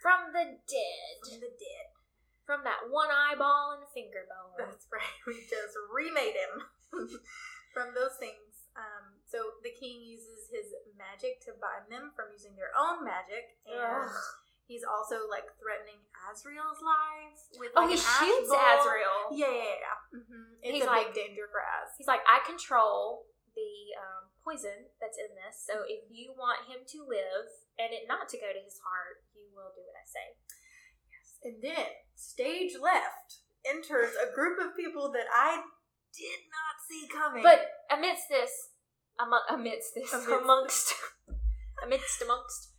from 0.02 0.34
the 0.34 0.58
dead, 0.66 1.16
From 1.22 1.40
the 1.44 1.54
dead. 1.54 1.88
from 2.50 2.60
that 2.66 2.90
one 2.90 3.14
eyeball 3.14 3.78
and 3.78 3.86
finger 3.94 4.26
bone. 4.26 4.58
That's 4.58 4.90
right. 4.90 5.06
We 5.30 5.38
just 5.46 5.78
remade 5.94 6.34
him 6.34 6.54
from 7.76 7.94
those 7.94 8.18
things. 8.18 8.66
Um, 8.80 9.20
so 9.28 9.60
the 9.62 9.76
king 9.76 10.02
uses 10.02 10.48
his 10.50 10.72
magic 10.98 11.44
to 11.46 11.54
bind 11.60 11.92
them 11.92 12.16
from 12.16 12.32
using 12.34 12.56
their 12.56 12.72
own 12.74 13.04
magic, 13.04 13.60
and 13.68 14.08
Ugh. 14.08 14.16
he's 14.72 14.88
also 14.88 15.28
like 15.28 15.46
threatening 15.60 16.00
Azriel's 16.32 16.80
lives 16.80 17.52
with. 17.60 17.76
Oh, 17.76 17.86
he 17.92 18.00
an 18.00 18.02
shoots 18.02 18.48
bowl. 18.50 18.56
Azriel. 18.58 19.36
Yeah, 19.36 19.52
yeah, 19.52 19.78
yeah. 19.84 19.98
Mm-hmm. 20.16 20.64
It's 20.64 20.74
He's 20.80 20.88
a 20.88 20.90
like- 20.90 21.12
big 21.12 21.28
danger 21.28 21.52
for 21.52 21.60
Az. 21.60 21.92
He's 22.00 22.08
like, 22.08 22.24
I 22.24 22.40
control 22.48 23.28
the 23.70 23.82
um, 24.02 24.24
poison 24.42 24.90
that's 24.98 25.22
in 25.22 25.30
this, 25.38 25.62
so 25.62 25.86
if 25.86 26.10
you 26.10 26.34
want 26.34 26.66
him 26.66 26.82
to 26.98 27.06
live 27.06 27.46
and 27.78 27.94
it 27.94 28.10
not 28.10 28.26
to 28.34 28.42
go 28.42 28.50
to 28.50 28.62
his 28.66 28.82
heart, 28.82 29.22
you 29.38 29.46
will 29.54 29.70
do 29.78 29.86
what 29.86 29.94
I 29.94 30.06
say. 30.10 30.28
Yes. 31.06 31.28
And 31.46 31.56
then 31.62 31.90
stage 32.18 32.74
left 32.82 33.46
enters 33.62 34.18
a 34.18 34.34
group 34.34 34.58
of 34.58 34.74
people 34.74 35.14
that 35.14 35.30
I 35.30 35.62
did 36.18 36.42
not 36.50 36.76
see 36.90 37.06
coming. 37.06 37.46
But 37.46 37.70
amidst 37.94 38.26
this, 38.34 38.74
among, 39.22 39.46
amidst 39.54 39.94
this, 39.94 40.10
amongst, 40.10 40.98
amidst, 41.86 42.18
amongst, 42.26 42.74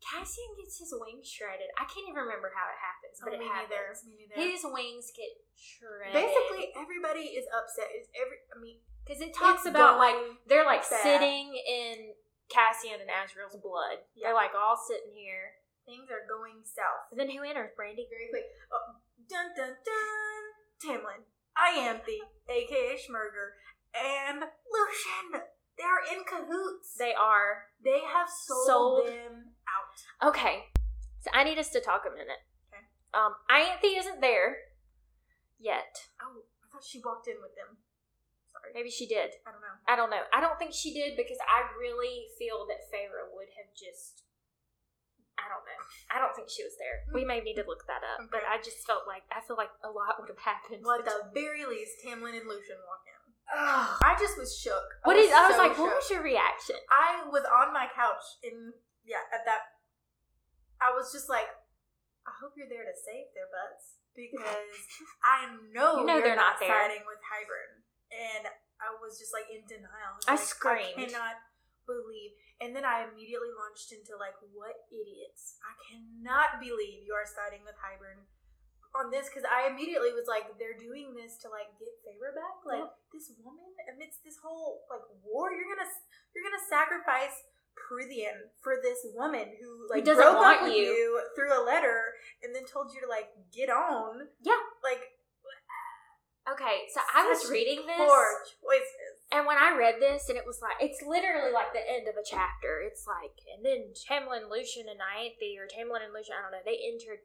Cassian 0.00 0.56
gets 0.56 0.80
his 0.80 0.92
wings 0.96 1.28
shredded. 1.28 1.68
I 1.76 1.84
can't 1.84 2.08
even 2.08 2.24
remember 2.24 2.48
how 2.56 2.66
it 2.72 2.80
happens, 2.80 3.16
Oh, 3.20 3.24
but 3.28 3.36
it 3.36 3.40
me 3.44 3.48
neither. 3.52 3.92
happens. 3.92 4.00
Me 4.08 4.16
neither. 4.16 4.36
His 4.40 4.64
wings 4.64 5.12
get 5.12 5.28
shredded. 5.54 6.16
Basically, 6.16 6.72
everybody 6.72 7.36
is 7.36 7.44
upset. 7.52 7.92
Is 7.92 8.08
every? 8.16 8.40
I 8.48 8.56
mean, 8.58 8.80
because 9.06 9.20
it 9.20 9.34
talks 9.34 9.66
it's 9.66 9.70
about 9.70 9.98
like 9.98 10.16
they're 10.48 10.64
like 10.66 10.88
bad. 10.88 11.02
sitting 11.02 11.54
in 11.56 12.14
Cassian 12.48 13.00
and 13.00 13.10
Azriel's 13.10 13.56
blood. 13.62 14.02
They're 14.20 14.34
like 14.34 14.52
all 14.58 14.76
sitting 14.76 15.14
here. 15.14 15.58
things 15.86 16.10
are 16.10 16.26
going 16.28 16.62
south. 16.64 17.10
And 17.10 17.18
then 17.18 17.30
who 17.30 17.42
enters? 17.42 17.70
Brandy. 17.76 18.06
very 18.10 18.28
quick. 18.30 18.46
Oh, 18.72 18.98
dun 19.28 19.50
dun 19.56 19.74
dun. 19.82 20.42
Tamlin, 20.80 21.28
Ianthe, 21.58 22.24
aka 22.48 22.96
Schmurger, 22.96 23.58
and 23.94 24.40
Lucien. 24.70 25.42
They 25.76 25.84
are 25.84 26.04
in 26.16 26.24
cahoots. 26.24 26.94
They 26.98 27.12
are 27.12 27.64
They 27.82 28.00
have 28.00 28.28
sold, 28.28 28.66
Sold. 28.66 29.06
them 29.08 29.52
out. 29.68 30.28
okay. 30.28 30.64
So 31.20 31.30
I 31.34 31.44
need 31.44 31.58
us 31.58 31.68
to 31.70 31.80
talk 31.80 32.04
a 32.06 32.10
minute. 32.10 32.40
Okay. 32.72 32.84
Um, 33.12 33.34
Ianthe 33.50 33.98
isn't 33.98 34.20
there 34.22 34.56
yet. 35.58 36.08
Oh, 36.20 36.44
I 36.64 36.66
thought 36.72 36.84
she 36.84 37.00
walked 37.04 37.28
in 37.28 37.36
with 37.42 37.52
them. 37.56 37.76
Maybe 38.74 38.90
she 38.90 39.06
did. 39.06 39.34
I 39.46 39.50
don't 39.52 39.60
know. 39.62 39.76
I 39.88 39.94
don't 39.96 40.10
know. 40.10 40.24
I 40.32 40.40
don't 40.40 40.58
think 40.58 40.72
she 40.74 40.92
did 40.94 41.16
because 41.16 41.38
I 41.46 41.66
really 41.78 42.26
feel 42.38 42.66
that 42.70 42.86
Feyre 42.90 43.28
would 43.34 43.50
have 43.58 43.70
just. 43.74 44.24
I 45.40 45.48
don't 45.48 45.64
know. 45.64 45.82
I 46.12 46.20
don't 46.20 46.36
think 46.36 46.52
she 46.52 46.60
was 46.62 46.76
there. 46.76 47.08
Hmm. 47.08 47.16
We 47.16 47.24
may 47.24 47.40
need 47.40 47.56
to 47.56 47.64
look 47.64 47.88
that 47.88 48.04
up, 48.04 48.28
but 48.28 48.44
I 48.44 48.60
just 48.60 48.84
felt 48.84 49.08
like 49.08 49.24
I 49.32 49.40
feel 49.40 49.56
like 49.56 49.72
a 49.80 49.88
lot 49.88 50.20
would 50.20 50.28
have 50.28 50.42
happened. 50.44 50.84
Well, 50.84 51.00
at 51.00 51.08
the 51.08 51.32
very 51.32 51.64
least, 51.64 52.04
Tamlin 52.04 52.36
and 52.36 52.44
Lucien 52.44 52.76
walk 52.84 53.02
in. 53.08 53.18
I 53.50 54.14
just 54.20 54.38
was 54.38 54.54
shook. 54.54 55.00
What 55.02 55.16
is? 55.16 55.32
I 55.32 55.48
was 55.50 55.56
so 55.58 55.62
like, 55.64 55.74
what 55.74 55.96
was 55.96 56.06
your 56.12 56.22
reaction? 56.22 56.76
I 56.86 57.26
was 57.26 57.42
on 57.48 57.72
my 57.74 57.88
couch 57.90 58.22
in 58.46 58.70
yeah 59.02 59.24
at 59.34 59.42
that. 59.48 59.80
I 60.78 60.94
was 60.94 61.10
just 61.10 61.26
like, 61.28 61.48
I 62.28 62.32
hope 62.38 62.52
you're 62.54 62.70
there 62.70 62.84
to 62.86 62.94
save 62.94 63.32
their 63.34 63.50
butts 63.50 63.98
because 64.14 64.44
I 65.24 65.50
know, 65.74 66.00
You 66.00 66.06
know 66.06 66.20
you're 66.20 66.32
they're 66.32 66.38
not 66.38 66.60
there. 66.60 66.68
siding 66.70 67.02
with 67.08 67.18
Hybern. 67.26 67.80
And 68.10 68.50
I 68.82 68.90
was 68.98 69.18
just 69.18 69.32
like 69.32 69.46
in 69.48 69.62
denial. 69.70 70.18
I 70.26 70.34
Like, 70.34 70.42
screamed. 70.42 70.98
I 70.98 71.06
cannot 71.06 71.36
believe. 71.86 72.34
And 72.60 72.76
then 72.76 72.84
I 72.84 73.08
immediately 73.08 73.48
launched 73.56 73.90
into 73.90 74.18
like, 74.20 74.36
what 74.52 74.76
idiots! 74.92 75.56
I 75.64 75.72
cannot 75.88 76.60
believe 76.60 77.02
you 77.06 77.16
are 77.16 77.24
siding 77.24 77.64
with 77.64 77.78
Hybern 77.80 78.28
on 78.94 79.08
this 79.10 79.30
because 79.30 79.46
I 79.46 79.70
immediately 79.70 80.10
was 80.12 80.26
like, 80.26 80.50
they're 80.58 80.76
doing 80.76 81.14
this 81.14 81.38
to 81.46 81.48
like 81.48 81.70
get 81.78 81.94
favor 82.02 82.34
back. 82.34 82.60
Like 82.66 82.90
this 83.14 83.30
woman 83.40 83.70
amidst 83.86 84.26
this 84.26 84.36
whole 84.42 84.82
like 84.90 85.06
war, 85.22 85.54
you're 85.54 85.70
gonna 85.70 85.88
you're 86.34 86.46
gonna 86.46 86.66
sacrifice 86.68 87.34
Prythian 87.78 88.50
for 88.60 88.76
this 88.82 89.06
woman 89.14 89.46
who 89.56 89.86
like 89.88 90.04
doesn't 90.04 90.20
broke 90.20 90.42
up 90.42 90.62
with 90.66 90.74
you. 90.74 90.90
you. 90.90 91.22
through 91.38 91.54
a 91.54 91.62
letter 91.62 92.18
and 92.42 92.54
then 92.54 92.66
told 92.66 92.92
you 92.92 93.00
to 93.00 93.08
like 93.08 93.30
get 93.54 93.70
on. 93.70 94.26
Yeah. 94.42 94.58
like 94.82 95.16
Okay, 96.52 96.90
so 96.92 97.00
I 97.14 97.26
was 97.28 97.42
such 97.42 97.50
reading 97.50 97.86
this. 97.86 97.96
poor 97.96 98.26
choices. 98.58 99.22
And 99.30 99.46
when 99.46 99.56
I 99.56 99.76
read 99.76 99.96
this, 100.00 100.28
and 100.28 100.36
it 100.36 100.44
was 100.46 100.58
like, 100.60 100.76
it's 100.80 101.02
literally 101.02 101.52
like 101.52 101.72
the 101.72 101.84
end 101.86 102.08
of 102.08 102.18
a 102.18 102.26
chapter. 102.26 102.82
It's 102.82 103.06
like, 103.06 103.38
and 103.54 103.62
then 103.62 103.94
Tamlin, 103.94 104.50
Lucien, 104.50 104.86
and 104.90 104.98
Ianthe, 104.98 105.54
or 105.54 105.70
Tamlin 105.70 106.02
and 106.02 106.12
Lucien, 106.12 106.34
I 106.34 106.42
don't 106.42 106.50
know, 106.50 106.64
they 106.66 106.80
entered. 106.82 107.22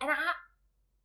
And 0.00 0.10
I, 0.10 0.34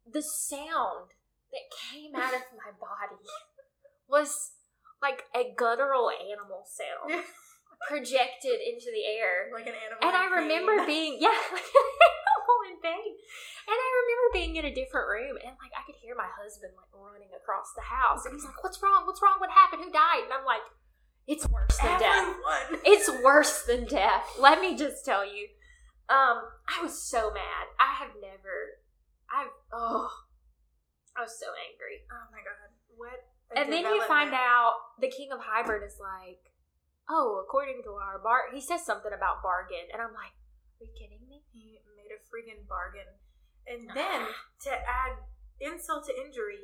the 0.10 0.24
sound 0.24 1.14
that 1.54 1.66
came 1.70 2.16
out 2.16 2.34
of 2.34 2.41
my 2.58 2.74
body 2.74 3.22
was 4.10 4.54
like 5.02 5.24
a 5.36 5.54
guttural 5.56 6.10
animal 6.10 6.66
sound 6.66 7.24
projected 7.88 8.57
into 8.63 8.89
the 8.91 9.03
air. 9.05 9.51
like 9.51 9.67
an 9.67 9.76
animal. 9.76 10.01
And 10.01 10.15
I 10.15 10.28
pain. 10.30 10.47
remember 10.47 10.86
being, 10.89 11.17
yeah, 11.19 11.36
like 11.55 11.69
an 11.69 11.88
animal 11.91 12.57
in 12.71 12.78
pain. 12.82 13.11
And 13.65 13.78
I 13.78 13.89
remember 14.03 14.26
being 14.34 14.53
in 14.55 14.65
a 14.65 14.73
different 14.73 15.09
room 15.09 15.36
and 15.41 15.57
like 15.57 15.73
I 15.73 15.82
could 15.86 15.97
hear 15.97 16.13
my 16.13 16.30
husband 16.38 16.78
like 16.78 16.91
running 16.93 17.34
across 17.34 17.73
the 17.73 17.86
house. 17.86 18.26
And 18.26 18.34
he's 18.36 18.45
like, 18.45 18.61
What's 18.63 18.82
wrong? 18.82 19.05
What's 19.05 19.21
wrong? 19.21 19.41
What 19.41 19.49
happened? 19.49 19.82
Who 19.82 19.91
died? 19.91 20.30
And 20.30 20.34
I'm 20.34 20.45
like, 20.45 20.65
It's 21.26 21.49
worse 21.49 21.78
than 21.82 21.99
death. 21.99 22.30
It's 22.86 23.09
worse 23.23 23.65
than 23.65 23.86
death. 23.86 24.26
Let 24.39 24.61
me 24.61 24.78
just 24.78 25.03
tell 25.03 25.26
you. 25.26 25.49
Um, 26.05 26.45
I 26.69 26.84
was 26.84 27.01
so 27.01 27.34
mad. 27.34 27.65
I 27.82 27.97
have 27.97 28.13
never 28.21 28.86
I've 29.34 29.49
oh 29.73 30.09
I 31.17 31.21
was 31.23 31.34
so 31.39 31.47
angry. 31.71 32.03
Oh 32.11 32.26
my 32.32 32.43
god! 32.43 32.69
What? 32.97 33.19
And 33.55 33.71
then 33.71 33.86
you 33.93 34.03
find 34.05 34.34
out 34.34 34.73
the 34.99 35.07
king 35.07 35.32
of 35.32 35.39
Hybern 35.39 35.86
is 35.86 35.97
like, 36.01 36.51
oh, 37.10 37.41
according 37.43 37.82
to 37.86 37.97
our 37.97 38.20
bar, 38.20 38.49
he 38.53 38.62
says 38.62 38.86
something 38.86 39.14
about 39.14 39.43
bargain, 39.43 39.89
and 39.93 40.01
I'm 40.01 40.14
like, 40.14 40.34
are 40.82 40.86
you 40.86 40.93
kidding 40.97 41.24
me? 41.30 41.45
he 41.56 41.80
made 41.95 42.12
a 42.12 42.20
friggin' 42.28 42.68
bargain, 42.68 43.08
and 43.68 43.88
then 43.97 44.28
to 44.68 44.72
add 44.72 45.16
insult 45.62 46.06
to 46.08 46.14
injury, 46.14 46.60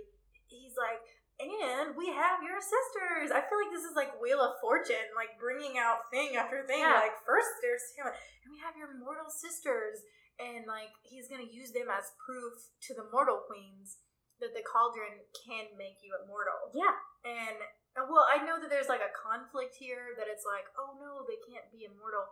he's 0.47 0.75
like, 0.75 0.99
"And 1.39 1.95
we 1.95 2.11
have 2.11 2.43
your 2.43 2.59
sisters." 2.59 3.31
I 3.31 3.41
feel 3.47 3.59
like 3.61 3.71
this 3.71 3.87
is 3.87 3.95
like 3.95 4.19
Wheel 4.19 4.43
of 4.43 4.59
Fortune, 4.59 5.15
like 5.15 5.39
bringing 5.39 5.79
out 5.79 6.11
thing 6.11 6.35
after 6.35 6.67
thing. 6.67 6.83
Yeah. 6.83 7.07
Like 7.07 7.15
first 7.23 7.49
there's 7.63 7.87
him, 7.95 8.11
and 8.11 8.49
we 8.51 8.59
have 8.59 8.75
your 8.75 8.91
mortal 8.99 9.31
sisters, 9.31 10.03
and 10.37 10.67
like 10.67 10.91
he's 11.07 11.31
gonna 11.31 11.47
use 11.47 11.71
them 11.71 11.87
as 11.87 12.11
proof 12.19 12.67
to 12.87 12.91
the 12.93 13.07
mortal 13.09 13.41
queens 13.47 14.03
that 14.41 14.57
the 14.57 14.65
cauldron 14.65 15.21
can 15.45 15.69
make 15.77 16.01
you 16.01 16.17
immortal. 16.17 16.73
Yeah. 16.73 16.97
And, 17.21 17.61
well, 17.95 18.23
I 18.27 18.39
know 18.47 18.55
that 18.59 18.71
there's 18.71 18.87
like 18.91 19.03
a 19.03 19.11
conflict 19.11 19.75
here 19.75 20.15
that 20.15 20.31
it's 20.31 20.47
like, 20.47 20.67
oh 20.79 20.95
no, 20.99 21.27
they 21.27 21.39
can't 21.43 21.67
be 21.71 21.83
immortal. 21.87 22.23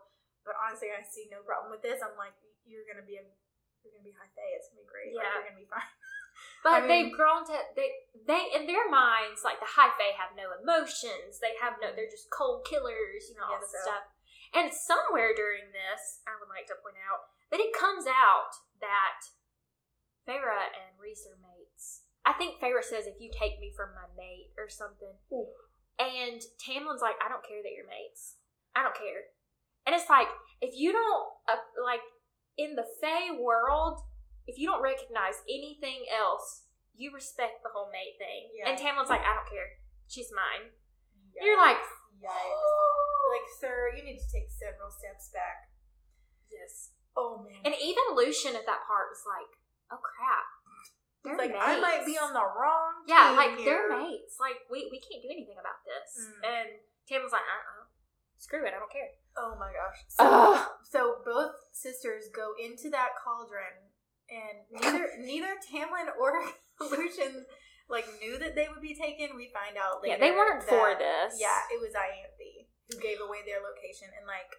But 0.48 0.56
honestly, 0.56 0.90
I 0.96 1.04
see 1.04 1.28
no 1.28 1.44
problem 1.44 1.70
with 1.70 1.84
this. 1.84 2.00
I'm 2.00 2.16
like, 2.16 2.34
you're 2.64 2.88
gonna 2.88 3.04
be 3.06 3.20
a, 3.20 3.26
you're 3.84 3.92
gonna 3.94 4.08
be 4.08 4.16
high 4.16 4.32
fae. 4.32 4.56
It's 4.56 4.72
gonna 4.72 4.84
be 4.84 4.90
great. 4.90 5.12
Like, 5.12 5.24
Yeah. 5.28 5.36
you're 5.36 5.48
gonna 5.52 5.64
be 5.64 5.68
fine. 5.70 5.84
But 6.64 6.72
I 6.72 6.80
mean- 6.80 6.88
they've 6.88 7.12
grown 7.20 7.44
to 7.52 7.56
they 7.76 7.92
they 8.24 8.48
in 8.56 8.64
their 8.64 8.88
minds 8.88 9.44
like 9.44 9.60
the 9.60 9.68
high 9.76 9.92
fae 10.00 10.16
have 10.16 10.40
no 10.40 10.56
emotions. 10.56 11.36
They 11.44 11.56
have 11.60 11.76
no. 11.84 11.92
They're 11.92 12.08
just 12.08 12.32
cold 12.32 12.64
killers. 12.64 13.28
You 13.28 13.36
know 13.36 13.48
all 13.52 13.60
Yes, 13.60 13.68
this 13.68 13.76
so. 13.76 13.92
stuff. 13.92 14.06
And 14.56 14.68
somewhere 14.72 15.36
during 15.36 15.76
this, 15.76 16.24
I 16.24 16.40
would 16.40 16.48
like 16.48 16.68
to 16.72 16.80
point 16.80 16.96
out 17.04 17.28
that 17.52 17.60
it 17.60 17.76
comes 17.76 18.08
out 18.08 18.56
that 18.80 19.20
Feyre 20.24 20.72
and 20.80 20.96
Rhys 20.96 21.28
are. 21.28 21.36
I 22.26 22.34
think 22.34 22.60
Feyre 22.62 22.84
says, 22.84 23.08
"If 23.08 23.20
you 23.20 23.32
take 23.32 23.60
me 23.60 23.72
from 23.76 23.96
my 23.96 24.08
mate" 24.18 24.52
or 24.58 24.70
something. 24.70 25.16
Ooh. 25.32 25.48
And 25.98 26.42
Tamlin's 26.60 27.02
like, 27.02 27.16
"I 27.24 27.28
don't 27.28 27.44
care 27.44 27.64
that 27.64 27.74
you're 27.76 27.88
mates. 27.88 28.36
I 28.76 28.84
don't 28.84 28.96
care." 28.96 29.34
And 29.86 29.96
it's 29.96 30.10
like 30.10 30.28
if 30.62 30.76
you 30.76 30.92
don't 30.92 31.28
uh, 31.48 31.64
like 31.84 32.04
in 32.58 32.76
the 32.76 32.86
Fae 33.02 33.32
world, 33.40 34.04
if 34.46 34.60
you 34.60 34.68
don't 34.68 34.84
recognize 34.84 35.40
anything 35.48 36.06
else, 36.12 36.68
you 37.00 37.16
respect 37.16 37.64
the 37.64 37.72
whole 37.72 37.88
mate 37.88 38.20
thing. 38.20 38.52
Yeah. 38.52 38.70
And 38.70 38.76
Tamlin's 38.76 39.10
like, 39.10 39.24
I 39.24 39.32
don't 39.32 39.48
care. 39.48 39.80
She's 40.12 40.28
mine. 40.36 40.76
You're 41.40 41.58
like, 41.58 41.80
yikes. 42.20 42.28
Like, 43.30 43.46
sir, 43.62 43.94
you 43.94 44.02
need 44.02 44.18
to 44.18 44.26
take 44.34 44.50
several 44.50 44.90
steps 44.90 45.30
back. 45.30 45.70
yes. 46.50 46.98
Oh 47.14 47.46
man. 47.46 47.62
And 47.62 47.78
even 47.78 48.18
Lucien 48.18 48.58
at 48.58 48.66
that 48.66 48.90
part 48.90 49.14
was 49.14 49.22
like, 49.22 49.54
oh 49.94 50.02
crap. 50.02 50.50
They're 51.24 51.36
like 51.38 51.52
mates. 51.52 51.66
I 51.68 51.80
might 51.80 52.06
be 52.06 52.16
on 52.16 52.32
the 52.32 52.40
wrong. 52.40 53.04
Yeah, 53.08 53.36
like 53.36 53.60
here. 53.60 53.88
they're 53.90 54.00
mates. 54.00 54.40
Like 54.40 54.64
we, 54.72 54.88
we 54.88 55.00
can't 55.04 55.20
do 55.22 55.28
anything 55.28 55.60
about 55.60 55.84
this. 55.84 56.08
Mm. 56.16 56.40
And 56.48 56.70
Tamlin's 57.08 57.36
like, 57.36 57.44
uh 57.44 57.84
uh 57.84 57.86
Screw 58.40 58.64
it, 58.64 58.72
I 58.72 58.80
don't 58.80 58.88
care. 58.88 59.12
Oh 59.36 59.60
my 59.60 59.68
gosh. 59.76 60.00
So, 60.08 60.24
Ugh. 60.24 60.60
so 60.88 61.00
both 61.28 61.60
sisters 61.76 62.32
go 62.32 62.56
into 62.56 62.88
that 62.96 63.20
cauldron, 63.20 63.92
and 64.32 64.64
neither 64.72 65.12
neither 65.20 65.60
Tamlin 65.60 66.08
or 66.16 66.40
Lucien 66.80 67.44
like 67.92 68.08
knew 68.24 68.40
that 68.40 68.56
they 68.56 68.72
would 68.72 68.80
be 68.80 68.96
taken. 68.96 69.36
We 69.36 69.52
find 69.52 69.76
out 69.76 70.00
later. 70.00 70.16
Yeah, 70.16 70.24
they 70.24 70.32
weren't 70.32 70.64
that- 70.64 70.72
for 70.72 70.96
this. 70.96 71.36
Yeah, 71.36 71.68
it 71.68 71.84
was 71.84 71.92
Ianthe 71.92 72.72
who 72.88 72.98
gave 73.04 73.20
away 73.20 73.44
their 73.46 73.60
location 73.60 74.08
and 74.18 74.26
like 74.26 74.50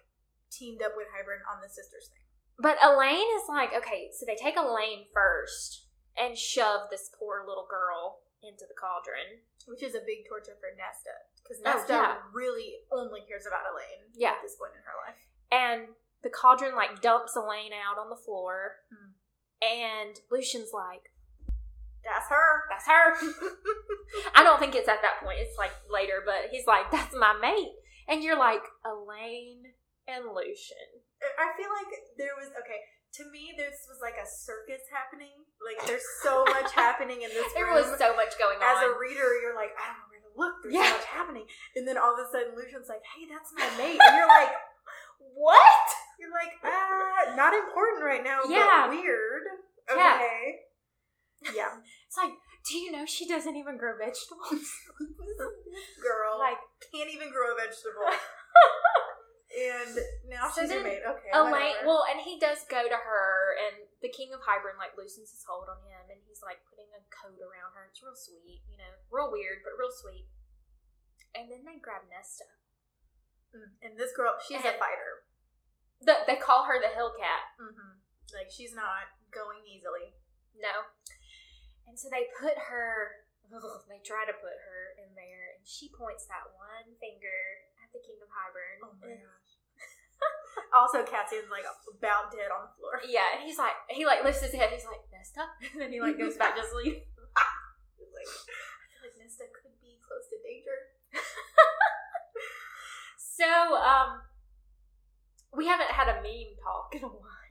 teamed 0.53 0.85
up 0.85 0.93
with 0.95 1.09
Hybern 1.09 1.41
on 1.49 1.59
the 1.59 1.67
sisters 1.67 2.07
thing. 2.13 2.21
But 2.61 2.77
Elain 2.85 3.25
is 3.41 3.49
like, 3.49 3.73
okay, 3.75 4.13
so 4.13 4.25
they 4.29 4.37
take 4.37 4.55
Elain 4.55 5.09
first 5.11 5.89
and 6.17 6.37
shove 6.37 6.89
this 6.89 7.09
poor 7.17 7.43
little 7.47 7.67
girl 7.69 8.19
into 8.43 8.65
the 8.67 8.73
cauldron. 8.77 9.41
Which 9.67 9.83
is 9.83 9.93
a 9.93 10.01
big 10.05 10.25
torture 10.27 10.57
for 10.59 10.73
Nesta 10.75 11.13
because 11.43 11.61
Oh, 11.61 11.69
Nesta 11.69 11.93
yeah. 11.93 12.15
really 12.33 12.81
only 12.91 13.21
cares 13.27 13.45
about 13.45 13.61
Elain 13.69 14.09
Yeah. 14.15 14.31
at 14.37 14.41
this 14.41 14.55
point 14.55 14.73
in 14.73 14.81
her 14.81 14.97
life. 15.05 15.21
And 15.51 15.93
the 16.23 16.29
cauldron 16.33 16.75
like 16.75 17.01
dumps 17.01 17.35
Elain 17.35 17.71
out 17.73 17.97
on 18.01 18.09
the 18.09 18.15
floor. 18.17 18.81
Hmm. 18.89 19.13
And 19.61 20.17
Lucien's 20.31 20.73
like, 20.73 21.13
That's 22.03 22.27
her. 22.29 22.65
that's 22.69 22.87
her. 22.87 23.13
I 24.35 24.43
don't 24.43 24.59
think 24.59 24.73
it's 24.75 24.89
at 24.89 25.01
that 25.03 25.21
point. 25.23 25.37
It's 25.39 25.57
like 25.57 25.71
later, 25.89 26.23
but 26.25 26.49
he's 26.49 26.65
like, 26.65 26.89
that's 26.91 27.13
my 27.15 27.37
mate. 27.39 27.73
And 28.07 28.23
you're 28.23 28.37
like, 28.39 28.63
Elain 28.83 29.63
and 30.07 30.25
Lucien. 30.33 30.89
I 31.37 31.53
feel 31.55 31.69
like 31.69 31.93
there 32.17 32.33
was 32.41 32.49
okay. 32.49 32.81
To 33.19 33.27
me, 33.27 33.51
this 33.59 33.83
was 33.91 33.99
like 33.99 34.15
a 34.15 34.23
circus 34.27 34.87
happening. 34.87 35.35
Like 35.59 35.83
there's 35.85 36.05
so 36.23 36.45
much 36.47 36.71
happening 36.75 37.21
in 37.21 37.29
this 37.29 37.51
There 37.53 37.67
was 37.67 37.91
so 37.99 38.15
much 38.15 38.39
going 38.39 38.55
on. 38.63 38.71
As 38.71 38.87
a 38.87 38.95
reader, 38.95 39.35
you're 39.43 39.55
like, 39.55 39.75
I 39.75 39.91
don't 39.91 39.99
know 39.99 40.07
where 40.11 40.23
to 40.23 40.31
look. 40.39 40.55
There's 40.63 40.75
Yeah. 40.79 40.87
so 40.87 40.97
much 40.97 41.09
happening, 41.11 41.45
and 41.75 41.83
then 41.83 41.99
all 41.99 42.15
of 42.15 42.19
a 42.23 42.27
sudden, 42.31 42.55
Lucien's 42.55 42.87
like, 42.87 43.03
Hey, 43.03 43.27
that's 43.27 43.51
my 43.51 43.67
mate, 43.75 43.99
and 43.99 44.15
you're 44.15 44.31
like, 44.31 44.55
What? 45.35 45.85
You're 46.19 46.31
like, 46.31 46.55
Ah, 46.63 47.35
not 47.35 47.51
important 47.53 48.03
right 48.05 48.23
now. 48.23 48.47
Yeah. 48.47 48.87
but 48.87 48.95
weird. 48.95 49.43
Yeah. 49.91 50.15
Okay. 50.15 50.41
Yeah. 51.51 51.75
it's 52.07 52.15
like, 52.17 52.31
do 52.69 52.77
you 52.77 52.91
know 52.95 53.05
she 53.05 53.27
doesn't 53.27 53.55
even 53.57 53.75
grow 53.75 53.97
vegetables? 53.97 54.71
Girl, 55.99 56.37
like, 56.39 56.57
can't 56.93 57.09
even 57.11 57.27
grow 57.33 57.51
a 57.53 57.55
vegetable, 57.59 58.07
and 59.51 59.93
now 60.31 60.47
So 60.49 60.63
she's 60.63 60.71
your 60.71 60.83
mate. 60.83 61.03
Okay. 61.03 61.29
Elain, 61.35 61.51
whatever. 61.51 61.87
well, 61.87 62.03
and 62.09 62.19
he 62.23 62.39
does 62.39 62.63
go 62.71 62.87
to 62.87 62.99
her, 62.99 63.55
and 63.67 63.83
the 63.99 64.09
King 64.09 64.31
of 64.31 64.41
Hybern 64.43 64.79
like 64.79 64.95
loosens 64.95 65.31
his 65.31 65.43
hold 65.43 65.67
on 65.67 65.83
him, 65.85 66.07
and 66.09 66.19
he's 66.25 66.39
like 66.43 66.63
putting 66.71 66.87
a 66.95 67.01
coat 67.11 67.37
around 67.39 67.75
her. 67.75 67.87
It's 67.91 67.99
real 68.01 68.15
sweet, 68.15 68.63
you 68.71 68.77
know, 68.79 68.91
real 69.11 69.29
weird, 69.31 69.61
but 69.67 69.75
real 69.75 69.91
sweet. 69.91 70.27
And 71.35 71.47
then 71.51 71.63
they 71.63 71.79
grab 71.79 72.07
Nesta. 72.11 72.47
Mm, 73.55 73.71
and 73.83 73.93
this 73.99 74.11
girl, 74.15 74.35
she's 74.43 74.63
a 74.63 74.75
fighter. 74.79 75.27
The, 76.03 76.23
they 76.27 76.39
call 76.39 76.65
her 76.65 76.79
the 76.79 76.91
Hellcat. 76.91 77.55
Mm-hmm. 77.59 77.99
Like 78.35 78.47
she's 78.51 78.71
not 78.75 79.11
going 79.31 79.63
easily. 79.67 80.15
No. 80.55 80.87
And 81.87 81.99
so 81.99 82.07
they 82.07 82.31
put 82.39 82.55
her. 82.71 83.23
ugh, 83.51 83.83
they 83.91 83.99
try 84.03 84.23
to 84.27 84.35
put 84.35 84.55
her 84.55 84.81
in 84.99 85.11
there, 85.19 85.55
and 85.59 85.63
she 85.67 85.91
points 85.91 86.25
that 86.31 86.47
one 86.55 86.87
finger 86.99 87.39
at 87.83 87.91
the 87.91 87.99
King 88.03 88.19
of 88.23 88.31
Hybern. 88.31 88.77
Oh 88.87 88.95
my 88.99 89.11
And- 89.11 89.23
gosh. 89.23 89.40
also, 90.77 91.03
Cassian's 91.03 91.51
like 91.51 91.67
about 91.67 92.31
dead 92.31 92.51
on 92.51 92.67
the 92.67 92.71
floor. 92.77 92.99
Yeah, 93.03 93.37
and 93.37 93.43
he's 93.43 93.57
like, 93.57 93.75
he 93.89 94.05
like 94.05 94.23
lifts 94.23 94.43
his 94.43 94.53
head. 94.53 94.69
He's 94.71 94.87
like, 94.87 95.03
Nesta, 95.11 95.47
and 95.73 95.79
then 95.81 95.91
he 95.91 95.99
like 95.99 96.17
goes 96.17 96.35
back 96.37 96.55
to 96.55 96.63
sleep. 96.65 97.05
He's 97.97 98.11
like, 98.11 98.27
I 98.27 98.83
feel 98.91 99.01
like 99.07 99.15
Nesta 99.21 99.45
could 99.49 99.77
be 99.79 100.01
close 100.03 100.27
to 100.29 100.37
danger. 100.41 100.91
So, 103.41 103.49
um, 103.49 104.21
we 105.49 105.65
haven't 105.65 105.89
had 105.89 106.13
a 106.13 106.21
meme 106.21 106.53
talk 106.61 106.93
in 106.93 107.01
a 107.01 107.09
while. 107.09 107.41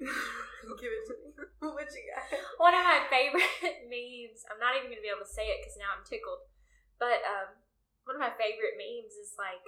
Give 0.78 0.86
it 0.86 1.02
to 1.10 1.14
me. 1.18 1.34
what 1.58 1.90
you 1.90 2.04
got? 2.14 2.30
One 2.62 2.78
of 2.78 2.86
my 2.86 3.02
favorite 3.10 3.90
memes. 3.90 4.46
I'm 4.46 4.62
not 4.62 4.78
even 4.78 4.94
gonna 4.94 5.02
be 5.02 5.10
able 5.10 5.26
to 5.26 5.34
say 5.34 5.50
it 5.50 5.58
because 5.58 5.74
now 5.82 5.90
I'm 5.90 6.06
tickled. 6.06 6.46
But 7.02 7.26
um, 7.26 7.58
one 8.06 8.14
of 8.14 8.22
my 8.22 8.30
favorite 8.38 8.78
memes 8.78 9.18
is 9.18 9.34
like 9.34 9.66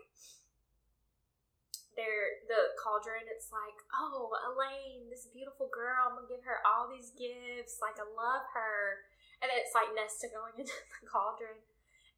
they're 1.97 2.41
the 2.49 2.73
cauldron. 2.81 3.29
It's 3.29 3.53
like, 3.53 3.77
oh, 3.93 4.33
Elaine, 4.49 5.13
this 5.13 5.29
beautiful 5.29 5.69
girl. 5.69 6.09
I'm 6.09 6.17
gonna 6.17 6.31
give 6.31 6.45
her 6.49 6.65
all 6.65 6.89
these 6.89 7.13
gifts. 7.13 7.81
Like 7.81 8.01
I 8.01 8.07
love 8.09 8.45
her. 8.57 9.05
And 9.43 9.51
it's 9.53 9.75
like 9.75 9.91
Nesta 9.93 10.31
going 10.31 10.55
into 10.61 10.73
the 10.73 11.09
cauldron, 11.11 11.59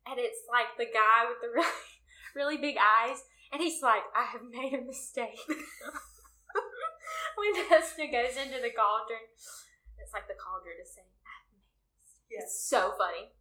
and 0.04 0.20
it's 0.20 0.44
like 0.46 0.76
the 0.76 0.90
guy 0.92 1.24
with 1.24 1.40
the 1.40 1.50
really, 1.56 1.88
really 2.36 2.58
big 2.60 2.76
eyes, 2.76 3.24
and 3.50 3.58
he's 3.64 3.80
like, 3.80 4.04
I 4.12 4.28
have 4.28 4.44
made 4.44 4.76
a 4.76 4.84
mistake. 4.84 5.40
when 7.38 7.52
Nesta 7.70 8.04
goes 8.12 8.36
into 8.36 8.60
the 8.60 8.76
cauldron, 8.76 9.24
it's 9.96 10.12
like 10.12 10.28
the 10.28 10.36
cauldron 10.36 10.76
is 10.84 10.92
saying, 10.92 11.08
I 11.24 11.32
have 11.32 11.48
made 11.56 11.80
a 11.80 11.96
mistake. 11.96 12.28
Yes. 12.28 12.44
It's 12.44 12.68
so 12.68 12.92
funny. 13.00 13.32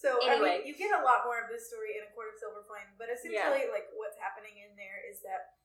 So 0.00 0.16
Anyway. 0.24 0.64
I 0.64 0.64
mean, 0.64 0.72
you 0.72 0.72
get 0.80 0.96
a 0.96 1.04
lot 1.04 1.28
more 1.28 1.44
of 1.44 1.52
this 1.52 1.68
story 1.68 2.00
in 2.00 2.08
a 2.08 2.10
Court 2.16 2.32
of 2.32 2.40
Silver 2.40 2.64
Flame, 2.64 2.96
but 2.96 3.12
essentially, 3.12 3.68
like 3.68 3.92
what's 3.92 4.16
happening 4.16 4.56
in 4.56 4.72
there 4.72 5.04
is 5.04 5.20
that 5.28 5.59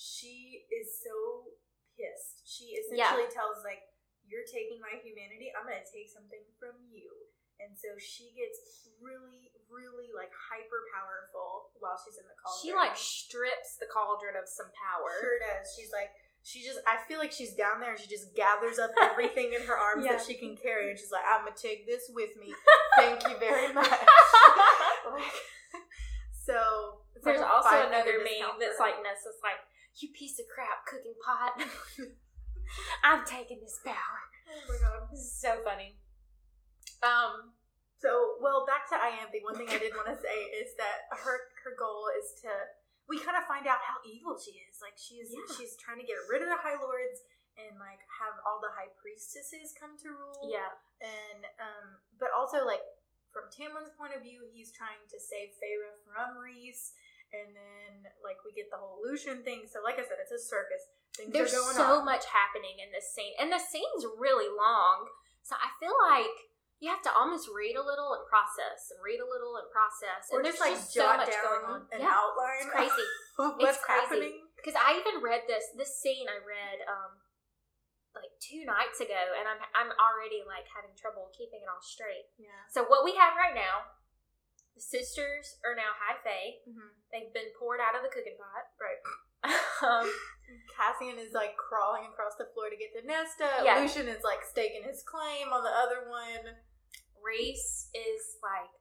she 0.00 0.64
is 0.72 0.88
so 1.04 1.52
pissed. 1.92 2.48
She 2.48 2.72
essentially 2.80 3.28
tells 3.28 3.60
like, 3.60 3.84
"You're 4.24 4.48
taking 4.48 4.80
my 4.80 4.96
humanity. 5.04 5.52
I'm 5.52 5.68
gonna 5.68 5.84
take 5.84 6.08
something 6.08 6.40
from 6.56 6.80
you." 6.88 7.28
And 7.60 7.76
so 7.76 7.92
she 8.00 8.32
gets 8.32 8.88
really, 9.04 9.52
really 9.68 10.08
like 10.16 10.32
hyper 10.32 10.80
powerful 10.96 11.76
while 11.76 12.00
she's 12.00 12.16
in 12.16 12.24
the 12.24 12.32
cauldron. 12.40 12.64
She 12.64 12.72
like 12.72 12.96
strips 12.96 13.76
the 13.76 13.84
cauldron 13.92 14.40
of 14.40 14.48
some 14.48 14.72
power. 14.72 15.12
sure 15.20 15.36
does. 15.44 15.68
She's 15.76 15.92
like. 15.92 16.08
She 16.40 16.64
just, 16.64 16.80
I 16.88 16.96
feel 17.04 17.20
like 17.20 17.32
she's 17.36 17.52
down 17.52 17.84
there 17.84 17.92
and 17.92 18.00
she 18.00 18.08
just 18.08 18.32
gathers 18.34 18.78
up 18.80 18.96
everything 19.04 19.52
in 19.52 19.60
her 19.68 19.76
arms 19.76 20.06
Yeah. 20.08 20.16
that 20.16 20.24
she 20.24 20.40
can 20.40 20.56
carry. 20.56 20.88
And 20.88 20.96
she's 20.98 21.12
like, 21.12 21.20
I'm 21.28 21.44
going 21.44 21.52
to 21.52 21.60
take 21.60 21.84
this 21.84 22.08
with 22.16 22.32
me. 22.40 22.48
Thank 22.96 23.20
you 23.28 23.36
very 23.36 23.68
much. 23.76 23.84
Like, 23.84 25.36
so 26.32 27.04
There's 27.22 27.40
like 27.40 27.44
also 27.44 27.84
another 27.86 28.24
meme 28.24 28.56
that's 28.56 28.80
like 28.80 28.96
Nesta's 29.04 29.36
like, 29.44 29.60
"You 29.98 30.08
piece 30.14 30.38
of 30.38 30.46
crap 30.52 30.86
cooking 30.86 31.14
pot. 31.24 31.58
I'm 33.04 33.24
taking 33.26 33.60
this 33.60 33.78
power." 33.84 34.20
oh 34.50 34.62
my 34.68 34.76
god. 34.78 35.08
This 35.10 35.20
is 35.20 35.34
so 35.40 35.58
funny. 35.64 35.98
Um, 37.02 37.54
So 38.00 38.36
well, 38.40 38.64
back 38.64 38.88
to 38.90 38.96
Ianthe. 38.96 39.44
One 39.44 39.56
thing 39.56 39.68
I 39.68 39.78
did 39.78 39.92
want 39.94 40.08
to 40.08 40.16
say 40.16 40.38
is 40.56 40.72
that 40.80 41.04
her 41.12 41.36
her 41.64 41.74
goal 41.78 42.08
is 42.16 42.32
to 42.42 42.50
we 43.08 43.18
kind 43.18 43.34
of 43.36 43.44
find 43.50 43.66
out 43.66 43.82
how 43.84 43.98
evil 44.06 44.38
she 44.40 44.56
is. 44.70 44.80
Like 44.80 44.96
she's 44.96 45.28
Yeah. 45.34 45.44
she's 45.56 45.76
trying 45.76 45.98
to 46.00 46.06
get 46.06 46.16
rid 46.30 46.40
of 46.42 46.48
the 46.48 46.56
High 46.60 46.78
Lords 46.80 47.20
and 47.60 47.76
like 47.76 48.00
have 48.22 48.38
all 48.46 48.62
the 48.62 48.72
High 48.72 48.88
Priestesses 48.96 49.74
come 49.76 49.98
to 50.00 50.08
rule. 50.16 50.48
yeah, 50.48 50.72
and 51.02 51.44
um, 51.60 51.86
but 52.16 52.30
also 52.32 52.64
like 52.64 52.80
from 53.34 53.46
Tamlin's 53.52 53.92
point 53.94 54.16
of 54.16 54.22
view, 54.26 54.48
he's 54.50 54.72
trying 54.74 55.04
to 55.12 55.18
save 55.20 55.54
Feyre 55.60 55.92
from 56.08 56.40
Rhys, 56.40 56.96
and 57.32 57.54
then 57.54 57.92
like 58.22 58.42
we 58.44 58.50
get 58.52 58.70
the 58.70 58.78
whole 58.80 58.98
Lucien 59.02 59.42
thing. 59.46 59.64
So 59.70 59.80
like 59.82 59.96
I 59.98 60.04
said, 60.04 60.18
it's 60.22 60.34
a 60.34 60.40
circus. 60.40 60.82
Things 61.16 61.34
there's 61.34 61.52
are 61.54 61.62
going 61.62 61.76
so 61.78 61.88
on. 62.00 62.06
much 62.06 62.24
happening 62.30 62.78
in 62.78 62.90
this 62.94 63.10
scene, 63.10 63.34
and 63.38 63.50
the 63.50 63.58
scene's 63.58 64.06
really 64.18 64.46
long. 64.50 65.10
So 65.42 65.58
I 65.58 65.70
feel 65.82 65.94
like 65.98 66.30
you 66.78 66.88
have 66.88 67.02
to 67.04 67.12
almost 67.12 67.50
read 67.52 67.76
a 67.76 67.84
little 67.84 68.14
and 68.16 68.24
process, 68.30 68.88
and 68.94 68.98
read 69.04 69.20
a 69.20 69.26
little 69.28 69.58
and 69.60 69.68
process. 69.68 70.30
or 70.32 70.40
And 70.40 70.48
just 70.48 70.62
there's 70.62 70.70
like 70.70 70.76
just 70.80 70.94
so 70.94 71.02
jot 71.04 71.18
much 71.20 71.28
down 71.34 71.44
going 71.44 71.64
on. 71.66 71.80
an 71.92 72.00
Yeah, 72.00 72.14
outline. 72.14 72.62
it's 72.64 72.72
crazy. 72.72 73.06
It's 73.40 73.56
what's 73.56 73.80
crazy. 73.80 74.00
happening. 74.04 74.36
Because 74.60 74.76
I 74.76 75.00
even 75.00 75.24
read 75.24 75.48
this 75.48 75.64
this 75.76 75.96
scene 75.96 76.28
I 76.28 76.38
read 76.44 76.84
um 76.84 77.16
like 78.14 78.30
two 78.42 78.66
nights 78.68 79.00
ago, 79.00 79.16
and 79.38 79.48
I'm 79.48 79.60
I'm 79.74 79.90
already 79.96 80.44
like 80.44 80.68
having 80.70 80.92
trouble 80.98 81.30
keeping 81.32 81.62
it 81.64 81.68
all 81.70 81.80
straight. 81.82 82.28
Yeah. 82.36 82.64
So 82.70 82.84
what 82.86 83.00
we 83.06 83.16
have 83.16 83.34
right 83.40 83.54
now, 83.56 83.88
the 84.80 84.88
sisters 84.88 85.60
are 85.60 85.76
now 85.76 85.92
high 85.92 86.16
fae. 86.24 86.64
Mm-hmm. 86.64 86.90
They've 87.12 87.32
been 87.36 87.52
poured 87.60 87.84
out 87.84 87.92
of 87.92 88.00
the 88.00 88.08
cooking 88.08 88.40
pot. 88.40 88.64
Right. 88.80 89.00
um, 89.84 90.08
Cassian 90.72 91.20
is 91.20 91.36
like 91.36 91.52
crawling 91.60 92.08
across 92.08 92.40
the 92.40 92.48
floor 92.56 92.72
to 92.72 92.80
get 92.80 92.96
to 92.96 93.04
Nesta. 93.04 93.60
Yeah. 93.60 93.76
Lucien 93.76 94.08
is 94.08 94.24
like 94.24 94.40
staking 94.40 94.88
his 94.88 95.04
claim 95.04 95.52
on 95.52 95.60
the 95.60 95.74
other 95.76 96.08
one. 96.08 96.56
Rhys 97.20 97.92
is 97.92 98.40
like 98.40 98.72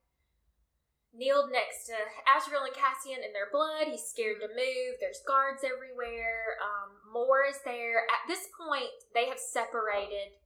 kneeled 1.12 1.52
next 1.52 1.92
to 1.92 2.00
Azriel 2.32 2.64
and 2.64 2.72
Cassian 2.72 3.20
in 3.20 3.36
their 3.36 3.52
blood. 3.52 3.92
He's 3.92 4.08
scared 4.08 4.40
to 4.40 4.48
move. 4.48 5.04
There's 5.04 5.20
guards 5.28 5.68
everywhere. 5.68 6.56
Um, 6.64 6.96
Mor 7.12 7.44
is 7.44 7.60
there. 7.68 8.08
At 8.08 8.24
this 8.32 8.48
point, 8.56 8.96
they 9.12 9.28
have 9.28 9.40
separated. 9.40 10.40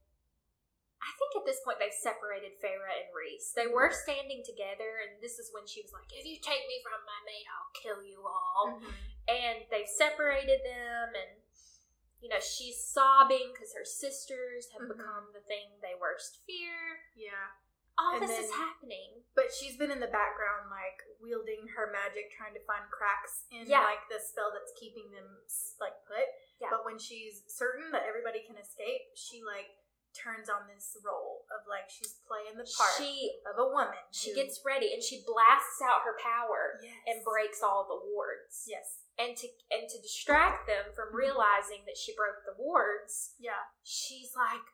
I 1.04 1.12
think 1.20 1.36
at 1.36 1.44
this 1.44 1.60
point 1.60 1.76
they've 1.78 1.92
separated 1.92 2.56
Feyre 2.64 2.88
and 2.88 3.12
Rhys. 3.12 3.52
They 3.52 3.68
were 3.68 3.92
standing 3.92 4.40
together, 4.40 5.04
and 5.04 5.20
this 5.20 5.36
is 5.38 5.52
when 5.52 5.68
she 5.68 5.84
was 5.84 5.92
like, 5.92 6.08
"If 6.08 6.24
you 6.24 6.40
take 6.40 6.64
me 6.66 6.80
from 6.80 7.04
my 7.04 7.20
mate, 7.28 7.44
I'll 7.52 7.72
kill 7.76 8.00
you 8.02 8.24
all." 8.24 8.80
and 9.28 9.64
they've 9.70 9.88
separated 9.88 10.60
them 10.64 11.08
and 11.16 11.40
you 12.20 12.28
know 12.28 12.36
she's 12.40 12.76
sobbing 12.92 13.52
because 13.52 13.72
her 13.72 13.84
sisters 13.84 14.68
have 14.72 14.82
Mhm. 14.82 14.96
become 14.98 15.32
the 15.32 15.40
thing 15.40 15.80
they 15.80 15.94
worst 15.94 16.44
fear 16.44 17.00
Yeah. 17.14 17.52
all 17.96 18.16
And 18.16 18.28
this 18.28 18.38
is 18.38 18.50
happening 18.52 19.24
But 19.34 19.50
she's 19.50 19.78
been 19.78 19.90
in 19.90 20.00
the 20.00 20.08
background, 20.12 20.68
like 20.70 21.02
wielding 21.20 21.68
her 21.68 21.86
magic, 21.90 22.32
trying 22.32 22.52
to 22.52 22.60
find 22.64 22.90
cracks 22.90 23.46
in 23.50 23.66
Yeah. 23.66 23.82
like 23.84 24.06
the 24.10 24.20
spell 24.20 24.52
that's 24.52 24.72
keeping 24.78 25.10
them 25.10 25.42
like 25.80 26.04
put. 26.04 26.28
Yeah. 26.60 26.68
But 26.70 26.84
when 26.84 26.98
she's 26.98 27.44
certain 27.48 27.90
that 27.92 28.02
everybody 28.04 28.42
can 28.46 28.58
escape, 28.58 29.16
she 29.16 29.42
like 29.42 29.70
turns 30.14 30.48
on 30.48 30.64
this 30.70 30.96
role 31.04 31.44
of 31.50 31.66
like 31.68 31.90
she's 31.90 32.22
playing 32.26 32.54
the 32.56 32.64
part 32.78 32.94
she 32.96 33.34
of 33.44 33.58
a 33.58 33.66
woman. 33.68 33.98
she 34.14 34.30
who- 34.30 34.36
gets 34.38 34.62
ready 34.64 34.94
and 34.94 35.02
she 35.02 35.22
blasts 35.26 35.82
out 35.82 36.02
her 36.06 36.14
power 36.22 36.78
yes. 36.82 36.94
and 37.06 37.24
breaks 37.26 37.62
all 37.62 37.84
the 37.84 37.98
wards 38.14 38.64
Yes. 38.70 39.02
and 39.18 39.36
to 39.36 39.46
and 39.70 39.90
to 39.90 39.98
distract 40.00 40.66
them 40.66 40.94
from 40.94 41.10
Mhm. 41.10 41.18
realizing 41.18 41.84
that 41.86 41.98
she 41.98 42.14
broke 42.14 42.44
the 42.46 42.54
wards 42.56 43.34
Yeah. 43.38 43.66
she's 43.82 44.34
like 44.36 44.64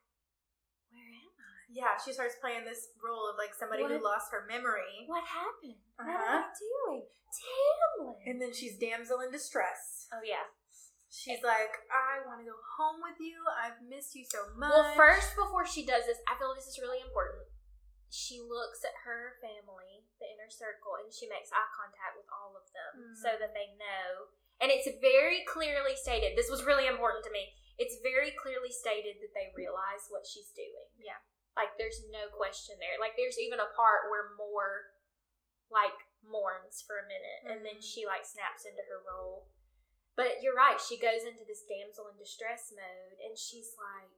where 0.92 1.08
am 1.08 1.32
i 1.40 1.64
Yeah. 1.72 1.96
She 2.04 2.12
starts 2.12 2.34
playing 2.40 2.64
this 2.64 2.88
role 3.02 3.28
of 3.30 3.36
like 3.38 3.54
somebody 3.54 3.84
who 3.84 3.98
lost 4.02 4.30
her 4.32 4.44
memory. 4.46 5.04
what 5.06 5.24
happened 5.24 5.80
what 5.96 6.06
Uh-huh. 6.08 6.16
What 6.18 6.28
am 6.28 6.44
i 6.44 6.54
doing 6.58 7.06
Tamlin. 7.30 8.16
And 8.26 8.42
then 8.42 8.52
she's 8.52 8.76
damsel 8.78 9.20
in 9.20 9.30
distress. 9.30 10.08
oh 10.12 10.20
yeah 10.22 10.44
She's 11.10 11.42
like, 11.42 11.74
I 11.90 12.22
want 12.22 12.38
to 12.40 12.46
go 12.46 12.54
home 12.78 13.02
with 13.02 13.18
you. 13.18 13.42
I've 13.50 13.82
missed 13.82 14.14
you 14.14 14.22
so 14.22 14.46
much. 14.54 14.70
Well, 14.70 14.94
first, 14.94 15.34
before 15.34 15.66
she 15.66 15.82
does 15.82 16.06
this, 16.06 16.22
I 16.30 16.38
feel 16.38 16.54
this 16.54 16.70
is 16.70 16.78
really 16.78 17.02
important. 17.02 17.50
She 18.14 18.38
looks 18.38 18.82
at 18.86 18.94
her 19.06 19.38
family, 19.42 20.06
the 20.22 20.30
inner 20.30 20.50
circle, 20.50 20.98
and 21.02 21.10
she 21.10 21.26
makes 21.26 21.50
eye 21.50 21.70
contact 21.74 22.14
with 22.14 22.30
all 22.30 22.54
of 22.54 22.66
them 22.70 22.92
Mm. 23.10 23.14
so 23.18 23.30
that 23.38 23.54
they 23.54 23.74
know. 23.74 24.30
And 24.62 24.70
it's 24.70 24.86
very 25.02 25.42
clearly 25.46 25.94
stated. 25.98 26.38
This 26.38 26.50
was 26.50 26.62
really 26.66 26.86
important 26.86 27.26
to 27.26 27.34
me. 27.34 27.54
It's 27.78 27.98
very 28.02 28.30
clearly 28.30 28.70
stated 28.70 29.18
that 29.22 29.34
they 29.34 29.50
realize 29.56 30.06
what 30.10 30.26
she's 30.26 30.50
doing. 30.54 30.90
Yeah. 30.98 31.18
Like, 31.58 31.74
there's 31.78 32.02
no 32.10 32.28
question 32.30 32.78
there. 32.78 32.98
Like, 33.02 33.16
there's 33.18 33.38
even 33.38 33.58
a 33.58 33.66
part 33.74 34.10
where 34.10 34.30
Mor, 34.38 34.94
like, 35.70 35.96
mourns 36.22 36.82
for 36.86 36.98
a 36.98 37.06
minute, 37.06 37.42
and 37.50 37.64
then 37.66 37.78
Mhm. 37.78 37.84
she, 37.84 38.06
like, 38.06 38.24
snaps 38.26 38.64
into 38.66 38.82
her 38.82 39.02
role. 39.02 39.48
But 40.20 40.44
you're 40.44 40.52
right. 40.52 40.76
She 40.76 41.00
goes 41.00 41.24
into 41.24 41.48
this 41.48 41.64
damsel 41.64 42.12
in 42.12 42.20
distress 42.20 42.68
mode, 42.76 43.16
and 43.24 43.40
she's 43.40 43.72
like, 43.80 44.12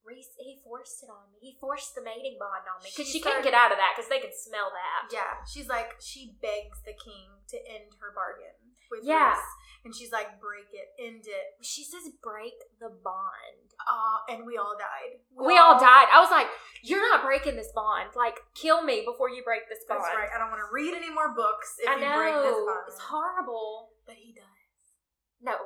Rhys, 0.00 0.32
he 0.40 0.58
forced 0.64 1.04
it 1.04 1.10
on 1.12 1.30
me. 1.30 1.38
He 1.38 1.52
forced 1.60 1.94
the 1.94 2.02
mating 2.02 2.40
bond 2.40 2.66
on 2.66 2.80
me 2.82 2.90
because 2.90 3.06
She 3.12 3.20
she, 3.20 3.22
can't 3.22 3.44
get 3.44 3.54
out 3.54 3.70
of 3.70 3.78
that 3.78 3.94
because 3.94 4.10
they 4.10 4.18
can 4.18 4.34
smell 4.34 4.72
that. 4.74 5.12
Yeah, 5.14 5.44
she's 5.46 5.68
like 5.68 5.94
she 6.02 6.34
begs 6.42 6.82
the 6.82 6.96
king 6.96 7.44
to 7.54 7.56
end 7.68 7.94
her 8.02 8.10
bargain 8.10 8.56
with 8.90 9.06
Yeah. 9.06 9.38
Rhys, 9.38 9.46
and 9.86 9.94
she's 9.94 10.10
like, 10.10 10.42
"Break 10.42 10.74
it, 10.74 10.90
end 10.98 11.22
it." 11.30 11.54
She 11.62 11.84
says, 11.86 12.10
"Break 12.18 12.58
the 12.82 12.90
bond." 12.90 13.78
Uh, 13.86 14.26
and 14.34 14.42
we 14.42 14.58
all 14.58 14.74
died. 14.74 15.22
We 15.38 15.54
all 15.58 15.78
died. 15.78 16.10
I 16.10 16.18
was 16.18 16.30
like, 16.34 16.50
"You're 16.82 17.02
not 17.14 17.22
breaking 17.22 17.54
this 17.54 17.70
bond. 17.70 18.10
Like, 18.18 18.42
kill 18.54 18.82
me 18.82 19.06
before 19.06 19.30
you 19.30 19.44
break 19.46 19.68
this 19.70 19.86
bond." 19.86 20.02
That's 20.02 20.14
right. 20.18 20.30
I 20.34 20.38
don't 20.38 20.50
want 20.50 20.66
to 20.66 20.70
read 20.74 20.94
any 20.94 21.10
more 21.14 21.30
books 21.30 21.78
if 21.78 21.86
I 21.88 21.94
you 21.94 22.00
know 22.02 22.16
break 22.18 22.34
this 22.42 22.58
bond. 22.58 22.84
it's 22.90 23.00
horrible. 23.06 23.94
But 24.06 24.16
he 24.18 24.34
does. 24.34 24.61
No, 25.42 25.56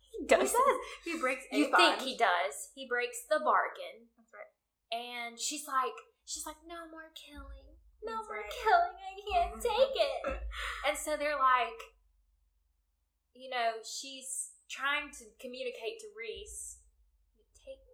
he 0.00 0.20
He 0.20 0.26
does. 0.26 0.50
does. 0.52 0.76
He 1.04 1.18
breaks. 1.20 1.44
A 1.52 1.56
You 1.56 1.70
bond. 1.70 2.00
think 2.00 2.08
he 2.08 2.16
does? 2.16 2.70
He 2.74 2.86
breaks 2.88 3.22
the 3.28 3.38
bargain, 3.40 4.08
That's 4.16 4.32
right. 4.32 4.50
and 4.96 5.38
she's 5.38 5.68
like, 5.68 5.92
she's 6.24 6.46
like, 6.46 6.56
"No 6.66 6.88
more 6.90 7.12
killing. 7.14 7.76
No 8.02 8.16
That's 8.16 8.28
more 8.28 8.40
right. 8.40 8.50
killing. 8.50 8.96
I 8.96 9.14
can't 9.20 9.60
take 9.70 9.94
it." 9.94 10.40
And 10.88 10.96
so 10.96 11.16
they're 11.16 11.38
like, 11.38 11.76
you 13.34 13.50
know, 13.50 13.84
she's 13.84 14.52
trying 14.70 15.10
to 15.20 15.24
communicate 15.40 16.00
to 16.00 16.08
Rhys, 16.16 16.78
take 17.54 17.84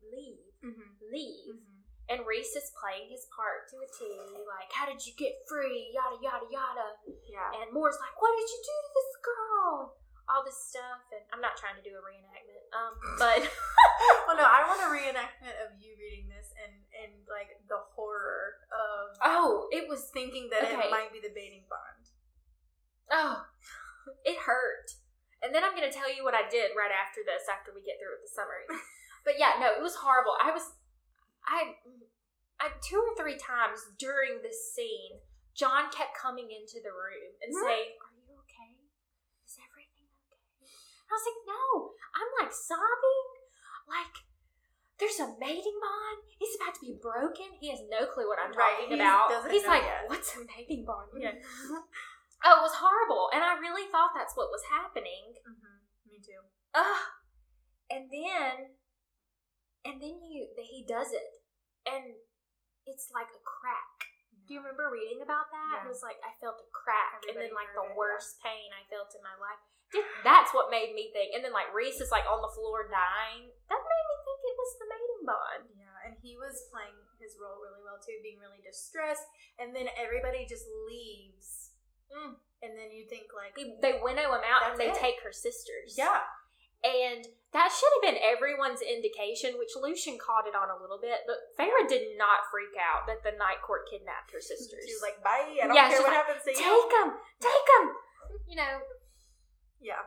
leave, 0.00 0.46
Mhm. 0.62 0.96
leave. 1.10 1.54
Mhm. 1.58 1.82
And 2.08 2.26
Rhys 2.26 2.54
is 2.54 2.70
playing 2.78 3.08
his 3.10 3.26
part 3.34 3.68
to 3.70 3.76
a 3.78 3.86
T, 3.86 4.04
like, 4.46 4.70
how 4.72 4.86
did 4.86 5.04
you 5.06 5.14
get 5.14 5.32
free? 5.48 5.90
Yada 5.94 6.18
yada 6.22 6.46
yada. 6.50 6.96
Yeah. 7.26 7.50
And 7.62 7.72
Mor's 7.72 7.96
like, 8.00 8.20
what 8.20 8.36
did 8.36 8.48
you 8.50 8.58
do 8.62 8.76
to 8.86 8.90
this 8.94 9.16
girl? 9.22 9.96
All 10.30 10.46
this 10.46 10.56
stuff, 10.56 11.02
and 11.10 11.20
I'm 11.34 11.42
not 11.42 11.58
trying 11.58 11.74
to 11.76 11.84
do 11.84 11.98
a 11.98 12.02
reenactment, 12.02 12.64
um, 12.72 12.94
but 13.18 13.42
Oh 14.30 14.34
no, 14.38 14.46
I 14.46 14.64
want 14.66 14.80
a 14.80 14.90
reenactment 14.90 15.54
of 15.66 15.74
you 15.82 15.92
reading 15.98 16.30
this 16.30 16.54
and 16.62 16.72
and 16.94 17.12
like 17.26 17.50
the 17.68 17.82
horror 17.94 18.62
of 18.70 19.18
Oh, 19.20 19.66
it 19.74 19.90
was 19.90 20.08
thinking 20.14 20.48
that 20.54 20.70
Okay. 20.70 20.88
it 20.88 20.90
might 20.94 21.12
be 21.12 21.20
the 21.20 21.34
baiting 21.34 21.66
bond. 21.68 22.04
oh, 23.10 23.44
it 24.24 24.38
hurt. 24.46 24.94
And 25.42 25.50
then 25.50 25.66
I'm 25.66 25.74
gonna 25.74 25.90
tell 25.92 26.06
you 26.08 26.22
what 26.22 26.38
I 26.38 26.46
did 26.48 26.70
right 26.78 26.94
after 26.94 27.20
this, 27.26 27.50
after 27.50 27.74
we 27.74 27.82
get 27.82 27.98
through 27.98 28.14
with 28.18 28.24
the 28.26 28.32
summary. 28.34 28.66
But 29.22 29.38
yeah, 29.38 29.54
no, 29.62 29.70
it 29.70 29.78
was 29.78 29.94
horrible. 30.02 30.34
I 30.42 30.50
was, 30.50 30.66
I, 31.46 31.78
I 32.58 32.74
two 32.82 32.98
or 32.98 33.14
three 33.14 33.38
times 33.38 33.78
during 33.94 34.42
this 34.42 34.74
scene, 34.74 35.22
John 35.54 35.94
kept 35.94 36.18
coming 36.18 36.50
into 36.50 36.82
the 36.82 36.90
room 36.90 37.30
and 37.38 37.54
saying, 37.54 37.94
"Are 38.02 38.18
you 38.18 38.34
okay? 38.42 38.82
Is 39.46 39.54
everything 39.62 40.10
okay?" 40.26 40.66
I 41.12 41.16
was 41.20 41.26
like, 41.28 41.40
"No, 41.44 41.92
I'm 42.16 42.30
like 42.40 42.52
sobbing, 42.56 43.26
like." 43.84 44.24
There's 45.00 45.18
a 45.18 45.34
mating 45.40 45.78
bond. 45.82 46.22
He's 46.38 46.54
about 46.62 46.78
to 46.78 46.82
be 46.86 46.94
broken. 46.94 47.58
He 47.58 47.74
has 47.74 47.82
no 47.90 48.06
clue 48.06 48.28
what 48.30 48.38
I'm 48.38 48.54
Right, 48.54 48.86
talking 48.86 48.94
he 48.94 49.02
about. 49.02 49.50
He's 49.50 49.66
like, 49.66 49.82
yet. 49.82 50.06
"What's 50.06 50.30
a 50.38 50.46
mating 50.46 50.84
bond?" 50.86 51.10
Yeah. 51.18 51.34
Oh, 52.42 52.58
it 52.58 52.66
was 52.66 52.74
horrible, 52.74 53.30
and 53.30 53.38
I 53.38 53.54
really 53.62 53.86
thought 53.90 54.18
that's 54.18 54.34
what 54.34 54.50
was 54.50 54.66
happening. 54.66 55.38
hmm 55.46 55.78
Me 56.10 56.18
too. 56.18 56.42
Ugh. 56.74 57.02
And 57.86 58.10
then, 58.10 58.74
and 59.86 60.02
then 60.02 60.18
you, 60.26 60.50
that 60.54 60.66
he 60.66 60.82
does 60.82 61.14
it, 61.14 61.38
and 61.86 62.18
it's 62.86 63.14
like 63.14 63.30
a 63.30 63.42
crack. 63.46 64.10
Do 64.46 64.54
you 64.54 64.60
remember 64.62 64.90
reading 64.90 65.22
about 65.22 65.54
that? 65.54 65.82
Yeah. 65.82 65.86
It 65.86 65.90
was 65.90 66.02
like 66.02 66.18
I 66.26 66.34
felt 66.42 66.58
a 66.58 66.66
crack, 66.74 67.22
and 67.30 67.38
then 67.38 67.54
like 67.54 67.70
the 67.78 67.94
worst 67.94 68.42
pain 68.42 68.74
I 68.74 68.82
felt 68.90 69.14
in 69.14 69.22
my 69.22 69.38
life. 69.38 69.62
That's 70.24 70.50
what 70.56 70.70
made 70.72 70.94
me 70.96 71.10
think. 71.12 71.34
And 71.36 71.44
then 71.44 71.52
like 71.52 71.68
Rhys 71.74 72.00
is 72.00 72.10
like 72.10 72.24
on 72.24 72.40
the 72.40 72.52
floor 72.54 72.88
dying. 72.88 73.50
That 73.68 73.80
made 73.82 74.06
me 74.08 74.16
think 74.24 74.40
it 74.42 74.56
was 74.56 74.72
the 74.80 74.86
mating 74.88 75.22
bond. 75.28 75.64
Yeah, 75.76 75.96
and 76.08 76.14
he 76.22 76.36
was 76.40 76.66
playing 76.72 76.96
his 77.20 77.36
role 77.38 77.60
really 77.62 77.82
well 77.84 78.00
too, 78.02 78.16
being 78.24 78.40
really 78.42 78.62
distressed, 78.64 79.26
and 79.60 79.70
then 79.76 79.86
everybody 79.94 80.42
just 80.48 80.66
leaves, 80.88 81.70
Mm. 82.12 82.36
and 82.60 82.72
then 82.76 82.90
you 82.92 83.06
think 83.08 83.30
like, 83.32 83.54
They, 83.56 83.72
they 83.80 83.94
winnow 84.02 84.34
him 84.36 84.44
out, 84.44 84.68
and 84.68 84.76
they 84.80 84.90
it. 84.90 84.98
take 84.98 85.22
her 85.24 85.32
sisters. 85.32 85.94
yeah, 85.96 86.26
And 86.84 87.24
that 87.54 87.70
should 87.70 87.88
have 87.96 88.04
been 88.04 88.20
everyone's 88.20 88.82
indication, 88.82 89.54
which 89.56 89.72
Lucien 89.78 90.18
caught 90.18 90.44
it 90.50 90.54
on 90.58 90.68
a 90.68 90.76
little 90.82 90.98
bit, 91.00 91.22
but 91.30 91.54
Feyre 91.56 91.86
did 91.88 92.18
not 92.18 92.50
freak 92.50 92.74
out 92.76 93.06
that 93.06 93.22
the 93.22 93.32
Night 93.38 93.62
Court 93.62 93.86
kidnapped 93.88 94.32
her 94.34 94.40
sisters. 94.42 94.82
she 94.84 94.92
was 94.92 95.00
like, 95.06 95.22
bye. 95.22 95.46
I 95.62 95.66
don't 95.70 95.76
Yeah, 95.78 95.88
care 95.88 96.02
what 96.02 96.10
like, 96.12 96.20
happens 96.26 96.42
to 96.44 96.50
you. 96.50 96.58
take 96.58 96.90
them, 96.90 97.08
take 97.40 97.66
them. 97.78 97.84
You 98.48 98.56
know. 98.56 98.74
Yeah, 99.82 100.06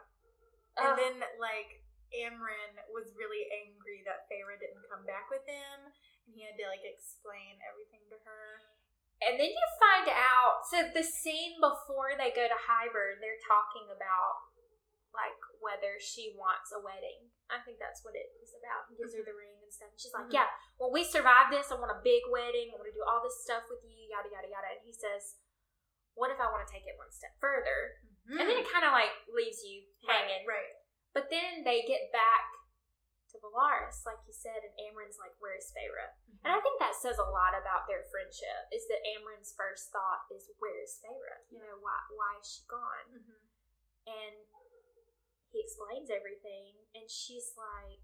ugh. 0.80 0.80
and 0.80 0.92
then 0.96 1.16
like 1.38 1.84
Amren 2.16 2.80
was 2.96 3.12
really 3.20 3.44
angry 3.52 4.02
that 4.08 4.26
Feyre 4.32 4.56
didn't 4.56 4.88
come 4.88 5.04
back 5.04 5.28
with 5.28 5.44
him, 5.44 5.92
and 5.92 6.32
he 6.32 6.48
had 6.48 6.56
to 6.56 6.66
like 6.72 6.88
explain 6.88 7.60
everything 7.68 8.08
to 8.10 8.18
her. 8.24 8.64
And 9.24 9.40
then 9.40 9.48
you 9.52 9.66
find 9.80 10.12
out. 10.12 10.68
So 10.68 10.92
the 10.92 11.04
scene 11.04 11.56
before 11.64 12.16
they 12.20 12.36
go 12.36 12.48
to 12.48 12.60
Hybern, 12.68 13.20
they're 13.24 13.40
talking 13.48 13.88
about 13.92 14.36
like 15.16 15.40
whether 15.64 15.96
she 16.04 16.36
wants 16.36 16.76
a 16.76 16.80
wedding. 16.84 17.32
I 17.48 17.64
think 17.64 17.80
that's 17.80 18.04
what 18.04 18.12
it 18.20 18.28
is 18.44 18.52
about. 18.60 18.92
He 18.92 19.00
gives 19.00 19.16
her 19.16 19.24
the 19.24 19.32
ring 19.32 19.56
and 19.64 19.72
stuff. 19.72 19.88
And 19.96 20.00
she's 20.00 20.12
like, 20.12 20.28
Mhm. 20.28 20.36
"Yeah, 20.36 20.52
when 20.76 20.92
we 20.92 21.08
survive 21.08 21.48
this, 21.48 21.72
I 21.72 21.80
want 21.80 21.96
a 21.96 22.04
big 22.04 22.28
wedding. 22.28 22.72
I 22.72 22.76
want 22.76 22.92
to 22.92 22.96
do 22.96 23.04
all 23.08 23.24
this 23.24 23.40
stuff 23.44 23.64
with 23.72 23.80
you, 23.88 23.96
yada 24.12 24.28
yada 24.28 24.48
yada." 24.52 24.68
And 24.76 24.84
he 24.84 24.92
says, 24.92 25.40
"What 26.20 26.32
if 26.32 26.40
I 26.40 26.52
want 26.52 26.68
to 26.68 26.72
take 26.74 26.84
it 26.86 27.00
one 27.00 27.12
step 27.12 27.40
further?" 27.40 28.04
And 28.26 28.42
then 28.42 28.58
it 28.58 28.66
kind 28.70 28.86
of 28.86 28.92
like 28.92 29.14
leaves 29.30 29.62
you 29.62 29.86
hanging. 30.06 30.46
Right, 30.50 30.66
right. 30.66 30.74
But 31.14 31.30
then 31.30 31.64
they 31.64 31.86
get 31.86 32.12
back 32.12 32.50
to 33.32 33.40
Velaris, 33.40 34.04
like 34.08 34.20
you 34.26 34.34
said, 34.34 34.64
and 34.64 34.74
Amren's 34.80 35.20
like, 35.20 35.36
"Where's 35.40 35.72
Feyre?" 35.76 36.16
And 36.44 36.52
I 36.52 36.60
think 36.60 36.80
that 36.80 36.96
says 36.96 37.20
a 37.20 37.28
lot 37.30 37.54
about 37.54 37.88
their 37.88 38.04
friendship. 38.10 38.72
Is 38.72 38.88
that 38.88 39.04
Amren's 39.04 39.54
first 39.54 39.92
thought 39.92 40.26
is, 40.32 40.50
"Where's 40.58 41.00
Feyre? 41.04 41.46
You 41.52 41.60
know, 41.60 41.78
why 41.80 42.00
why 42.16 42.40
is 42.40 42.48
she 42.50 42.64
gone?" 42.66 43.08
Mhm. 43.12 43.40
And 44.08 44.36
he 45.52 45.60
explains 45.62 46.10
everything, 46.10 46.86
and 46.94 47.10
she's 47.10 47.56
like, 47.56 48.02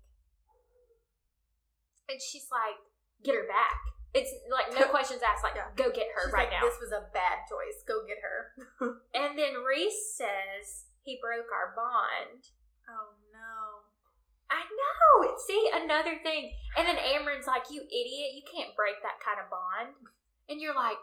and 2.10 2.22
she's 2.22 2.52
like, 2.52 2.80
"Get 3.24 3.36
her 3.36 3.48
back." 3.48 3.80
It's 4.14 4.32
like 4.51 4.76
no 4.76 4.88
questions 4.91 5.22
asked. 5.24 5.43
Like, 5.43 5.55
Yeah. 5.55 5.72
go 5.76 5.88
get 5.91 6.07
her 6.16 6.28
She's 6.28 6.34
right 6.36 6.51
like, 6.51 6.59
now. 6.59 6.68
This 6.68 6.80
was 6.84 6.91
a 6.91 7.07
bad 7.16 7.47
choice. 7.47 7.80
Go 7.88 8.03
get 8.03 8.20
her. 8.20 8.39
And 9.16 9.39
then 9.39 9.64
Rhys 9.64 9.95
says 10.16 10.91
he 11.03 11.18
broke 11.24 11.47
our 11.51 11.72
bond. 11.76 12.51
oh 12.91 13.16
no. 13.32 13.88
I 14.51 14.68
know. 14.68 15.32
See, 15.47 15.72
another 15.72 16.20
thing. 16.28 16.51
And 16.76 16.84
then 16.84 16.99
Amren's 16.99 17.47
like, 17.47 17.72
"You 17.72 17.88
idiot! 17.88 18.36
You 18.36 18.43
can't 18.43 18.76
break 18.76 18.99
that 18.99 19.24
kind 19.24 19.39
of 19.39 19.47
bond." 19.47 19.95
And 20.51 20.59
you're 20.59 20.76
like, 20.76 20.99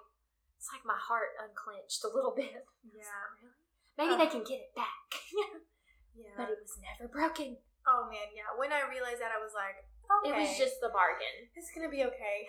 "It's 0.61 0.69
like 0.69 0.85
my 0.85 1.01
heart 1.01 1.33
unclenched 1.41 2.05
a 2.05 2.13
little 2.13 2.37
bit." 2.37 2.53
Yeah. 2.93 3.09
Really? 3.41 3.57
Maybe 3.97 4.15
they 4.21 4.29
can 4.31 4.45
get 4.45 4.61
it 4.61 4.73
back, 4.77 5.09
Yeah. 6.15 6.37
but 6.37 6.53
it 6.53 6.61
was 6.61 6.77
never 6.79 7.09
broken. 7.09 7.57
Oh 7.89 8.05
man, 8.13 8.29
yeah. 8.37 8.53
When 8.61 8.69
I 8.71 8.85
realized 8.85 9.19
that, 9.25 9.33
I 9.33 9.41
was 9.41 9.57
like, 9.57 9.81
okay, 10.07 10.29
It 10.29 10.35
was 10.39 10.53
just 10.61 10.79
the 10.85 10.93
bargain, 10.93 11.49
it's 11.57 11.73
gonna 11.75 11.89
be 11.91 12.05
okay. 12.05 12.45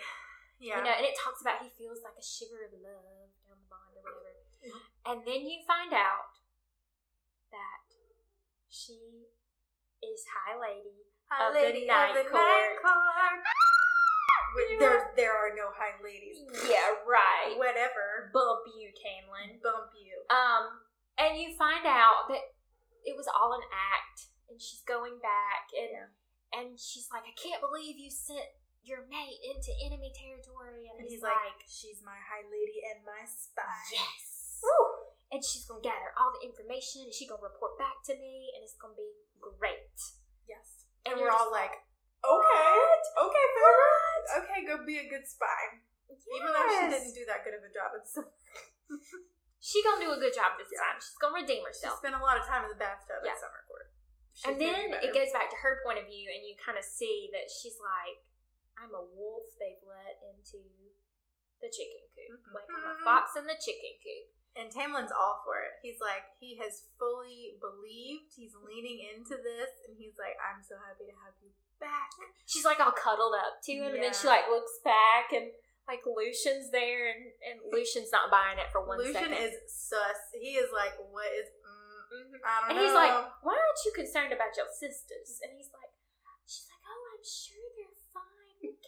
Yeah. 0.60 0.78
you 0.78 0.84
know. 0.84 0.92
And 0.94 1.06
it 1.08 1.16
talks 1.16 1.40
about 1.40 1.64
he 1.64 1.72
feels 1.72 2.04
like 2.04 2.14
a 2.20 2.22
shiver 2.22 2.68
of 2.68 2.76
love 2.78 3.32
down 3.48 3.56
the 3.58 3.68
bond 3.72 3.96
or 3.96 4.04
whatever. 4.04 4.44
Mhm. 4.60 4.80
And 5.08 5.18
then 5.26 5.48
you 5.48 5.64
find 5.66 5.92
out 5.96 6.36
that 7.50 7.88
she 8.68 9.26
is 10.04 10.20
High 10.28 10.54
Lady 10.60 11.08
High 11.32 11.48
of 11.48 11.54
the 11.54 11.60
lady 11.60 11.86
Night 11.86 12.12
of 12.16 12.24
the 12.24 12.30
Court. 12.30 12.44
night 12.44 12.76
court. 12.82 13.44
Wait, 14.56 14.78
There, 14.80 15.12
there 15.16 15.32
are 15.32 15.54
no 15.54 15.70
high 15.70 15.94
ladies. 16.02 16.42
Yeah, 16.68 16.90
right. 17.06 17.54
Whatever. 17.56 18.30
Bump 18.34 18.66
you, 18.76 18.90
Tamlin. 18.92 19.62
Bump 19.62 19.92
you. 19.94 20.24
Um, 20.28 20.82
and 21.16 21.38
you 21.38 21.54
find 21.56 21.86
out 21.86 22.26
that 22.28 22.42
it 23.04 23.16
was 23.16 23.28
all 23.28 23.52
an 23.54 23.62
act, 23.72 24.26
and 24.48 24.60
she's 24.60 24.82
going 24.82 25.20
back, 25.20 25.70
and 25.78 25.90
Yeah. 25.90 26.58
and 26.60 26.80
she's 26.80 27.08
like, 27.12 27.22
I 27.24 27.32
can't 27.40 27.60
believe 27.60 27.96
you 27.96 28.10
sent 28.10 28.50
your 28.82 29.04
mate 29.08 29.38
into 29.44 29.70
enemy 29.84 30.10
territory, 30.16 30.88
and, 30.88 31.00
And 31.00 31.06
he's, 31.06 31.20
he's 31.20 31.24
like, 31.24 31.36
like, 31.36 31.62
she's 31.68 32.00
my 32.04 32.16
high 32.16 32.44
lady 32.48 32.80
and 32.88 33.04
my 33.04 33.22
spy. 33.28 33.80
yes. 33.92 34.60
Woo! 34.64 35.12
And 35.32 35.40
she's 35.44 35.64
gonna 35.68 35.80
gather 35.84 36.10
all 36.18 36.32
the 36.34 36.42
information, 36.44 37.06
and 37.06 37.12
she's 37.14 37.28
gonna 37.30 37.44
report 37.44 37.78
back 37.78 38.02
to 38.10 38.14
me, 38.18 38.50
and 38.56 38.64
it's 38.64 38.74
gonna 38.76 38.96
be 38.98 39.10
great. 39.38 39.94
Yes. 40.48 40.84
And 41.06 41.14
And, 41.14 41.22
we're 41.22 41.30
all 41.32 41.48
like, 41.52 41.72
okay, 42.24 42.68
okay, 43.14 43.44
favorite. 43.56 44.26
Okay, 44.44 44.58
go 44.66 44.74
be 44.84 44.98
a 45.00 45.08
good 45.08 45.24
spy. 45.24 45.80
Yes. 46.10 46.20
Even 46.26 46.48
though 46.50 46.68
she 46.68 46.86
didn't 46.90 47.14
do 47.14 47.24
that 47.30 47.40
good 47.46 47.54
of 47.54 47.62
a 47.62 47.70
job 47.72 47.94
at 47.94 48.02
some 48.08 48.26
she 49.62 49.78
gonna 49.86 50.02
do 50.02 50.10
a 50.10 50.18
good 50.18 50.34
job 50.34 50.56
this 50.58 50.68
Yeah. 50.72 50.82
time. 50.82 50.98
She's 50.98 51.16
gonna 51.20 51.36
redeem 51.38 51.62
She 51.62 51.68
herself. 51.70 51.98
spent 52.02 52.16
a 52.16 52.22
lot 52.24 52.34
of 52.40 52.44
time 52.48 52.64
in 52.66 52.70
the 52.74 52.80
bathtub 52.80 53.22
Yeah. 53.22 53.32
at 53.36 53.40
summer 53.40 53.62
court. 53.68 53.92
She's 54.34 54.46
and 54.50 54.56
then 54.60 54.94
it 54.98 55.12
goes 55.14 55.30
back 55.32 55.50
to 55.54 55.58
her 55.62 55.78
point 55.86 55.98
of 56.02 56.06
view, 56.10 56.26
and 56.32 56.42
you 56.42 56.56
kind 56.58 56.76
of 56.78 56.84
see 56.84 57.30
that 57.32 57.46
she's 57.50 57.78
like, 57.78 58.24
I'm 58.80 58.94
a 58.96 59.04
wolf 59.04 59.52
they've 59.60 59.84
let 59.84 60.16
into 60.24 60.64
the 61.60 61.68
chicken 61.68 62.08
coop. 62.16 62.40
Mhm. 62.40 62.54
Like, 62.56 62.68
I'm 62.72 62.88
a 62.88 62.96
fox 63.04 63.36
in 63.36 63.44
the 63.46 63.56
chicken 63.60 63.92
coop. 64.00 64.26
And 64.56 64.66
Tamlin's 64.72 65.12
all 65.12 65.42
for 65.44 65.62
it. 65.62 65.78
He's 65.80 66.00
like, 66.00 66.24
he 66.40 66.56
has 66.58 66.88
fully 66.98 67.54
believed. 67.60 68.34
He's 68.34 68.56
leaning 68.56 68.98
into 69.14 69.36
this, 69.38 69.70
and 69.86 69.94
he's 69.96 70.18
like, 70.18 70.34
I'm 70.42 70.64
so 70.64 70.74
happy 70.76 71.06
to 71.06 71.14
have 71.22 71.34
you 71.44 71.52
back. 71.78 72.10
She's 72.46 72.64
like 72.64 72.80
all 72.80 72.90
cuddled 72.90 73.34
up 73.36 73.62
to 73.62 73.72
him, 73.72 73.94
and 73.94 74.02
then 74.02 74.12
she 74.12 74.26
like 74.26 74.48
looks 74.48 74.80
back, 74.82 75.30
and 75.32 75.52
like 75.86 76.02
Lucien's 76.04 76.70
there, 76.74 77.08
and, 77.14 77.30
and 77.46 77.56
Lucien's 77.70 78.10
not 78.10 78.30
buying 78.30 78.58
it 78.58 78.70
for 78.72 78.82
one 78.84 78.98
Lucien 78.98 79.14
second. 79.30 79.38
is 79.38 79.54
sus. 79.70 80.18
He 80.34 80.56
is 80.58 80.72
like, 80.72 80.98
what 80.98 81.30
is? 81.30 81.46
Mm, 81.62 81.78
Mhm. 82.10 82.40
I 82.42 82.60
don't 82.60 82.70
And 82.70 82.78
know. 82.78 82.84
he's 82.86 82.94
like, 82.94 83.14
"Why 83.42 83.54
aren't 83.54 83.84
you 83.86 83.92
concerned 83.94 84.32
about 84.32 84.56
your 84.56 84.66
sisters?" 84.74 85.38
And 85.46 85.52
he's 85.56 85.70
like, 85.72 85.94
"She's 86.44 86.66
like, 86.66 86.82
oh, 86.90 87.14
I'm 87.14 87.22
sure 87.22 87.54
they're 87.54 87.54
fine. 87.54 87.62
We'll 87.62 87.69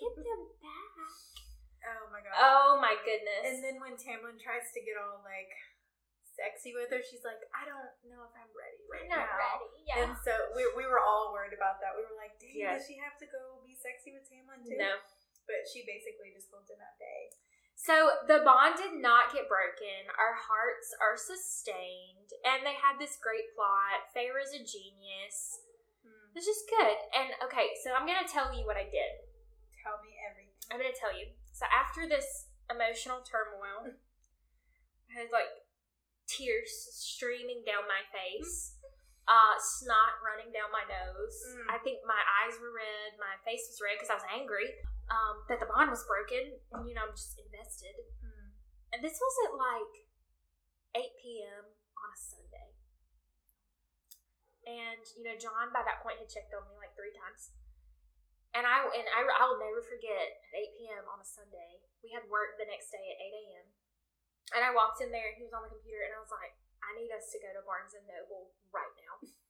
get 0.02 0.26
them 0.26 0.42
back." 0.58 0.90
oh 1.86 2.04
my 2.10 2.20
god. 2.22 2.34
Oh 2.38 2.78
my 2.82 2.94
goodness! 3.02 3.42
And 3.46 3.58
then 3.62 3.76
when 3.82 3.94
Tamlin 3.98 4.38
tries 4.38 4.70
to 4.74 4.80
get 4.82 4.98
all 4.98 5.22
like 5.22 5.50
sexy 6.32 6.72
with 6.72 6.88
her, 6.88 7.04
she's 7.04 7.22
like, 7.28 7.38
I 7.52 7.68
don't 7.68 7.92
know 8.08 8.24
if 8.24 8.32
I'm 8.32 8.48
ready 8.56 8.80
right 8.88 9.04
I'm 9.04 9.12
not 9.12 9.28
now. 9.28 9.36
ready. 9.36 9.68
Yeah. 9.84 9.96
And 10.00 10.12
so 10.24 10.32
we, 10.56 10.64
we 10.80 10.88
were 10.88 10.98
all 11.02 11.28
worried 11.28 11.52
about 11.52 11.76
that. 11.84 11.92
We 11.92 12.08
were 12.08 12.16
like, 12.16 12.40
dang, 12.40 12.56
Yeah. 12.56 12.72
does 12.72 12.88
she 12.88 12.96
have 12.96 13.20
to 13.20 13.28
go 13.28 13.60
be 13.68 13.76
sexy 13.76 14.16
with 14.16 14.24
Tamlin 14.24 14.64
too? 14.64 14.80
no. 14.80 14.96
But 15.44 15.68
she 15.68 15.84
basically 15.84 16.32
just 16.32 16.48
holds 16.48 16.72
him 16.72 16.80
that 16.80 16.96
day. 16.96 17.36
So 17.76 18.24
the 18.30 18.40
bond 18.46 18.78
did 18.80 18.96
not 19.02 19.34
get 19.34 19.50
broken. 19.50 20.06
Our 20.14 20.38
hearts 20.38 20.94
are 21.02 21.18
sustained, 21.18 22.30
and 22.46 22.62
they 22.62 22.78
had 22.78 22.96
this 22.96 23.18
great 23.18 23.50
plot. 23.58 24.06
Feyre 24.14 24.38
is 24.38 24.54
a 24.54 24.62
genius. 24.62 25.58
Hmm. 26.06 26.30
It's 26.38 26.46
just 26.46 26.64
good. 26.70 26.96
And 27.12 27.34
okay, 27.44 27.74
so 27.82 27.90
I'm 27.92 28.06
gonna 28.06 28.24
tell 28.24 28.54
you 28.54 28.64
what 28.64 28.78
I 28.78 28.86
did. 28.86 29.12
Tell 30.72 30.80
me 30.80 30.88
everything. 30.88 30.96
I'm 30.96 30.96
gonna 30.96 30.96
tell 30.96 31.12
you. 31.12 31.26
So 31.52 31.68
after 31.68 32.08
this 32.08 32.48
emotional 32.72 33.20
turmoil, 33.20 33.92
I 35.12 35.20
had 35.20 35.28
like 35.28 35.52
tears 36.24 36.72
streaming 36.96 37.60
down 37.68 37.84
my 37.84 38.00
face. 38.08 38.80
uh, 39.28 39.54
snot 39.54 40.18
running 40.26 40.50
down 40.50 40.66
my 40.74 40.82
nose. 40.82 41.38
Mm. 41.54 41.70
I 41.70 41.78
think 41.86 42.02
my 42.02 42.18
eyes 42.42 42.58
were 42.58 42.74
red, 42.74 43.14
my 43.22 43.38
face 43.46 43.70
was 43.70 43.78
red 43.78 43.94
because 43.94 44.10
I 44.10 44.18
was 44.18 44.26
angry 44.34 44.66
um, 45.14 45.46
that 45.46 45.62
the 45.62 45.70
bond 45.70 45.94
was 45.94 46.02
broken, 46.10 46.58
and 46.74 46.82
you 46.88 46.94
know 46.96 47.06
I'm 47.06 47.14
just 47.14 47.38
invested. 47.38 47.94
Mm. 48.18 48.50
And 48.92 48.98
this 48.98 49.14
was 49.22 49.34
at 49.46 49.52
like 49.54 49.94
8 51.06 51.22
p.m. 51.22 51.64
on 51.70 52.08
a 52.10 52.18
Sunday. 52.18 52.68
And 54.66 55.02
you 55.14 55.22
know, 55.22 55.38
John 55.38 55.70
by 55.70 55.86
that 55.86 56.02
point 56.02 56.18
had 56.18 56.26
checked 56.30 56.50
on 56.54 56.66
me 56.66 56.74
like 56.74 56.94
three 56.98 57.14
times. 57.14 57.54
And 58.52 58.68
I 58.68 58.84
and 58.84 59.08
I 59.08 59.24
I'll 59.40 59.56
never 59.56 59.80
forget 59.80 60.28
at 60.28 60.60
8 60.76 60.76
p.m. 60.76 61.04
on 61.08 61.20
a 61.20 61.26
Sunday. 61.26 61.80
We 62.04 62.12
had 62.12 62.28
work 62.28 62.60
the 62.60 62.68
next 62.68 62.92
day 62.92 63.00
at 63.00 63.18
8 63.18 63.32
a.m. 63.32 63.66
And 64.52 64.62
I 64.66 64.76
walked 64.76 65.00
in 65.00 65.08
there 65.08 65.32
and 65.32 65.38
he 65.40 65.46
was 65.48 65.56
on 65.56 65.64
the 65.64 65.72
computer 65.72 66.04
and 66.04 66.12
I 66.12 66.20
was 66.20 66.28
like, 66.28 66.52
I 66.84 66.92
need 66.98 67.08
us 67.14 67.32
to 67.32 67.40
go 67.40 67.48
to 67.56 67.64
Barnes 67.64 67.96
and 67.96 68.04
Noble 68.04 68.52
right 68.68 68.92
now. 69.00 69.24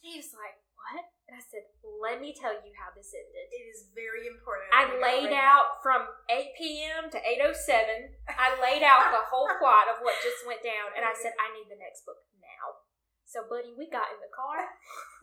he 0.00 0.16
was 0.16 0.32
like, 0.32 0.56
What? 0.72 1.12
And 1.28 1.36
I 1.36 1.42
said, 1.44 1.68
Let 1.84 2.24
me 2.24 2.32
tell 2.32 2.56
you 2.56 2.72
how 2.72 2.88
this 2.96 3.12
ended. 3.12 3.52
It 3.52 3.64
is 3.68 3.92
very 3.92 4.24
important. 4.24 4.72
I 4.72 4.88
laid 4.96 5.36
out 5.36 5.84
from 5.84 6.08
8 6.32 6.56
p.m. 6.56 7.12
to 7.12 7.18
8.07. 7.20 8.16
I 8.32 8.56
laid 8.58 8.80
out 8.80 9.12
the 9.12 9.28
whole 9.28 9.50
plot 9.60 9.92
of 9.92 10.00
what 10.00 10.16
just 10.24 10.42
went 10.48 10.64
down, 10.64 10.96
and 10.96 11.04
I 11.04 11.12
said, 11.12 11.36
I 11.36 11.52
need 11.52 11.68
the 11.68 11.78
next 11.78 12.08
book 12.08 12.24
now. 12.40 12.89
So, 13.30 13.46
buddy, 13.46 13.70
we 13.78 13.86
got 13.86 14.10
in 14.10 14.18
the 14.18 14.34
car. 14.34 14.74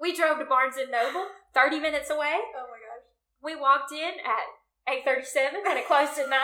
we 0.00 0.12
drove 0.12 0.36
to 0.36 0.44
Barnes 0.44 0.76
& 0.76 0.84
Noble, 0.92 1.32
30 1.56 1.80
minutes 1.80 2.12
away. 2.12 2.36
Oh 2.52 2.68
my 2.68 2.76
gosh. 2.76 3.08
We 3.40 3.56
walked 3.56 3.96
in 3.96 4.20
at 4.20 4.44
8.37, 4.84 5.64
and 5.64 5.80
it 5.80 5.88
closed 5.88 6.20
at 6.20 6.28
9. 6.28 6.28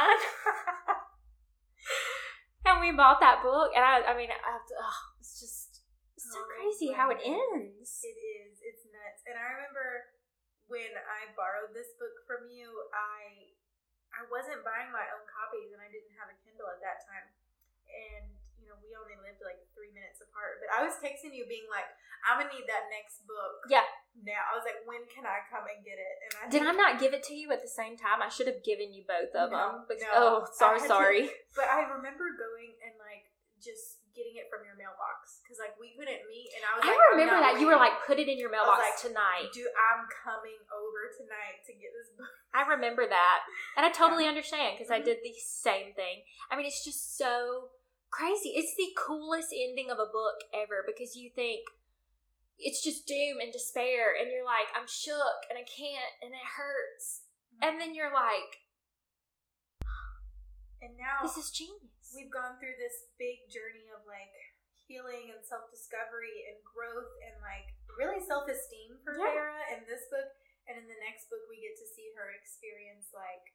and 2.64 2.80
we 2.80 2.96
bought 2.96 3.20
that 3.20 3.44
book, 3.44 3.76
and 3.76 3.84
I, 3.84 4.08
I 4.08 4.16
mean, 4.16 4.32
I, 4.32 4.56
oh, 4.56 5.00
it's 5.20 5.36
just 5.36 5.84
it's 6.16 6.32
so 6.32 6.40
Oh, 6.40 6.48
crazy 6.48 6.96
how 6.96 7.12
it 7.12 7.20
ends. 7.28 8.00
It 8.00 8.16
is. 8.16 8.64
It's 8.64 8.88
nuts. 8.88 9.20
And 9.28 9.36
I 9.36 9.60
remember 9.60 10.16
when 10.64 10.96
I 10.96 11.28
borrowed 11.36 11.76
this 11.76 11.92
book 12.00 12.24
from 12.24 12.48
you, 12.48 12.72
I 12.96 13.52
I 14.16 14.24
wasn't 14.32 14.64
buying 14.64 14.88
my 14.88 15.04
own 15.12 15.28
copies 15.28 15.76
and 15.76 15.84
I 15.84 15.92
didn't 15.92 16.16
have 16.16 16.32
a 16.32 16.40
Kindle 16.40 16.72
at 16.72 16.80
that 16.80 17.04
time. 17.04 17.28
And 17.84 18.24
you 18.24 18.24
know, 18.24 18.32
we 18.32 18.39
only 19.00 19.16
lived 19.24 19.40
like 19.40 19.58
three 19.72 19.90
minutes 19.96 20.20
apart. 20.20 20.60
But 20.60 20.68
I 20.76 20.84
was 20.84 20.94
texting 21.00 21.32
you 21.32 21.48
being 21.48 21.66
like, 21.72 21.88
I'm 22.28 22.36
gonna 22.36 22.52
need 22.52 22.68
that 22.68 22.92
next 22.92 23.24
book. 23.24 23.64
Yeah. 23.72 23.88
Now 24.20 24.44
I 24.48 24.52
was 24.54 24.64
like, 24.68 24.84
when 24.84 25.08
can 25.08 25.24
I 25.24 25.40
come 25.48 25.64
and 25.64 25.80
get 25.80 25.96
it? 25.96 26.14
And 26.28 26.30
I 26.36 26.42
Did 26.52 26.62
I 26.68 26.72
not 26.76 27.00
give 27.00 27.16
it 27.16 27.24
to 27.32 27.34
you 27.34 27.48
at 27.50 27.64
the 27.64 27.70
same 27.72 27.96
time? 27.96 28.20
I 28.20 28.28
should 28.28 28.46
have 28.50 28.60
given 28.60 28.92
you 28.92 29.08
both 29.08 29.32
of 29.32 29.48
No, 29.50 29.56
them. 29.56 29.72
Because, 29.88 30.04
no. 30.04 30.12
Oh, 30.12 30.36
sorry, 30.52 30.78
had 30.82 30.86
to- 30.86 30.92
sorry. 30.92 31.22
But 31.58 31.66
I 31.72 31.88
remember 31.88 32.28
going 32.36 32.76
and 32.84 32.94
like 33.00 33.26
just 33.60 34.00
getting 34.10 34.34
it 34.42 34.50
from 34.50 34.66
your 34.66 34.74
mailbox 34.74 35.38
because 35.40 35.56
like 35.62 35.72
we 35.78 35.94
couldn't 35.94 36.26
meet, 36.26 36.50
and 36.58 36.66
I 36.66 36.70
was 36.76 36.82
I 36.82 36.90
like, 36.92 37.14
remember 37.14 37.38
that 37.40 37.54
you 37.62 37.70
were 37.70 37.78
like, 37.78 37.94
put 38.04 38.18
it 38.18 38.26
in 38.26 38.36
your 38.42 38.50
mailbox 38.50 38.82
like, 38.82 38.98
tonight. 38.98 39.48
Do 39.54 39.62
I'm 39.70 40.04
coming 40.10 40.58
over 40.74 41.00
tonight 41.14 41.62
to 41.70 41.72
get 41.78 41.94
this 41.94 42.10
book. 42.18 42.28
I 42.50 42.66
remember 42.66 43.06
that, 43.06 43.38
and 43.78 43.86
I 43.86 43.90
totally 43.94 44.26
understand 44.26 44.74
because 44.76 44.90
I 44.90 44.98
Mhm. 45.00 45.06
did 45.14 45.18
the 45.22 45.32
same 45.38 45.94
thing. 45.94 46.26
I 46.50 46.58
mean, 46.58 46.66
it's 46.66 46.82
just 46.84 47.16
so 47.16 47.70
crazy. 48.10 48.52
It's 48.54 48.74
the 48.76 48.90
coolest 48.98 49.54
ending 49.54 49.90
of 49.90 49.98
a 49.98 50.10
book 50.10 50.42
ever 50.54 50.82
because 50.86 51.16
you 51.16 51.30
think 51.30 51.66
it's 52.60 52.84
just 52.84 53.08
doom 53.08 53.40
and 53.40 53.48
despair, 53.48 54.12
and 54.12 54.28
you're 54.28 54.44
like, 54.44 54.68
I'm 54.76 54.84
shook 54.84 55.48
and 55.48 55.56
I 55.56 55.64
can't, 55.64 56.12
and 56.20 56.36
it 56.36 56.44
hurts, 56.60 57.24
mm-hmm. 57.48 57.64
and 57.64 57.74
then 57.80 57.96
you're 57.96 58.12
like, 58.12 58.68
and 60.84 60.92
now 61.00 61.24
this 61.24 61.40
is 61.40 61.48
genius. 61.48 62.12
we've 62.12 62.28
gone 62.28 62.60
through 62.60 62.76
this 62.76 63.08
big 63.16 63.48
journey 63.48 63.88
of 63.96 64.04
like 64.04 64.36
healing 64.90 65.30
and 65.30 65.40
self 65.46 65.70
discovery 65.70 66.50
and 66.50 66.58
growth 66.66 67.14
and 67.22 67.38
like 67.38 67.70
really 67.94 68.18
self 68.18 68.50
esteem 68.50 68.98
for 69.06 69.14
Yeah. 69.14 69.30
Feyre 69.30 69.78
in 69.78 69.86
this 69.86 70.10
book. 70.10 70.34
And 70.66 70.78
in 70.78 70.86
the 70.86 71.00
next 71.02 71.26
book, 71.30 71.42
we 71.50 71.62
get 71.62 71.74
to 71.78 71.86
see 71.86 72.10
her 72.14 72.30
experience 72.34 73.10
like 73.10 73.54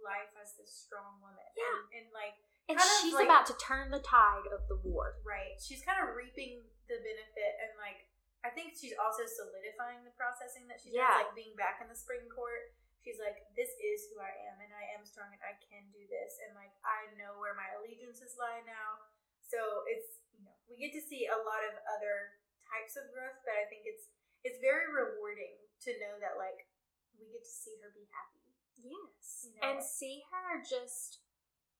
life 0.00 0.32
as 0.40 0.56
this 0.56 0.72
strong 0.72 1.20
woman. 1.20 1.48
Yeah. 1.56 1.64
And, 1.92 2.04
and 2.04 2.06
like, 2.12 2.36
and 2.68 2.78
she's 3.00 3.14
like- 3.14 3.26
about 3.30 3.46
to 3.46 3.56
turn 3.58 3.90
the 3.90 4.00
tide 4.02 4.46
of 4.50 4.66
the 4.68 4.76
war. 4.76 5.18
right. 5.24 5.54
She's 5.60 5.82
kind 5.84 6.02
of 6.02 6.14
reaping 6.14 6.64
the 6.88 6.98
benefit. 6.98 7.52
And 7.62 7.78
like, 7.78 8.06
I 8.44 8.50
think 8.50 8.74
she's 8.78 8.94
also 8.98 9.26
solidifying 9.26 10.04
the 10.06 10.14
processing 10.14 10.66
that 10.68 10.80
she's 10.80 10.94
Yeah. 10.94 11.08
does, 11.10 11.26
like 11.26 11.34
being 11.34 11.56
back 11.56 11.80
in 11.82 11.88
the 11.88 11.96
spring 11.98 12.28
court. 12.30 12.74
She's 13.02 13.18
like, 13.22 13.38
this 13.54 13.70
is 13.78 14.10
who 14.10 14.18
I 14.18 14.34
am, 14.50 14.58
and 14.58 14.74
I 14.74 14.82
am 14.98 15.06
strong, 15.06 15.30
and 15.30 15.38
I 15.42 15.54
can 15.62 15.90
do 15.94 16.02
this, 16.10 16.38
and 16.42 16.58
like 16.58 16.74
I 16.82 17.06
know 17.14 17.38
where 17.38 17.54
my 17.54 17.70
allegiances 17.78 18.34
lie 18.36 18.62
now. 18.66 18.98
So 19.46 19.86
it's 19.86 20.18
you 20.34 20.42
know 20.42 20.50
we 20.66 20.74
get 20.76 20.90
to 20.94 21.00
see 21.00 21.26
a 21.30 21.38
lot 21.38 21.62
of 21.62 21.78
other 21.86 22.42
types 22.66 22.98
of 22.98 23.06
growth, 23.14 23.38
but 23.46 23.54
I 23.54 23.66
think 23.70 23.86
it's 23.86 24.10
it's 24.42 24.58
very 24.58 24.90
rewarding 24.90 25.54
to 25.86 25.90
know 26.02 26.18
that 26.18 26.34
like 26.34 26.66
we 27.14 27.30
get 27.30 27.46
to 27.46 27.50
see 27.62 27.78
her 27.78 27.94
be 27.94 28.10
happy. 28.10 28.42
Yes. 28.74 29.46
You 29.46 29.54
know? 29.54 29.62
And 29.70 29.78
see 29.82 30.22
her 30.34 30.58
just 30.66 31.22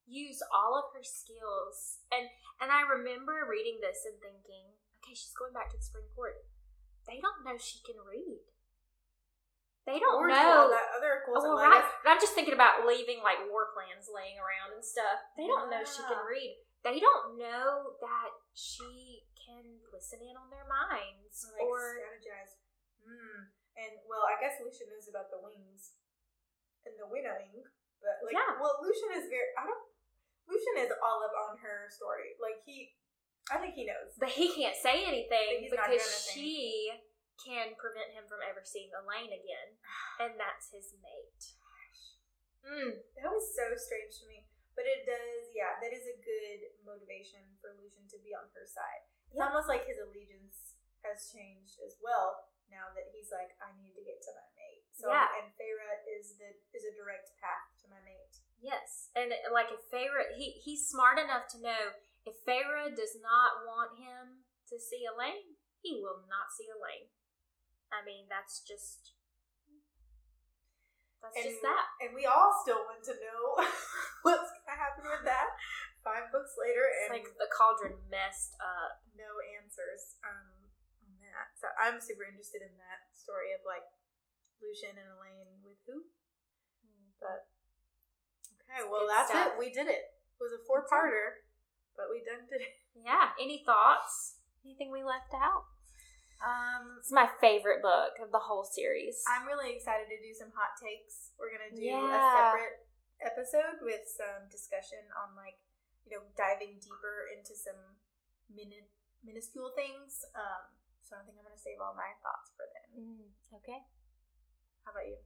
use 0.07 0.40
all 0.54 0.78
of 0.78 0.90
her 0.94 1.02
skills. 1.04 2.00
And 2.14 2.30
and 2.62 2.70
I 2.72 2.86
remember 2.86 3.44
reading 3.44 3.78
this 3.82 4.07
and 4.07 4.16
thinking, 4.22 4.78
okay, 5.02 5.14
she's 5.14 5.34
going 5.36 5.52
back 5.52 5.68
to 5.70 5.76
the 5.76 5.84
Supreme 5.84 6.09
Court. 6.14 6.46
They 7.04 7.20
don't 7.22 7.44
know 7.46 7.59
she 7.59 7.78
can 7.86 7.98
read. 8.02 8.42
They 9.86 10.02
don't 10.02 10.18
or 10.18 10.26
know. 10.26 10.66
that 10.66 10.90
other 10.98 11.22
cool 11.22 11.38
Oh, 11.38 11.54
well, 11.54 11.62
right. 11.62 11.86
I'm 12.11 12.18
just 12.18 12.34
thinking 12.34 12.59
about 12.59 12.82
leaving 12.90 13.22
like 13.22 13.38
war 13.46 13.70
plans 13.70 14.11
laying 14.11 14.34
around 14.34 14.74
and 14.74 14.82
stuff. 14.82 15.22
They 15.38 15.46
don't 15.46 15.70
know 15.70 15.86
she 15.86 16.02
can 16.02 16.18
read. 16.26 16.59
They 16.82 16.98
don't 16.98 17.38
know 17.38 17.94
that 18.02 18.30
she 18.50 19.22
can 19.38 19.78
listen 19.94 20.18
in 20.26 20.34
on 20.34 20.50
their 20.50 20.66
minds. 20.66 21.46
or, 21.46 21.54
like 21.54 21.66
or 21.70 21.78
strategize. 22.02 22.52
Hmm. 22.98 23.54
And 23.78 23.92
well, 24.11 24.26
I 24.26 24.34
guess 24.42 24.59
Lucien 24.59 24.90
knows 24.90 25.07
about 25.07 25.30
the 25.30 25.38
wings 25.38 25.94
and 26.82 26.98
the 26.98 27.07
winnowing, 27.07 27.62
but 28.02 28.26
like, 28.26 28.34
Yeah. 28.34 28.59
well, 28.59 28.82
Lucien 28.82 29.14
is 29.22 29.30
very. 29.30 29.54
I 29.54 29.70
don't. 29.70 29.84
Lucien 30.47 30.76
is 30.86 30.92
all 31.03 31.22
up 31.26 31.34
on 31.51 31.59
her 31.62 31.90
story. 31.90 32.38
Like 32.38 32.62
he, 32.62 32.94
I 33.51 33.59
think 33.59 33.74
he 33.74 33.86
knows. 33.86 34.14
But 34.18 34.30
he 34.34 34.51
can't 34.55 34.78
say 34.78 35.03
anything 35.07 35.66
because 35.70 36.30
she 36.32 36.90
can 37.42 37.76
prevent 37.76 38.16
him 38.16 38.24
from 38.30 38.40
ever 38.42 38.62
seeing 38.64 38.88
Elain 38.97 39.28
again, 39.30 39.68
and 40.22 40.38
that's 40.40 40.70
his 40.72 40.94
mate. 41.03 41.42
Mm. 42.66 42.99
That 43.22 43.30
was 43.30 43.47
so 43.55 43.62
strange 43.78 44.18
to 44.22 44.26
me. 44.26 44.42
But 44.74 44.84
it 44.90 45.07
does, 45.07 45.55
yeah, 45.55 45.78
that 45.80 45.94
is 45.94 46.05
a 46.05 46.18
good 46.20 46.61
motivation 46.82 47.40
for 47.62 47.72
Lucien 47.78 48.05
to 48.12 48.18
be 48.20 48.34
on 48.36 48.51
her 48.53 48.66
side. 48.66 49.07
It's 49.30 49.38
Yeah. 49.38 49.49
almost 49.49 49.70
like 49.70 49.86
his 49.86 50.03
allegiance 50.03 50.76
has 51.07 51.30
changed 51.30 51.78
as 51.86 51.97
well 52.03 52.51
now 52.68 52.90
that 52.99 53.09
he's 53.14 53.30
like, 53.30 53.55
I 53.62 53.70
need 53.78 53.94
to 53.94 54.03
get 54.05 54.18
to 54.26 54.32
my 54.34 54.49
mate. 54.59 54.84
So 54.92 55.09
Yeah. 55.09 55.30
and 55.38 55.55
Feyre 55.55 56.03
is 56.18 56.36
the 56.36 56.51
is 56.74 56.84
a 56.84 56.92
direct 56.99 57.30
path 57.38 57.70
to 57.75 57.75
my 57.75 57.75
mate. 57.75 57.75
Yes, 58.62 59.12
and 59.14 59.30
like 59.52 59.68
if 59.70 59.84
Feyre, 59.92 60.32
he 60.36 60.57
he's 60.64 60.88
smart 60.88 61.18
enough 61.20 61.46
to 61.54 61.61
know 61.61 61.94
if 62.24 62.34
Feyre 62.42 62.90
does 62.90 63.14
not 63.22 63.62
want 63.68 64.00
him 64.00 64.42
to 64.72 64.76
see 64.80 65.04
Elain, 65.07 65.54
he 65.84 66.00
will 66.02 66.24
not 66.26 66.50
see 66.57 66.66
Elain. 66.66 67.12
I 67.94 68.02
mean, 68.02 68.26
that's 68.26 68.64
just 68.66 69.14
that's 71.22 71.36
And, 71.38 71.46
just 71.46 71.62
that. 71.62 71.86
and 72.02 72.11
we 72.16 72.26
all 72.26 72.50
still 72.64 72.82
want 72.86 73.04
to 73.07 73.14
know 73.20 73.42
what's 74.26 74.50
gonna 74.64 74.74
happen 74.78 75.04
with 75.07 75.22
that. 75.28 75.54
Five 76.02 76.30
books 76.30 76.54
later 76.54 76.86
It's 76.86 77.11
and 77.11 77.18
like 77.18 77.28
the 77.34 77.50
cauldron 77.50 77.98
messed 78.11 78.54
up. 78.62 79.02
no 79.18 79.26
answers 79.59 80.18
um, 80.22 80.70
on 81.02 81.12
that. 81.18 81.50
So 81.59 81.66
I'm 81.78 81.98
super 81.98 82.22
interested 82.22 82.62
in 82.62 82.74
that 82.78 83.11
story 83.11 83.50
of 83.59 83.62
like 83.66 83.86
Lucien 84.62 84.94
and 84.94 85.11
Elain 85.18 85.62
with 85.66 85.82
who? 85.86 86.07
Well 88.91 89.07
that's 89.09 89.30
stuff. 89.30 89.55
it. 89.55 89.59
We 89.59 89.70
did 89.72 89.87
it. 89.91 90.14
It 90.37 90.43
was 90.43 90.53
a 90.53 90.62
four 90.68 90.84
parter, 90.84 91.43
but 91.97 92.12
we 92.12 92.20
done 92.24 92.45
did 92.49 92.61
it. 92.61 92.74
Yeah. 92.97 93.32
Any 93.41 93.62
thoughts? 93.64 94.41
Anything 94.64 94.91
we 94.91 95.05
left 95.05 95.32
out? 95.32 95.70
Um, 96.43 97.01
It's 97.01 97.12
my 97.14 97.24
favorite 97.41 97.80
book 97.80 98.20
of 98.20 98.28
the 98.28 98.45
whole 98.45 98.64
series. 98.64 99.24
I'm 99.24 99.49
really 99.49 99.72
excited 99.72 100.05
to 100.12 100.18
do 100.20 100.37
some 100.37 100.53
hot 100.53 100.76
takes. 100.76 101.32
We're 101.41 101.49
gonna 101.49 101.72
do 101.72 101.80
a 101.89 102.12
separate 102.12 102.84
episode 103.24 103.80
with 103.80 104.05
some 104.05 104.45
discussion 104.53 105.01
on 105.16 105.32
like 105.32 105.57
you 106.05 106.12
know 106.12 106.28
diving 106.37 106.76
deeper 106.76 107.32
into 107.32 107.57
some 107.57 107.97
minute 108.53 108.93
minuscule 109.24 109.72
things. 109.72 110.28
Um, 110.37 110.76
so 111.01 111.16
I 111.16 111.24
think 111.24 111.41
I'm 111.41 111.47
gonna 111.49 111.57
save 111.57 111.80
all 111.80 111.97
my 111.97 112.12
thoughts 112.20 112.53
for 112.53 112.68
then. 112.68 112.89
Mm, 113.01 113.26
okay. 113.62 113.80
How 114.84 114.93
about 114.93 115.09
you? 115.09 115.16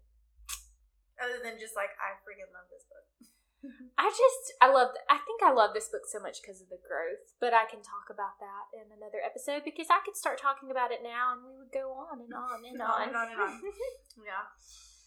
Other 1.19 1.43
than 1.43 1.59
just 1.59 1.75
like 1.75 1.91
I 1.99 2.17
freaking 2.23 2.49
love 2.55 2.71
this 2.71 2.87
book. 2.87 3.05
I 4.01 4.09
just 4.09 4.43
I 4.61 4.73
love 4.73 4.97
I 5.13 5.21
think 5.29 5.45
I 5.45 5.53
love 5.53 5.77
this 5.77 5.93
book 5.93 6.09
so 6.09 6.17
much 6.21 6.41
because 6.41 6.61
of 6.65 6.73
the 6.73 6.81
growth, 6.81 7.37
but 7.41 7.53
I 7.53 7.69
can 7.69 7.85
talk 7.85 8.09
about 8.09 8.41
that 8.41 8.73
in 8.73 8.89
another 8.89 9.21
episode 9.21 9.63
because 9.69 9.93
I 9.93 10.01
could 10.01 10.17
start 10.17 10.41
talking 10.41 10.73
about 10.73 10.93
it 10.93 11.05
now 11.05 11.37
and 11.37 11.45
we 11.45 11.53
would 11.61 11.73
go 11.73 11.93
on 11.93 12.25
and 12.25 12.33
on 12.33 12.65
and 12.65 12.81
on 12.83 13.09
and 13.09 13.17
on 13.17 13.29
and 13.33 13.41
on. 13.41 13.55
Yeah. 14.25 14.45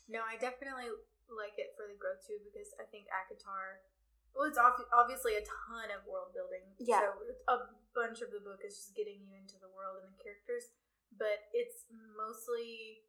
No, 0.09 0.21
I 0.25 0.37
definitely 0.37 0.89
like 1.31 1.57
it 1.57 1.73
for 1.73 1.89
the 1.89 1.97
growth 1.97 2.21
too 2.25 2.37
because 2.45 2.69
I 2.77 2.85
think 2.91 3.09
ACOTAR 3.09 3.81
Well, 4.35 4.45
it's 4.45 4.59
ob- 4.61 4.89
obviously 4.93 5.37
a 5.37 5.43
ton 5.45 5.89
of 5.89 6.05
world 6.05 6.33
building. 6.35 6.65
Yeah. 6.77 7.01
So 7.01 7.09
a 7.49 7.57
bunch 7.97 8.21
of 8.21 8.29
the 8.33 8.41
book 8.43 8.61
is 8.65 8.75
just 8.77 8.93
getting 8.97 9.21
you 9.25 9.33
into 9.37 9.57
the 9.61 9.69
world 9.73 10.01
and 10.01 10.11
the 10.13 10.21
characters, 10.21 10.73
but 11.13 11.49
it's 11.53 11.85
mostly 12.17 13.05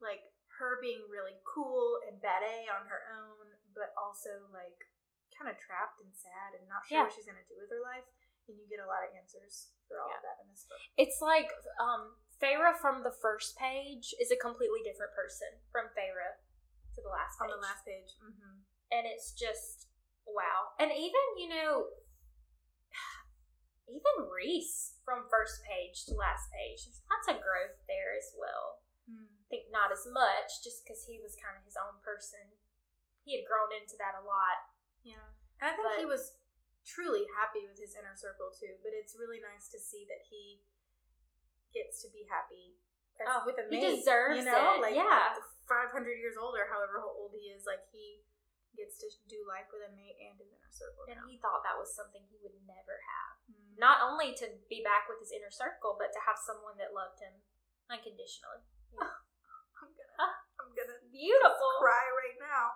like 0.00 0.24
her 0.60 0.76
being 0.80 1.04
really 1.08 1.36
cool 1.44 2.00
and 2.08 2.20
bad 2.20 2.44
A 2.44 2.68
on 2.68 2.84
her 2.88 3.00
own, 3.16 3.48
but 3.80 3.96
also 3.96 4.44
like 4.52 4.92
kind 5.32 5.48
of 5.48 5.56
trapped 5.56 6.04
and 6.04 6.12
sad 6.12 6.52
and 6.60 6.68
not 6.68 6.84
sure 6.84 7.00
Yeah. 7.00 7.04
what 7.08 7.16
she's 7.16 7.24
gonna 7.24 7.40
do 7.48 7.56
with 7.56 7.72
her 7.72 7.80
life. 7.80 8.04
And 8.44 8.58
you 8.60 8.68
get 8.68 8.82
a 8.82 8.88
lot 8.90 9.00
of 9.06 9.14
answers 9.16 9.72
for 9.88 9.96
all 10.02 10.10
of 10.12 10.20
that 10.20 10.42
in 10.44 10.50
this 10.52 10.68
book. 10.68 10.76
It's 11.00 11.24
like 11.24 11.48
um 11.80 12.20
Feyre 12.36 12.76
from 12.76 13.00
the 13.04 13.12
first 13.12 13.56
page 13.56 14.12
is 14.20 14.28
a 14.32 14.36
completely 14.36 14.80
different 14.84 15.12
person 15.16 15.48
from 15.72 15.88
Feyre 15.96 16.40
to 16.96 17.00
the 17.00 17.08
last 17.12 17.40
On 17.40 17.46
page. 17.48 17.56
the 17.56 17.62
last 17.64 17.82
page. 17.88 18.10
Mm-hmm. 18.20 18.56
and 18.92 19.02
it's 19.08 19.32
just 19.32 19.88
wow. 20.28 20.76
And 20.76 20.92
even 20.92 21.24
you 21.40 21.48
know, 21.48 21.88
even 23.88 24.28
Reese 24.30 24.98
from 25.04 25.26
first 25.30 25.62
page 25.66 26.04
to 26.06 26.14
last 26.14 26.50
page, 26.54 26.84
there's 26.86 27.02
lots 27.10 27.26
of 27.30 27.42
growth 27.42 27.78
there 27.90 28.14
as 28.14 28.30
well. 28.38 28.82
Hmm. 29.08 29.26
I 29.26 29.46
think 29.50 29.66
not 29.74 29.90
as 29.90 30.06
much, 30.06 30.62
just 30.62 30.82
because 30.86 31.02
he 31.10 31.18
was 31.18 31.34
kind 31.38 31.58
of 31.58 31.66
his 31.66 31.74
own 31.74 31.98
person. 32.06 32.54
He 33.30 33.38
had 33.38 33.46
grown 33.46 33.70
into 33.70 33.94
that 34.02 34.18
a 34.18 34.26
lot. 34.26 34.58
Yeah. 35.06 35.22
And 35.62 35.70
I 35.70 35.78
think 35.78 35.86
But- 35.86 36.02
he 36.02 36.06
was 36.10 36.34
truly 36.82 37.30
happy 37.38 37.62
with 37.70 37.78
his 37.78 37.94
inner 37.94 38.16
circle 38.18 38.50
too, 38.50 38.74
but 38.82 38.90
it's 38.90 39.14
really 39.14 39.38
nice 39.38 39.70
to 39.70 39.78
see 39.78 40.02
that 40.10 40.26
he 40.26 40.66
gets 41.70 42.02
to 42.02 42.10
be 42.10 42.26
happy 42.26 42.74
Oh, 43.22 43.44
with 43.46 43.54
a 43.62 43.68
mate. 43.70 43.78
he 43.78 43.96
deserves 44.02 44.42
you 44.42 44.50
know? 44.50 44.74
it, 44.74 44.80
Like 44.82 44.96
yeah. 44.98 45.38
500 45.68 46.18
years 46.18 46.34
old 46.40 46.58
or 46.58 46.66
however 46.66 46.98
old 47.06 47.30
he 47.38 47.54
is, 47.54 47.66
like 47.66 47.86
he 47.92 48.24
gets 48.74 48.98
to 48.98 49.06
do 49.28 49.46
life 49.46 49.70
with 49.70 49.86
a 49.86 49.92
mate 49.94 50.16
and 50.18 50.34
his 50.40 50.50
inner 50.50 50.72
circle. 50.72 51.04
And 51.06 51.20
now. 51.20 51.26
he 51.28 51.38
thought 51.38 51.62
that 51.62 51.78
was 51.78 51.94
something 51.94 52.26
he 52.26 52.38
would 52.42 52.56
never 52.66 52.98
have. 52.98 53.34
Mm. 53.46 53.78
Not 53.78 54.00
only 54.02 54.34
to 54.42 54.58
be 54.66 54.82
back 54.82 55.06
with 55.06 55.20
his 55.20 55.30
inner 55.30 55.52
circle, 55.52 55.94
but 56.00 56.10
to 56.16 56.20
have 56.26 56.38
someone 56.40 56.74
that 56.82 56.94
loved 56.96 57.20
him 57.20 57.44
unconditionally. 57.92 58.64
I'm 58.98 59.92
gonna, 59.94 60.16
Ah, 60.18 60.34
I'm 60.58 60.72
gonna 60.74 60.98
Beautiful. 61.12 61.70
cry 61.78 62.08
right 62.24 62.38
now. 62.40 62.72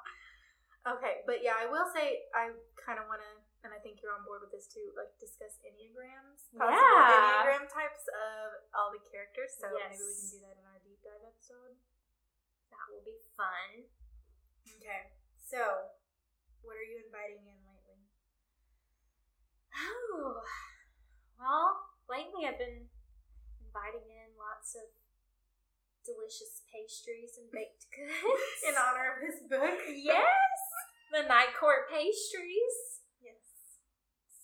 Okay, 0.84 1.24
but 1.24 1.40
yeah, 1.40 1.56
I 1.56 1.64
will 1.64 1.88
say 1.88 2.28
I 2.36 2.52
kind 2.76 3.00
of 3.00 3.08
want 3.08 3.24
to, 3.24 3.32
and 3.64 3.72
I 3.72 3.80
think 3.80 4.04
you're 4.04 4.12
on 4.12 4.20
board 4.28 4.44
with 4.44 4.52
this 4.52 4.68
too, 4.68 4.92
like 4.92 5.08
discuss 5.16 5.56
enneagrams, 5.64 6.44
possible 6.52 6.76
Yeah. 6.76 7.40
enneagram 7.40 7.64
types 7.72 8.04
of 8.12 8.60
all 8.76 8.92
the 8.92 9.00
characters. 9.08 9.56
So 9.56 9.72
maybe 9.72 9.96
we 9.96 10.12
can 10.12 10.28
do 10.28 10.40
that 10.44 10.56
in 10.60 10.64
our 10.68 10.80
deep 10.84 11.00
dive 11.00 11.24
episode. 11.24 11.80
That 12.68 12.84
will 12.92 13.00
be 13.00 13.16
fun. 13.32 13.88
Okay, 14.76 15.16
so 15.40 15.88
what 16.60 16.76
are 16.76 16.84
you 16.84 17.00
inviting 17.08 17.40
in 17.48 17.58
lately? 17.64 18.04
Oh, 19.72 20.44
well, 21.40 21.96
lately 22.12 22.44
I've 22.44 22.60
been 22.60 22.92
inviting 23.64 24.04
in 24.04 24.36
lots 24.36 24.76
of 24.76 24.84
delicious 26.04 26.62
pastries 26.68 27.34
and 27.40 27.48
baked 27.50 27.88
goods. 27.96 28.60
In 28.68 28.76
honor 28.76 29.16
of 29.16 29.18
this 29.24 29.40
book? 29.48 29.80
yes, 29.88 30.60
the 31.12 31.24
night 31.26 31.56
court 31.58 31.88
pastries. 31.88 33.00
Yes. 33.24 33.40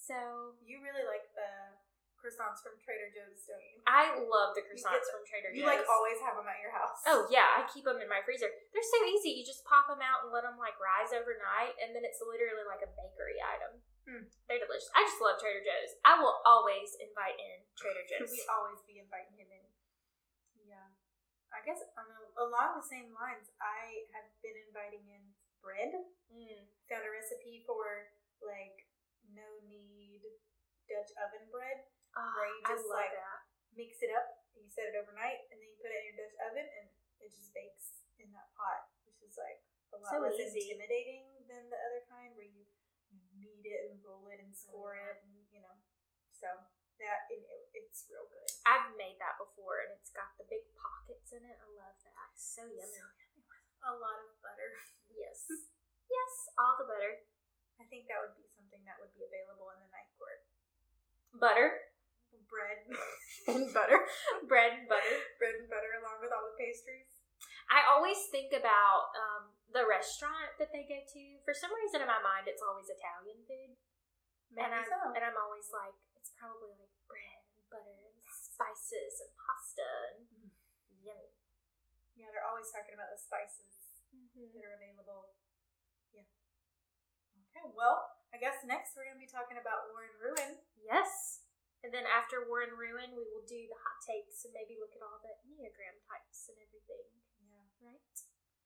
So 0.00 0.56
You 0.64 0.80
really 0.82 1.04
like 1.06 1.28
the 1.36 1.76
croissants 2.20 2.60
from 2.60 2.76
Trader 2.80 3.08
Joe's, 3.16 3.44
don't 3.48 3.64
you? 3.64 3.80
I 3.88 4.12
love 4.20 4.52
the 4.52 4.60
croissants 4.64 5.08
from 5.08 5.24
Trader 5.24 5.52
Joe's. 5.52 5.60
You 5.60 5.64
like 5.68 5.84
always 5.88 6.20
have 6.20 6.36
them 6.36 6.48
at 6.48 6.60
your 6.60 6.72
house. 6.72 7.00
Oh 7.08 7.28
yeah, 7.32 7.60
I 7.60 7.64
keep 7.68 7.84
them 7.88 8.00
in 8.00 8.08
my 8.12 8.20
freezer. 8.24 8.48
They're 8.72 8.84
so 8.96 9.00
easy. 9.08 9.36
You 9.36 9.44
just 9.44 9.64
pop 9.68 9.88
them 9.88 10.00
out 10.04 10.24
and 10.24 10.32
let 10.32 10.44
them 10.44 10.56
like 10.60 10.76
rise 10.80 11.12
overnight, 11.16 11.76
and 11.80 11.92
then 11.96 12.04
it's 12.04 12.20
literally 12.24 12.64
like 12.68 12.84
a 12.84 12.90
bakery 12.92 13.40
item. 13.40 13.72
Hmm. 14.08 14.24
They're 14.48 14.60
delicious. 14.60 14.88
I 14.96 15.04
just 15.04 15.20
love 15.20 15.36
Trader 15.40 15.60
Joe's. 15.64 15.92
I 16.08 16.16
will 16.20 16.40
always 16.48 16.96
invite 17.00 17.36
in 17.40 17.64
Trader 17.76 18.04
Joe's. 18.10 18.32
we 18.32 18.40
always 18.48 18.80
be 18.88 18.96
inviting 19.00 19.36
him. 19.36 19.48
I 21.50 21.60
guess 21.66 21.82
on 21.98 22.06
a, 22.06 22.20
along 22.46 22.78
the 22.78 22.86
same 22.86 23.10
lines, 23.14 23.50
I 23.60 24.06
have 24.14 24.26
been 24.40 24.54
inviting 24.70 25.02
in 25.10 25.22
bread. 25.60 25.92
Mm. 26.30 26.66
Found 26.88 27.04
a 27.04 27.10
recipe 27.10 27.62
for 27.66 28.10
like 28.40 28.86
no 29.34 29.46
need 29.66 30.22
Dutch 30.86 31.10
oven 31.20 31.46
bread. 31.50 31.86
Oh, 32.18 32.26
Where 32.34 32.50
you 32.50 32.62
just, 32.66 32.90
like, 32.90 33.14
that. 33.14 33.46
Mix 33.78 34.02
it 34.02 34.10
up. 34.10 34.42
You 34.58 34.66
set 34.66 34.90
it 34.90 34.98
overnight, 34.98 35.46
and 35.54 35.62
then 35.62 35.70
you 35.70 35.78
put 35.78 35.94
it 35.94 36.02
in 36.02 36.10
your 36.10 36.18
Dutch 36.26 36.34
oven, 36.50 36.66
and 36.66 36.86
it 37.22 37.30
just 37.30 37.54
bakes 37.54 38.02
in 38.18 38.26
that 38.34 38.50
pot, 38.58 38.90
which 39.06 39.22
is 39.22 39.38
like 39.38 39.62
a 39.94 39.98
lot 40.02 40.10
So 40.10 40.18
less 40.18 40.34
easy. 40.38 40.74
intimidating 40.74 41.30
than 41.46 41.70
the 41.70 41.78
other 41.78 42.02
kind, 42.10 42.34
where 42.34 42.50
you 42.50 42.66
knead 43.38 43.62
it 43.62 43.90
and 43.94 44.02
roll 44.02 44.26
it 44.34 44.42
and 44.42 44.50
score 44.50 44.98
Mhm. 44.98 45.06
it, 45.06 45.16
and 45.22 45.34
you 45.54 45.62
know. 45.62 45.76
So 46.34 46.50
that 46.98 47.30
it- 47.30 47.70
it's 47.72 48.04
real 48.10 48.26
good. 48.26 48.50
I've 48.66 48.94
made 48.98 49.18
that 49.22 49.38
before, 49.38 49.80
and 49.86 49.92
it's 49.94 50.10
got 50.10 50.36
the 50.36 50.44
big 50.50 50.66
pockets 51.10 51.34
in 51.34 51.42
it. 51.42 51.58
I 51.58 51.66
love 51.74 51.98
that. 52.06 52.30
So 52.38 52.62
yummy. 52.70 53.02
A 53.82 53.94
lot 53.98 54.22
of 54.22 54.30
butter. 54.38 54.70
Yes. 55.10 55.42
yes, 56.06 56.32
all 56.54 56.78
the 56.78 56.86
butter. 56.86 57.26
I 57.76 57.84
think 57.90 58.06
that 58.06 58.22
would 58.22 58.38
be 58.38 58.46
something 58.46 58.78
that 58.86 58.96
would 59.02 59.10
be 59.12 59.26
available 59.26 59.68
in 59.74 59.82
the 59.82 59.90
night 59.90 60.06
court. 60.16 60.38
Butter, 61.34 61.90
Bread 62.46 62.78
and 63.50 63.66
butter. 63.74 63.98
bread 64.46 64.78
and 64.80 64.86
butter. 64.86 65.16
Bread 65.36 65.58
and 65.60 65.66
butter 65.68 65.98
along 65.98 66.22
with 66.22 66.30
all 66.30 66.46
the 66.46 66.56
pastries. 66.56 67.10
I 67.68 67.84
always 67.90 68.16
think 68.30 68.54
about 68.54 69.10
um, 69.18 69.52
the 69.74 69.82
restaurant 69.82 70.56
that 70.62 70.70
they 70.70 70.86
go 70.86 71.02
to. 71.02 71.22
For 71.42 71.52
some 71.52 71.74
reason 71.74 72.00
in 72.00 72.08
my 72.08 72.22
mind, 72.22 72.46
it's 72.46 72.62
always 72.64 72.86
Italian 72.88 73.42
food. 73.44 73.74
Maybe 74.54 74.62
and, 74.62 74.72
I'm, 74.72 74.86
so. 74.86 75.10
and 75.10 75.20
I'm 75.26 75.36
always 75.36 75.68
like, 75.74 75.98
it's 76.16 76.32
probably 76.38 76.70
like 76.78 76.94
bread 77.10 77.44
and 77.58 77.66
butter 77.68 77.98
and 78.08 78.14
spices 78.24 79.20
and 79.20 79.30
pasta 79.36 79.90
and 80.16 80.24
yummy. 80.32 80.39
Yeah, 82.20 82.28
they're 82.36 82.44
always 82.44 82.68
talking 82.68 82.92
about 82.92 83.08
the 83.08 83.16
spices 83.20 83.72
Mm-hmm. 84.10 84.50
that 84.58 84.66
are 84.66 84.74
available. 84.74 85.32
Yeah. 86.10 86.26
Okay, 87.54 87.62
well, 87.72 88.10
I 88.34 88.42
guess 88.42 88.58
next 88.66 88.98
we're 88.98 89.06
going 89.06 89.16
to 89.16 89.22
be 89.22 89.30
talking 89.30 89.54
about 89.56 89.86
War 89.94 90.02
and 90.02 90.18
Ruin. 90.18 90.52
Yes. 90.82 91.46
And 91.86 91.94
then 91.94 92.04
after 92.10 92.42
War 92.44 92.66
and 92.66 92.74
Ruin, 92.74 93.14
we 93.14 93.22
will 93.30 93.46
do 93.46 93.70
the 93.70 93.78
hot 93.78 94.02
takes 94.02 94.42
and 94.44 94.50
maybe 94.52 94.76
look 94.82 94.92
at 94.98 95.00
all 95.06 95.22
the 95.22 95.30
Enneagram 95.46 95.96
types 96.10 96.50
and 96.50 96.58
everything. 96.58 97.06
Yeah. 97.38 97.64
Right? 97.80 98.02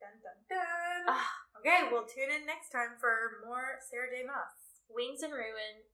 Dun 0.01 0.17
dun 0.25 0.39
dun. 0.49 1.13
Ah, 1.13 1.29
Okay, 1.61 1.87
we'll 1.93 2.09
tune 2.09 2.33
in 2.33 2.49
next 2.49 2.73
time 2.75 2.97
for 2.97 3.45
more 3.45 3.79
Sarah 3.85 4.09
J. 4.11 4.25
Maas. 4.27 4.81
Wings 4.89 5.21
and 5.21 5.33
Ruin. 5.37 5.85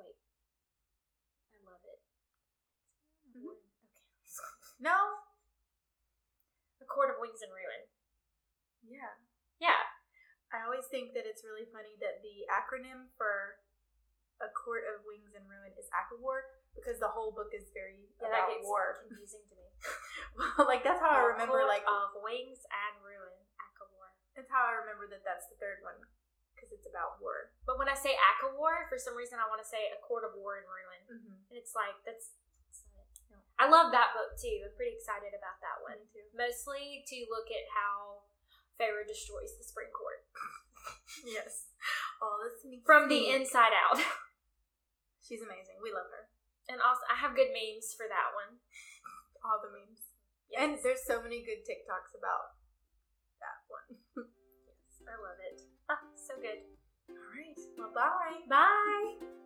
Wait. 0.00 0.16
I 1.52 1.56
love 1.62 1.84
it. 1.84 2.00
Mhm. 3.36 3.52
Okay. 3.52 3.60
No? 4.80 5.27
A 6.82 6.86
Court 6.86 7.10
of 7.12 7.18
Wings 7.20 7.42
and 7.42 7.50
Ruin. 7.52 7.82
Yeah. 8.86 9.12
Yeah. 9.58 9.82
I 10.54 10.64
always 10.64 10.88
think 10.88 11.12
that 11.12 11.28
it's 11.28 11.44
really 11.44 11.68
funny 11.68 11.92
that 12.00 12.24
the 12.24 12.48
acronym 12.48 13.12
for 13.20 13.60
A 14.40 14.48
Court 14.48 14.88
of 14.88 15.04
Wings 15.04 15.36
and 15.36 15.44
Ruin 15.44 15.74
is 15.76 15.90
ACOWAR 15.92 16.40
because 16.72 16.96
the 17.02 17.10
whole 17.10 17.34
book 17.34 17.52
is 17.52 17.68
very 17.76 18.08
Yeah, 18.22 18.32
that 18.32 18.48
gets 18.48 18.64
war. 18.64 18.96
confusing 19.04 19.44
to 19.50 19.54
me. 19.58 19.66
well, 20.38 20.64
like 20.64 20.80
that's 20.86 21.02
how 21.02 21.12
I 21.20 21.24
remember 21.36 21.60
Court 21.66 21.68
like 21.68 21.84
of 21.84 22.16
Wings 22.24 22.64
and 22.64 22.94
Ruin. 23.04 23.36
ACOWAR. 23.60 24.10
that's 24.38 24.48
how 24.48 24.64
I 24.72 24.74
remember 24.80 25.04
that 25.12 25.26
that's 25.26 25.50
the 25.52 25.58
third 25.60 25.84
one 25.84 25.98
because 26.56 26.70
it's 26.74 26.88
about 26.90 27.20
war. 27.22 27.54
But 27.68 27.76
when 27.78 27.86
I 27.86 27.94
say 27.94 28.16
ACOWAR, 28.16 28.88
for 28.90 28.98
some 28.98 29.14
reason 29.14 29.38
I 29.38 29.46
want 29.46 29.60
to 29.62 29.68
say 29.68 29.90
A 29.94 30.00
Court 30.02 30.24
of 30.26 30.32
War 30.34 30.58
and 30.58 30.66
Ruin. 30.66 31.02
Mm-hmm. 31.06 31.36
And 31.52 31.56
it's 31.60 31.70
like, 31.76 31.94
that's, 32.02 32.34
that's 32.66 32.82
not 32.90 33.04
it. 33.06 33.20
No. 33.30 33.38
I 33.58 33.66
love 33.66 33.90
that 33.90 34.14
book 34.14 34.38
too. 34.38 34.62
I'm 34.62 34.74
pretty 34.78 34.94
excited 34.94 35.34
about 35.34 35.58
that 35.60 35.82
one. 35.82 35.98
Too. 36.14 36.22
Mostly 36.30 37.02
to 37.10 37.16
look 37.26 37.50
at 37.50 37.66
how 37.74 38.22
Feyre 38.78 39.02
destroys 39.02 39.58
the 39.58 39.66
Spring 39.66 39.90
Court 39.90 40.22
Yes. 41.26 41.74
Oh, 42.22 42.38
this 42.46 42.62
from 42.86 43.10
the 43.10 43.34
inside 43.34 43.74
out. 43.74 43.98
She's 45.26 45.42
amazing. 45.42 45.82
We 45.82 45.90
love 45.90 46.08
her. 46.10 46.30
And 46.70 46.78
also, 46.80 47.02
I 47.10 47.16
have 47.18 47.34
good 47.34 47.50
memes 47.50 47.94
for 47.96 48.06
that 48.06 48.30
one. 48.36 48.62
All 49.44 49.58
the 49.58 49.72
memes. 49.72 50.14
Yes. 50.48 50.58
And 50.62 50.70
there's 50.80 51.04
so 51.04 51.20
many 51.20 51.44
good 51.44 51.66
TikToks 51.66 52.16
about 52.16 52.56
that 53.42 53.58
one. 53.68 53.98
yes, 54.16 55.02
I 55.04 55.16
love 55.18 55.38
it. 55.42 55.60
Ah, 55.90 56.00
so 56.16 56.34
good. 56.40 56.64
All 57.10 57.28
right. 57.34 57.58
Well, 57.76 57.92
bye. 57.92 58.46
Bye. 58.48 59.37